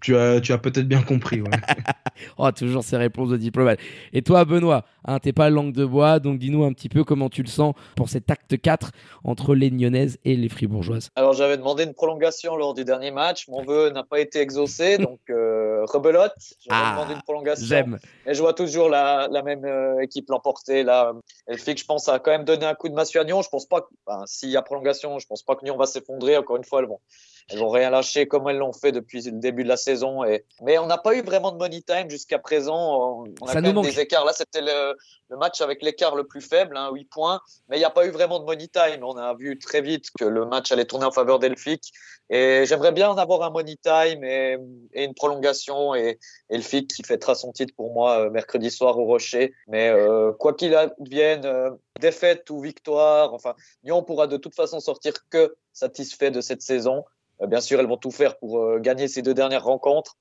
Tu 0.00 0.16
as, 0.16 0.40
tu 0.40 0.52
as 0.52 0.58
peut-être 0.58 0.88
bien 0.88 1.00
compris. 1.00 1.40
Ouais. 1.40 1.50
oh, 2.38 2.50
toujours 2.50 2.82
ces 2.82 2.96
réponses 2.96 3.28
de 3.28 3.36
diplomate. 3.36 3.78
Et 4.12 4.22
toi, 4.22 4.44
Benoît, 4.44 4.84
hein, 5.04 5.20
t'es 5.20 5.32
pas 5.32 5.50
langue 5.50 5.72
de 5.72 5.84
bois, 5.84 6.18
donc 6.18 6.40
dis-nous 6.40 6.64
un 6.64 6.72
petit 6.72 6.88
peu 6.88 7.04
comment 7.04 7.28
tu 7.28 7.42
le 7.44 7.48
sens 7.48 7.74
pour 7.94 8.08
cet 8.08 8.28
acte 8.28 8.60
4 8.60 8.90
entre 9.22 9.54
les 9.54 9.70
Nyonnaises 9.70 10.18
et 10.24 10.34
les 10.34 10.48
Fribourgeoises. 10.48 11.10
Alors, 11.14 11.32
j'avais 11.32 11.56
demandé 11.56 11.84
une 11.84 11.94
prolongation 11.94 12.56
lors 12.56 12.74
du 12.74 12.84
dernier 12.84 13.12
match. 13.12 13.46
Mon 13.46 13.62
vœu 13.62 13.90
n'a 13.90 14.02
pas 14.02 14.18
été 14.18 14.40
exaucé, 14.40 14.98
donc 14.98 15.20
euh, 15.30 15.84
rebelote. 15.84 16.34
J'avais 16.68 16.82
ah, 16.84 16.92
demandé 16.96 17.14
une 17.14 17.22
prolongation. 17.22 17.66
J'aime. 17.66 17.98
Et 18.26 18.34
je 18.34 18.40
vois 18.40 18.52
toujours 18.52 18.88
la, 18.88 19.28
la 19.30 19.44
même 19.44 19.64
euh, 19.64 20.00
équipe 20.00 20.28
l'emporter. 20.28 20.82
Là, 20.82 21.12
que 21.46 21.54
je 21.54 21.84
pense, 21.84 22.08
a 22.08 22.18
quand 22.18 22.32
même 22.32 22.44
donné 22.44 22.66
un 22.66 22.74
coup 22.74 22.88
de 22.88 22.94
massue 22.94 23.18
à 23.18 23.24
Nyon. 23.24 23.42
Je 23.42 23.48
pense 23.48 23.66
pas 23.66 23.82
que, 23.82 23.86
s'il 24.26 24.50
y 24.50 24.56
a 24.56 24.62
prolongation, 24.62 25.20
je 25.20 25.26
pense 25.28 25.44
pas 25.44 25.54
que 25.54 25.64
Nyon 25.64 25.76
va 25.76 25.86
s'effondrer. 25.86 26.36
Encore 26.36 26.56
une 26.56 26.64
fois, 26.64 26.80
elles 26.80 26.88
vont, 26.88 27.00
elles 27.48 27.58
vont 27.58 27.68
rien 27.68 27.90
lâcher 27.90 28.26
comme 28.26 28.48
elles 28.48 28.58
l'ont 28.58 28.72
fait 28.72 28.90
depuis 28.90 29.22
le 29.22 29.38
début 29.38 29.62
de 29.62 29.68
la 29.68 29.76
saison. 29.76 30.24
Et... 30.24 30.44
Mais 30.62 30.78
on 30.78 30.86
n'a 30.86 30.98
pas 30.98 31.14
eu 31.14 31.22
vraiment 31.22 31.52
de 31.52 31.58
money 31.58 31.80
time 31.80 32.10
jusqu'à 32.10 32.40
présent. 32.40 33.24
On 33.40 33.46
a 33.46 33.52
quand 33.52 33.62
même 33.62 33.82
des 33.82 34.00
écarts. 34.00 34.24
Là, 34.24 34.32
c'était 34.32 34.62
le, 34.62 34.96
match 35.36 35.60
avec 35.60 35.82
l'écart 35.82 36.16
le 36.16 36.24
plus 36.24 36.40
faible, 36.40 36.76
hein, 36.76 36.90
8 36.92 37.04
points. 37.04 37.40
Mais 37.68 37.76
il 37.76 37.80
n'y 37.80 37.84
a 37.84 37.90
pas 37.90 38.04
eu 38.04 38.10
vraiment 38.10 38.40
de 38.40 38.44
money 38.44 38.66
time. 38.66 39.04
On 39.04 39.16
a 39.16 39.34
vu 39.34 39.58
très 39.58 39.80
vite 39.80 40.06
que 40.18 40.24
le 40.24 40.44
match 40.46 40.72
allait 40.72 40.86
tourner 40.86 41.06
en 41.06 41.12
faveur 41.12 41.38
d'Elfic. 41.38 41.92
Et 42.28 42.64
j'aimerais 42.66 42.90
bien 42.90 43.08
en 43.10 43.16
avoir 43.16 43.42
un 43.42 43.50
money 43.50 43.76
time 43.76 44.24
et, 44.24 44.58
une 44.94 45.14
prolongation. 45.14 45.94
Et 45.94 46.18
Elfic 46.48 46.90
qui 46.90 47.04
fêtera 47.04 47.36
son 47.36 47.52
titre 47.52 47.74
pour 47.76 47.92
moi 47.92 48.22
euh, 48.22 48.30
mercredi 48.30 48.72
soir 48.72 48.98
au 48.98 49.04
Rocher. 49.04 49.54
Mais 49.68 49.88
euh, 49.88 50.32
quoi 50.32 50.52
qu'il 50.52 50.74
advienne, 50.74 51.44
euh, 51.44 51.70
défaite 52.00 52.50
ou 52.50 52.60
victoire, 52.60 53.32
enfin, 53.32 53.54
Lyon 53.84 54.02
pourra 54.02 54.26
de 54.26 54.36
toute 54.36 54.54
façon 54.54 54.80
sortir 54.80 55.14
que 55.30 55.54
satisfait 55.72 56.30
de 56.30 56.40
cette 56.40 56.62
saison. 56.62 57.04
Euh, 57.42 57.46
bien 57.46 57.60
sûr, 57.60 57.80
elles 57.80 57.86
vont 57.86 57.96
tout 57.96 58.10
faire 58.10 58.38
pour 58.38 58.58
euh, 58.58 58.78
gagner 58.78 59.08
ces 59.08 59.22
deux 59.22 59.34
dernières 59.34 59.64
rencontres. 59.64 60.16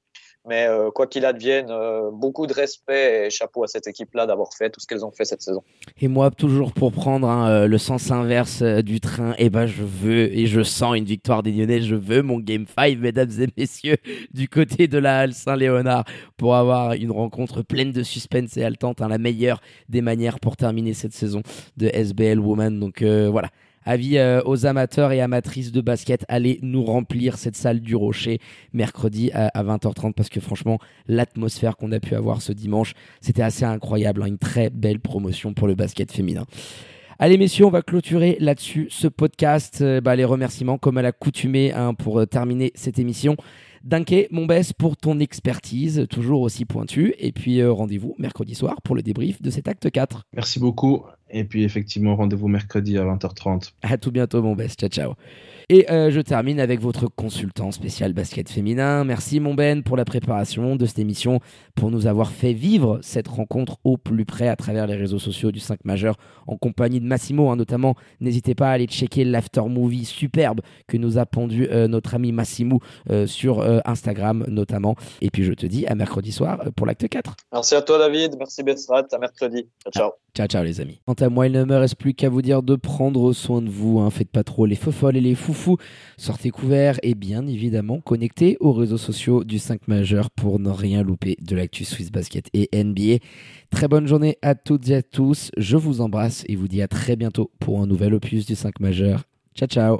Mais 0.47 0.67
euh, 0.67 0.91
quoi 0.91 1.08
qu'il 1.08 1.25
advienne, 1.25 1.73
beaucoup 2.13 2.45
de 2.45 2.54
respect 2.54 3.25
et 3.25 3.30
chapeau 3.32 3.63
à 3.63 3.67
cette 3.67 3.88
équipe-là 3.88 4.28
d'avoir 4.28 4.54
fait 4.54 4.69
tout 4.69 4.80
ce 4.80 4.86
qu'elles 4.86 5.04
ont 5.04 5.10
fait 5.10 5.25
cette 5.25 5.41
saison. 5.41 5.63
Et 5.99 6.08
moi, 6.08 6.30
toujours 6.30 6.71
pour 6.71 6.91
prendre 6.91 7.28
hein, 7.28 7.65
le 7.65 7.78
sens 7.80 8.12
inverse 8.12 8.62
du 8.62 8.99
train, 8.99 9.34
eh 9.39 9.49
ben, 9.49 9.65
je 9.65 9.82
veux 9.82 10.32
et 10.32 10.45
je 10.45 10.62
sens 10.62 10.95
une 10.95 11.06
victoire 11.06 11.41
des 11.41 11.51
Lyonnais. 11.51 11.82
Je 11.82 11.95
veux 11.95 12.21
mon 12.21 12.38
Game 12.38 12.67
5, 12.78 12.99
mesdames 12.99 13.32
et 13.39 13.47
messieurs, 13.58 13.97
du 14.36 14.47
côté 14.47 14.88
de 14.88 14.99
la 14.99 15.21
Halle 15.21 15.34
Saint-Léonard 15.34 16.06
pour 16.38 16.56
avoir 16.56 16.93
une 16.93 17.12
rencontre 17.12 17.63
pleine 17.63 17.91
de 17.91 18.04
suspense 18.04 18.56
et 18.56 18.63
haletante, 18.63 19.01
hein, 19.01 19.08
la 19.08 19.17
meilleure 19.17 19.62
des 19.89 20.01
manières 20.01 20.39
pour 20.39 20.58
terminer 20.58 20.93
cette 20.93 21.13
saison 21.13 21.41
de 21.75 21.88
SBL 21.88 22.39
Woman. 22.39 22.80
Donc 22.80 23.01
voilà, 23.01 23.49
Avis 23.85 24.17
euh, 24.17 24.41
aux 24.45 24.65
amateurs 24.65 25.11
et 25.11 25.21
amatrices 25.21 25.71
de 25.71 25.79
basket, 25.79 26.25
allez 26.27 26.59
nous 26.63 26.83
remplir 26.83 27.37
cette 27.37 27.55
salle 27.55 27.81
du 27.81 27.95
Rocher 27.95 28.39
mercredi 28.73 29.31
à, 29.31 29.63
20h30 29.63 30.13
parce 30.13 30.29
que 30.29 30.39
franchement, 30.39 30.79
l'atmosphère 31.07 31.77
qu'on 31.77 31.91
a 31.91 31.99
pu 31.99 32.15
avoir 32.15 32.41
ce 32.41 32.51
dimanche, 32.51 32.93
c'était 33.21 33.43
assez 33.43 33.63
incroyable. 33.63 34.23
Hein. 34.23 34.27
une 34.27 34.37
très 34.39 34.71
belle 34.71 34.99
promotion 34.99 35.53
pour 35.53 35.67
le 35.67 35.75
basket 35.75 36.11
féminin. 36.11 36.45
Allez 37.19 37.37
messieurs, 37.37 37.65
on 37.65 37.69
va 37.69 37.83
clôturer 37.83 38.37
là-dessus 38.39 38.87
ce 38.89 39.07
podcast. 39.07 39.81
Euh, 39.81 40.01
bah, 40.01 40.15
les 40.15 40.25
remerciements 40.25 40.79
comme 40.79 40.97
à 40.97 41.03
l'accoutumée 41.03 41.71
hein, 41.71 41.93
pour 41.93 42.19
euh, 42.19 42.25
terminer 42.25 42.71
cette 42.73 42.97
émission. 42.97 43.37
Dunké, 43.83 44.27
mon 44.31 44.47
best 44.47 44.73
pour 44.73 44.97
ton 44.97 45.19
expertise, 45.19 46.07
toujours 46.09 46.41
aussi 46.41 46.65
pointue. 46.65 47.13
Et 47.19 47.31
puis 47.31 47.63
rendez-vous 47.63 48.15
mercredi 48.17 48.55
soir 48.55 48.81
pour 48.81 48.95
le 48.95 49.03
débrief 49.03 49.43
de 49.43 49.51
cet 49.51 49.67
acte 49.67 49.91
4. 49.91 50.23
Merci 50.33 50.59
beaucoup 50.59 51.05
Et 51.37 51.43
puis 51.43 51.65
effectivement, 51.65 52.15
rendez-vous 52.15 52.47
mercredi 52.47 52.97
à 52.97 53.03
20h30. 53.03 53.73
À 53.81 53.97
tout 53.97 54.09
bientôt, 54.09 54.41
mon 54.41 54.55
best. 54.55 54.79
Ciao, 54.79 54.89
ciao. 54.89 55.13
Et 55.67 55.91
euh, 55.91 56.11
je 56.11 56.21
termine 56.21 56.61
avec 56.61 56.79
votre 56.79 57.07
consultant 57.07 57.71
spécial 57.71 58.13
basket 58.13 58.49
féminin. 58.49 59.03
Merci 59.03 59.41
mon 59.41 59.53
Ben 59.53 59.83
pour 59.83 59.97
la 59.97 60.05
préparation 60.05 60.77
de 60.77 60.85
cette 60.85 60.99
émission, 60.99 61.41
pour 61.75 61.91
nous 61.91 62.07
avoir 62.07 62.31
fait 62.31 62.53
vivre 62.53 62.99
cette 63.01 63.27
rencontre 63.27 63.77
au 63.83 63.97
plus 63.97 64.23
près 64.23 64.47
à 64.47 64.55
travers 64.55 64.87
les 64.87 64.95
réseaux 64.95 65.19
sociaux 65.19 65.51
du 65.51 65.59
5 65.59 65.83
majeur 65.83 66.15
en 66.47 66.55
compagnie 66.55 67.01
de 67.01 67.05
Massimo. 67.05 67.49
Hein, 67.49 67.57
notamment, 67.57 67.95
n'hésitez 68.21 68.55
pas 68.55 68.69
à 68.69 68.73
aller 68.73 68.85
checker 68.85 69.25
l'after 69.25 69.63
movie 69.67 70.05
superbe 70.05 70.61
que 70.87 70.95
nous 70.95 71.17
a 71.17 71.25
pondu 71.25 71.67
euh, 71.69 71.89
notre 71.89 72.15
ami 72.15 72.31
Massimo 72.31 72.79
euh, 73.09 73.27
sur 73.27 73.61
Instagram 73.83 74.45
notamment. 74.47 74.95
Et 75.19 75.29
puis 75.29 75.43
je 75.43 75.51
te 75.51 75.65
dis 75.65 75.85
à 75.87 75.95
mercredi 75.95 76.31
soir 76.31 76.63
pour 76.77 76.85
l'acte 76.85 77.09
4. 77.09 77.35
Merci 77.51 77.75
à 77.75 77.81
toi 77.81 77.97
David, 77.97 78.37
merci 78.37 78.63
Betstrat, 78.63 79.07
à 79.11 79.17
mercredi. 79.17 79.67
Ciao, 79.83 79.91
ciao. 79.91 80.11
Ciao, 80.35 80.47
ciao 80.47 80.63
les 80.63 80.79
amis. 80.79 81.01
Quant 81.05 81.13
à 81.13 81.24
moi, 81.29 81.47
il 81.47 81.53
ne 81.53 81.63
me 81.63 81.75
reste 81.75 81.95
plus 81.95 82.13
qu'à 82.13 82.29
vous 82.29 82.41
dire 82.41 82.63
de 82.63 82.75
prendre 82.75 83.33
soin 83.33 83.61
de 83.61 83.69
vous. 83.69 83.99
Hein. 83.99 84.09
Faites 84.09 84.29
pas 84.29 84.43
trop 84.43 84.65
les 84.65 84.75
faux 84.75 84.91
folles 84.91 85.17
et 85.17 85.21
les 85.21 85.35
foufous. 85.35 85.77
Sortez 86.17 86.49
couverts 86.49 86.99
et 87.03 87.15
bien 87.15 87.47
évidemment 87.47 87.99
connectez 87.99 88.57
aux 88.59 88.73
réseaux 88.73 88.97
sociaux 88.97 89.43
du 89.43 89.59
5 89.59 89.88
majeur 89.88 90.29
pour 90.29 90.59
ne 90.59 90.69
rien 90.69 91.03
louper 91.03 91.38
de 91.41 91.55
l'actu 91.55 91.85
Swiss 91.85 92.11
Basket 92.11 92.49
et 92.53 92.69
NBA. 92.73 93.17
Très 93.69 93.88
bonne 93.88 94.07
journée 94.07 94.38
à 94.41 94.55
toutes 94.55 94.89
et 94.89 94.95
à 94.95 95.01
tous. 95.01 95.51
Je 95.57 95.77
vous 95.77 96.01
embrasse 96.01 96.43
et 96.47 96.55
vous 96.55 96.67
dis 96.67 96.81
à 96.81 96.88
très 96.88 97.15
bientôt 97.15 97.51
pour 97.59 97.81
un 97.81 97.88
nouvel 97.88 98.13
opus 98.13 98.45
du 98.45 98.55
5 98.55 98.79
majeur. 98.79 99.23
Ciao, 99.55 99.67
ciao. 99.67 99.99